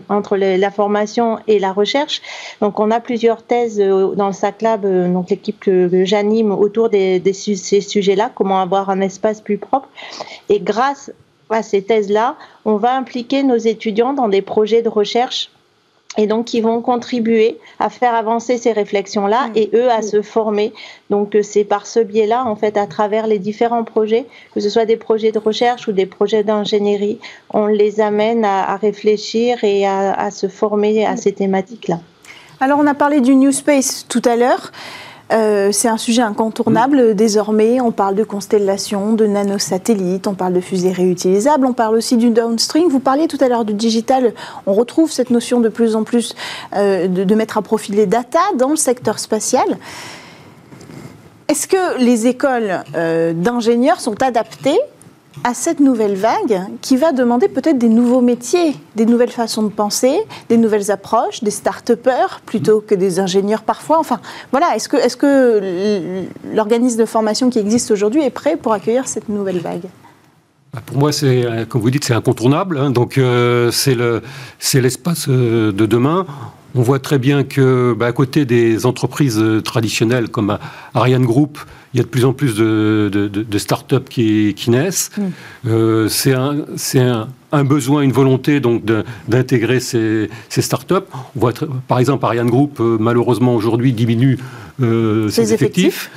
entre 0.09 0.37
la 0.37 0.71
formation 0.71 1.39
et 1.47 1.59
la 1.59 1.71
recherche. 1.71 2.21
Donc, 2.59 2.79
on 2.79 2.91
a 2.91 2.99
plusieurs 2.99 3.43
thèses 3.43 3.79
euh, 3.79 3.90
dans 4.15 4.27
le 4.27 4.33
SAC 4.33 4.61
Lab, 4.61 4.85
euh, 4.85 5.11
donc 5.11 5.29
l'équipe 5.29 5.59
que, 5.59 6.05
j'anime 6.05 6.51
autour 6.51 6.89
des, 6.89 7.19
de 7.19 7.31
ces 7.31 7.81
sujets-là, 7.81 8.31
comment 8.33 8.61
avoir 8.61 8.89
un 8.89 9.01
espace 9.01 9.41
plus 9.41 9.57
propre. 9.57 9.89
Et 10.49 10.59
grâce 10.59 11.11
à 11.49 11.63
ces 11.63 11.81
thèses-là, 11.81 12.35
on 12.65 12.77
va 12.77 12.95
impliquer 12.95 13.43
nos 13.43 13.57
étudiants 13.57 14.13
dans 14.13 14.29
des 14.29 14.41
projets 14.41 14.81
de 14.81 14.89
recherche 14.89 15.49
et 16.17 16.27
donc 16.27 16.45
qui 16.45 16.61
vont 16.61 16.81
contribuer 16.81 17.57
à 17.79 17.89
faire 17.89 18.13
avancer 18.13 18.57
ces 18.57 18.71
réflexions-là 18.71 19.47
mmh. 19.47 19.51
et 19.55 19.69
eux 19.73 19.89
à 19.89 19.99
mmh. 19.99 20.03
se 20.03 20.21
former. 20.21 20.73
Donc 21.09 21.35
euh, 21.35 21.43
c'est 21.43 21.63
par 21.63 21.85
ce 21.85 21.99
biais-là, 21.99 22.45
en 22.45 22.55
fait, 22.55 22.77
à 22.77 22.87
travers 22.87 23.27
les 23.27 23.39
différents 23.39 23.83
projets, 23.83 24.25
que 24.53 24.59
ce 24.59 24.69
soit 24.69 24.85
des 24.85 24.97
projets 24.97 25.31
de 25.31 25.39
recherche 25.39 25.87
ou 25.87 25.93
des 25.93 26.05
projets 26.05 26.43
d'ingénierie, 26.43 27.19
on 27.53 27.67
les 27.67 28.01
amène 28.01 28.43
à, 28.43 28.75
réfléchir 28.75 29.63
et 29.63 29.85
à, 29.85 30.13
à, 30.13 30.31
se 30.31 30.47
former 30.47 31.05
à 31.05 31.13
mmh. 31.13 31.17
ces 31.17 31.31
thématiques-là. 31.31 31.99
Alors 32.63 32.77
on 32.77 32.85
a 32.85 32.93
parlé 32.93 33.21
du 33.21 33.33
New 33.35 33.51
Space 33.51 34.05
tout 34.07 34.21
à 34.23 34.35
l'heure. 34.35 34.71
Euh, 35.33 35.71
c'est 35.71 35.87
un 35.87 35.97
sujet 35.97 36.21
incontournable 36.21 37.15
désormais. 37.15 37.81
On 37.81 37.91
parle 37.91 38.13
de 38.13 38.23
constellations, 38.23 39.13
de 39.13 39.25
nanosatellites, 39.25 40.27
on 40.27 40.35
parle 40.35 40.53
de 40.53 40.61
fusées 40.61 40.91
réutilisables, 40.91 41.65
on 41.65 41.73
parle 41.73 41.95
aussi 41.95 42.17
du 42.17 42.29
downstream. 42.29 42.87
Vous 42.87 42.99
parliez 42.99 43.27
tout 43.27 43.39
à 43.41 43.47
l'heure 43.47 43.65
du 43.65 43.73
digital. 43.73 44.35
On 44.67 44.73
retrouve 44.73 45.11
cette 45.11 45.31
notion 45.31 45.59
de 45.59 45.69
plus 45.69 45.95
en 45.95 46.03
plus 46.03 46.35
euh, 46.75 47.07
de, 47.07 47.33
mettre 47.33 47.57
à 47.57 47.63
profit 47.63 47.93
les 47.93 48.05
data 48.05 48.41
dans 48.59 48.69
le 48.69 48.75
secteur 48.75 49.17
spatial. 49.17 49.65
Est-ce 51.47 51.67
que 51.67 51.97
les 51.97 52.27
écoles 52.27 52.83
euh, 52.93 53.33
d'ingénieurs 53.33 53.99
sont 53.99 54.21
adaptées 54.21 54.79
à 55.43 55.53
cette 55.53 55.79
nouvelle 55.79 56.15
vague 56.15 56.61
qui 56.81 56.97
va 56.97 57.11
demander 57.11 57.47
peut-être 57.47 57.77
des 57.77 57.89
nouveaux 57.89 58.21
métiers, 58.21 58.75
des 58.95 59.05
nouvelles 59.05 59.31
façons 59.31 59.63
de 59.63 59.69
penser, 59.69 60.19
des 60.49 60.57
nouvelles 60.57 60.91
approches, 60.91 61.43
des 61.43 61.51
start-upers 61.51 62.41
plutôt 62.45 62.81
que 62.81 62.95
des 62.95 63.19
ingénieurs 63.19 63.63
parfois. 63.63 63.99
Enfin, 63.99 64.19
voilà, 64.51 64.75
est-ce 64.75 64.89
que, 64.89 66.25
l'organisme 66.53 66.99
de 66.99 67.05
formation 67.05 67.49
qui 67.49 67.59
existe 67.59 67.91
aujourd'hui 67.91 68.23
est 68.23 68.29
prêt 68.29 68.57
pour 68.57 68.73
accueillir 68.73 69.07
cette 69.07 69.29
nouvelle 69.29 69.59
vague? 69.59 69.85
Bah, 70.73 70.81
pour 70.85 70.97
moi, 70.97 71.11
c'est, 71.11 71.67
comme 71.67 71.81
vous 71.81 71.91
dites, 71.91 72.05
c'est 72.05 72.13
incontournable. 72.13 72.77
Hein. 72.77 72.91
donc, 72.91 73.17
euh, 73.17 73.71
c'est, 73.71 73.95
le, 73.95 74.21
c'est 74.59 74.81
l'espace 74.81 75.27
euh, 75.27 75.71
de 75.71 75.85
demain. 75.85 76.25
On 76.75 76.81
voit 76.81 76.99
très 76.99 77.19
bien 77.19 77.43
que, 77.43 77.93
bah, 77.97 78.05
à 78.05 78.11
côté 78.13 78.45
des 78.45 78.85
entreprises 78.85 79.39
euh, 79.39 79.61
traditionnelles 79.61 80.29
comme 80.29 80.57
Ariane 80.93 81.25
Group, 81.25 81.59
il 81.93 81.97
y 81.97 81.99
a 81.99 82.03
de 82.03 82.09
plus 82.09 82.23
en 82.23 82.33
plus 82.33 82.55
de, 82.55 83.09
de, 83.11 83.57
start-up 83.57 84.07
qui, 84.07 84.55
naissent. 84.69 85.11
Mm. 85.17 85.21
Euh, 85.67 86.07
c'est 86.07 86.33
un, 86.33 86.55
un, 86.95 87.27
un, 87.51 87.63
besoin, 87.65 88.01
une 88.01 88.13
volonté 88.13 88.61
donc 88.61 88.83
d'intégrer 89.27 89.79
ces, 89.81 90.29
ces 90.47 90.61
start-up. 90.61 91.07
On 91.35 91.39
voit 91.39 91.53
par 91.87 91.99
exemple 91.99 92.25
Ariane 92.25 92.49
Group, 92.49 92.79
euh, 92.79 92.97
malheureusement 92.99 93.55
aujourd'hui, 93.55 93.91
diminue 93.91 94.39
euh, 94.81 95.27
ses 95.29 95.53
effectifs. 95.53 96.09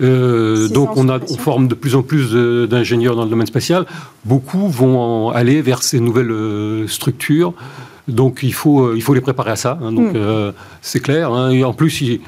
donc 0.00 0.96
on, 0.96 1.08
a, 1.08 1.20
on 1.20 1.36
forme 1.36 1.68
de 1.68 1.74
plus 1.74 1.94
en 1.94 2.02
plus 2.02 2.32
d'ingénieurs 2.68 3.14
dans 3.14 3.24
le 3.24 3.30
domaine 3.30 3.46
spatial. 3.46 3.86
Beaucoup 4.24 4.68
vont 4.68 5.30
aller 5.30 5.62
vers 5.62 5.84
ces 5.84 6.00
nouvelles 6.00 6.88
structures. 6.88 7.54
Donc 8.08 8.40
il 8.42 8.54
faut, 8.54 8.94
il 8.94 9.02
faut 9.02 9.14
les 9.14 9.20
préparer 9.20 9.52
à 9.52 9.56
ça. 9.56 9.78
Hein. 9.80 9.92
donc 9.92 10.14
mm. 10.14 10.52
c'est 10.82 11.00
clair. 11.00 11.32
Hein. 11.32 11.50
et 11.50 11.62
en 11.62 11.72
plus, 11.72 12.00
ils, 12.00 12.20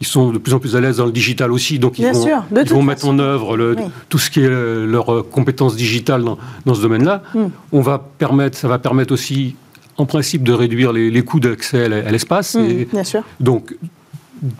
ils 0.00 0.06
sont 0.06 0.30
de 0.30 0.38
plus 0.38 0.54
en 0.54 0.60
plus 0.60 0.76
à 0.76 0.80
l'aise 0.80 0.98
dans 0.98 1.06
le 1.06 1.12
digital 1.12 1.50
aussi, 1.50 1.78
donc 1.78 1.98
ils 1.98 2.06
vont, 2.06 2.82
mettre 2.82 3.08
en 3.08 3.18
œuvre 3.18 3.56
le, 3.56 3.76
tout 4.08 4.18
ce 4.18 4.30
qui 4.30 4.40
est 4.40 4.48
leur 4.48 5.28
compétence 5.28 5.76
digitale 5.76 6.22
dans, 6.22 6.38
dans 6.66 6.74
ce 6.74 6.82
domaine-là. 6.82 7.22
Hmm. 7.34 7.46
On 7.72 7.80
va 7.80 7.98
permettre, 7.98 8.56
ça 8.56 8.68
va 8.68 8.78
permettre 8.78 9.12
aussi, 9.12 9.56
en 9.96 10.06
principe, 10.06 10.44
de 10.44 10.52
réduire 10.52 10.92
les, 10.92 11.22
coûts 11.22 11.40
d'accès 11.40 11.84
à 11.84 12.10
l'espace. 12.12 12.54
Hmm, 12.54 12.84
bien 12.92 13.04
sûr. 13.04 13.22
Donc, 13.40 13.76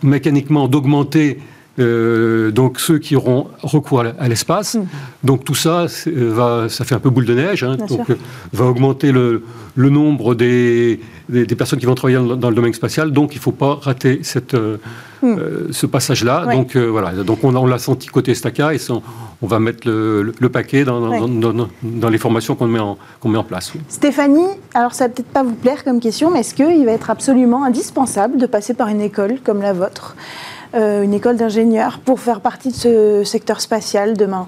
mécaniquement, 0.03 0.67
d'augmenter 0.67 1.39
euh, 1.79 2.51
donc 2.51 2.79
ceux 2.79 2.99
qui 2.99 3.15
auront 3.15 3.47
recours 3.61 4.01
à 4.01 4.27
l'espace. 4.27 4.75
Hmm. 4.75 4.85
Donc 5.23 5.43
tout 5.43 5.55
ça, 5.55 5.85
va, 6.07 6.69
ça 6.69 6.85
fait 6.85 6.95
un 6.95 6.99
peu 6.99 7.09
boule 7.09 7.25
de 7.25 7.33
neige. 7.33 7.63
Hein, 7.63 7.77
donc 7.77 8.07
va 8.53 8.65
augmenter 8.65 9.11
le, 9.11 9.43
le 9.75 9.89
nombre 9.89 10.35
des, 10.35 10.99
des, 11.29 11.45
personnes 11.55 11.79
qui 11.79 11.85
vont 11.85 11.95
travailler 11.95 12.19
dans, 12.35 12.49
le 12.49 12.55
domaine 12.55 12.73
spatial. 12.73 13.11
Donc 13.11 13.33
il 13.33 13.37
ne 13.37 13.41
faut 13.41 13.51
pas 13.51 13.79
rater 13.81 14.19
cette, 14.23 14.53
euh, 14.53 14.77
euh, 15.23 15.67
ce 15.71 15.85
passage-là. 15.85 16.45
Donc 16.53 16.75
voilà. 16.75 17.11
Donc 17.23 17.43
on, 17.43 17.55
on 17.55 17.65
l'a 17.65 17.79
senti 17.79 18.07
côté 18.07 18.33
Staka 18.35 18.73
et 18.73 18.79
on, 18.89 19.47
va 19.47 19.59
mettre 19.59 19.87
le, 19.87 20.33
le, 20.37 20.49
paquet 20.49 20.83
dans, 20.83 21.27
dans, 21.27 22.09
les 22.09 22.17
formations 22.17 22.55
qu'on 22.55 22.67
met, 22.67 22.79
en, 22.79 22.97
met 23.25 23.37
en 23.37 23.43
place. 23.43 23.73
Stéphanie, 23.87 24.49
alors 24.73 24.93
ça 24.93 25.07
va 25.07 25.13
peut-être 25.13 25.29
pas 25.29 25.43
vous 25.43 25.55
plaire 25.55 25.83
comme 25.83 25.99
question, 25.99 26.31
mais 26.31 26.41
est-ce 26.41 26.53
qu'il 26.53 26.85
va 26.85 26.91
être 26.91 27.09
absolument 27.09 27.63
indispensable 27.63 28.37
de 28.37 28.45
passer 28.45 28.73
par 28.73 28.87
une 28.89 29.01
école 29.01 29.37
comme 29.43 29.61
la 29.61 29.73
vôtre? 29.73 30.15
euh, 30.15 30.58
une 30.73 31.13
école 31.13 31.37
d'ingénieurs 31.37 31.99
pour 31.99 32.19
faire 32.19 32.41
partie 32.41 32.69
de 32.69 32.75
ce 32.75 33.23
secteur 33.23 33.61
spatial 33.61 34.15
demain 34.15 34.47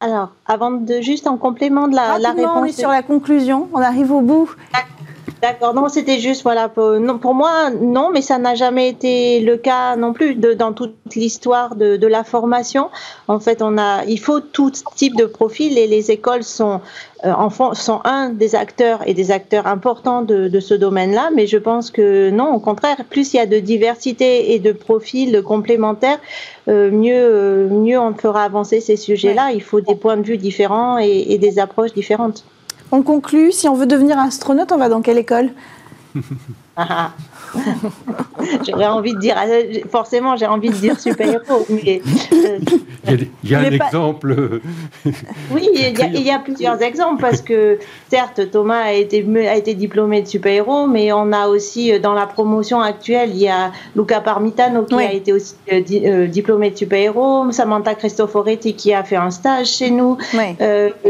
Alors, 0.00 0.30
avant 0.46 0.70
de 0.70 1.00
juste 1.00 1.26
en 1.26 1.36
complément 1.36 1.88
de 1.88 1.94
la, 1.94 2.18
la 2.18 2.32
réponse. 2.32 2.50
On 2.56 2.64
est 2.64 2.72
sur 2.72 2.90
la 2.90 3.02
conclusion, 3.02 3.68
on 3.72 3.80
arrive 3.80 4.12
au 4.12 4.20
bout. 4.20 4.50
D'accord, 5.42 5.74
non, 5.74 5.90
c'était 5.90 6.18
juste, 6.18 6.42
voilà, 6.44 6.70
pour, 6.70 6.92
non, 6.92 7.18
pour 7.18 7.34
moi, 7.34 7.68
non, 7.70 8.10
mais 8.10 8.22
ça 8.22 8.38
n'a 8.38 8.54
jamais 8.54 8.88
été 8.88 9.40
le 9.40 9.58
cas 9.58 9.94
non 9.94 10.14
plus 10.14 10.34
de, 10.34 10.54
dans 10.54 10.72
toute 10.72 10.94
l'histoire 11.14 11.76
de, 11.76 11.98
de, 11.98 12.06
la 12.06 12.24
formation. 12.24 12.88
En 13.28 13.38
fait, 13.38 13.60
on 13.60 13.76
a, 13.76 14.04
il 14.06 14.18
faut 14.18 14.40
tout 14.40 14.72
type 14.94 15.14
de 15.14 15.26
profil 15.26 15.76
et 15.76 15.86
les 15.86 16.10
écoles 16.10 16.42
sont, 16.42 16.80
euh, 17.24 17.32
sont 17.74 18.00
un 18.04 18.30
des 18.30 18.54
acteurs 18.54 19.06
et 19.06 19.12
des 19.12 19.30
acteurs 19.30 19.66
importants 19.66 20.22
de, 20.22 20.48
de 20.48 20.60
ce 20.60 20.72
domaine-là, 20.72 21.28
mais 21.34 21.46
je 21.46 21.58
pense 21.58 21.90
que 21.90 22.30
non, 22.30 22.54
au 22.54 22.58
contraire, 22.58 22.96
plus 23.10 23.34
il 23.34 23.36
y 23.36 23.40
a 23.40 23.46
de 23.46 23.58
diversité 23.58 24.54
et 24.54 24.58
de 24.58 24.72
profils 24.72 25.42
complémentaires, 25.42 26.18
euh, 26.68 26.90
mieux, 26.90 27.12
euh, 27.14 27.68
mieux 27.68 27.98
on 27.98 28.14
fera 28.14 28.44
avancer 28.44 28.80
ces 28.80 28.96
sujets-là. 28.96 29.50
Il 29.52 29.62
faut 29.62 29.82
des 29.82 29.96
points 29.96 30.16
de 30.16 30.22
vue 30.22 30.38
différents 30.38 30.98
et, 30.98 31.26
et 31.28 31.36
des 31.36 31.58
approches 31.58 31.92
différentes. 31.92 32.42
On 32.96 33.02
conclut, 33.02 33.52
si 33.52 33.68
on 33.68 33.74
veut 33.74 33.86
devenir 33.86 34.18
astronaute, 34.18 34.72
on 34.72 34.78
va 34.78 34.88
dans 34.88 35.02
quelle 35.02 35.18
école? 35.18 35.50
J'aurais 38.68 38.86
envie 38.86 39.14
de 39.14 39.18
dire, 39.18 39.36
forcément, 39.90 40.36
j'ai 40.36 40.46
envie 40.46 40.70
de 40.70 40.74
dire 40.74 40.98
super-héros. 40.98 41.66
Mais, 41.68 42.00
euh, 42.32 42.58
il 43.42 43.50
y 43.50 43.54
a, 43.54 43.60
un 43.60 43.64
exemple. 43.64 44.60
oui, 45.50 45.68
il 45.74 46.24
y, 46.24 46.30
a, 46.30 46.38
plusieurs 46.38 46.80
exemples 46.82 47.20
parce 47.20 47.40
que, 47.40 47.78
certes, 48.10 48.50
Thomas 48.50 48.84
a 48.84 48.92
été, 48.92 49.26
a 49.48 49.56
été 49.56 49.74
diplômé 49.74 50.22
de 50.22 50.26
super-héros, 50.26 50.86
mais 50.86 51.12
on 51.12 51.32
a 51.32 51.48
aussi, 51.48 51.92
euh, 51.92 51.98
dans 51.98 52.14
la 52.14 52.26
promotion 52.26 52.80
actuelle, 52.80 53.30
il 53.30 53.38
y 53.38 53.48
a 53.48 53.72
Luca 53.94 54.20
Parmitano 54.20 54.84
qui 54.84 54.94
a 54.94 55.12
été 55.12 55.32
aussi 55.32 55.54
euh, 55.72 56.26
diplômé 56.26 56.70
de 56.70 56.76
super-héros, 56.76 57.50
Samantha 57.52 57.94
Cristoforetti 57.94 58.74
qui 58.74 58.92
a 58.92 59.02
fait 59.02 59.16
un 59.16 59.30
stage 59.30 59.68
chez 59.68 59.90
nous, 59.90 60.18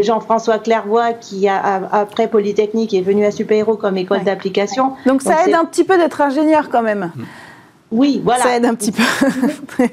Jean-François 0.01 0.59
Clairvoy 0.59 1.15
qui, 1.15 1.49
a, 1.49 1.89
après 1.93 2.29
Polytechnique, 2.29 2.95
est 2.95 3.01
venu 3.01 3.25
à 3.25 3.31
super-héros 3.31 3.77
comme 3.77 3.97
école 3.97 4.25
d'application. 4.25 4.93
Donc 5.07 5.23
ça 5.23 5.47
aide 5.47 5.55
un 5.55 5.65
petit 5.65 5.85
peu 5.85 5.97
d'être 5.97 6.21
ingénieur 6.37 6.69
quand 6.69 6.83
même. 6.83 7.11
Oui, 7.93 8.21
voilà. 8.25 8.43
Ça 8.43 8.57
aide 8.57 8.65
un 8.65 8.75
petit 8.75 8.91
peu. 8.91 9.03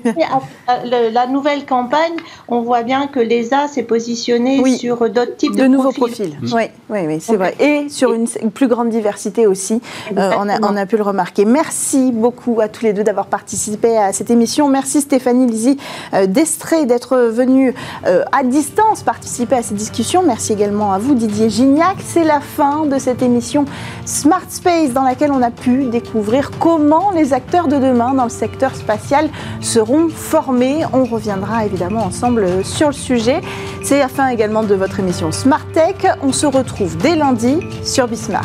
la 0.83 1.27
nouvelle 1.27 1.65
campagne, 1.65 2.15
on 2.47 2.61
voit 2.61 2.81
bien 2.81 3.05
que 3.05 3.19
l'ESA 3.19 3.67
s'est 3.67 3.83
positionnée 3.83 4.77
sur 4.77 5.09
d'autres 5.11 5.35
types 5.35 5.55
de, 5.55 5.61
de 5.61 5.67
nouveaux 5.67 5.91
profils. 5.91 6.35
Oui, 6.41 6.63
oui, 6.89 6.99
oui 7.07 7.17
c'est 7.21 7.35
vrai. 7.35 7.55
Et 7.59 7.89
sur 7.89 8.13
une, 8.13 8.27
plus 8.53 8.67
grande 8.67 8.89
diversité 8.89 9.45
aussi, 9.45 9.79
euh, 10.17 10.31
on, 10.39 10.49
a, 10.49 10.59
on, 10.61 10.75
a, 10.75 10.85
pu 10.87 10.97
le 10.97 11.03
remarquer. 11.03 11.45
Merci 11.45 12.11
beaucoup 12.11 12.59
à 12.61 12.67
tous 12.67 12.83
les 12.83 12.93
deux 12.93 13.03
d'avoir 13.03 13.27
participé 13.27 13.95
à 13.95 14.11
cette 14.11 14.31
émission. 14.31 14.67
Merci 14.69 15.01
Stéphanie 15.01 15.45
Lizy 15.45 15.77
euh, 16.13 16.25
d'Estrée 16.25 16.85
d'être 16.85 17.15
venue 17.17 17.75
euh, 18.07 18.23
à 18.31 18.43
distance 18.43 19.03
participer 19.03 19.55
à 19.55 19.61
cette 19.61 19.77
discussion. 19.77 20.23
Merci 20.23 20.53
également 20.53 20.93
à 20.93 20.97
vous 20.97 21.13
Didier 21.13 21.49
Gignac. 21.49 21.97
C'est 22.03 22.23
la 22.23 22.39
fin 22.39 22.85
de 22.85 22.97
cette 22.97 23.21
émission 23.21 23.65
Smart 24.05 24.41
Space 24.49 24.93
dans 24.93 25.03
laquelle 25.03 25.31
on 25.31 25.41
a 25.43 25.51
pu 25.51 25.85
découvrir 25.85 26.49
comment 26.59 27.11
les 27.11 27.33
acteurs 27.33 27.67
de 27.67 27.82
demain 27.83 28.13
dans 28.13 28.23
le 28.23 28.29
secteur 28.29 28.75
spatial 28.75 29.29
seront 29.61 30.09
formés. 30.09 30.83
On 30.93 31.03
reviendra 31.03 31.65
évidemment 31.65 32.05
ensemble 32.05 32.63
sur 32.63 32.87
le 32.87 32.93
sujet. 32.93 33.41
C'est 33.83 33.99
la 33.99 34.07
fin 34.07 34.29
également 34.29 34.63
de 34.63 34.75
votre 34.75 34.99
émission 34.99 35.31
Smart 35.31 35.65
Tech. 35.73 35.95
On 36.21 36.31
se 36.31 36.45
retrouve 36.45 36.97
dès 36.97 37.15
lundi 37.15 37.59
sur 37.83 38.07
Bismart. 38.07 38.43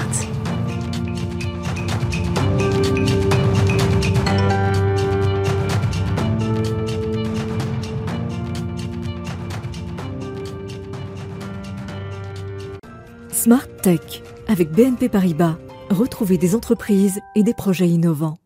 Smart 13.33 13.69
Tech 13.83 14.01
avec 14.49 14.73
BNP 14.73 15.09
Paribas. 15.09 15.57
Retrouvez 15.91 16.37
des 16.37 16.55
entreprises 16.55 17.21
et 17.35 17.43
des 17.43 17.55
projets 17.55 17.89
innovants. 17.89 18.37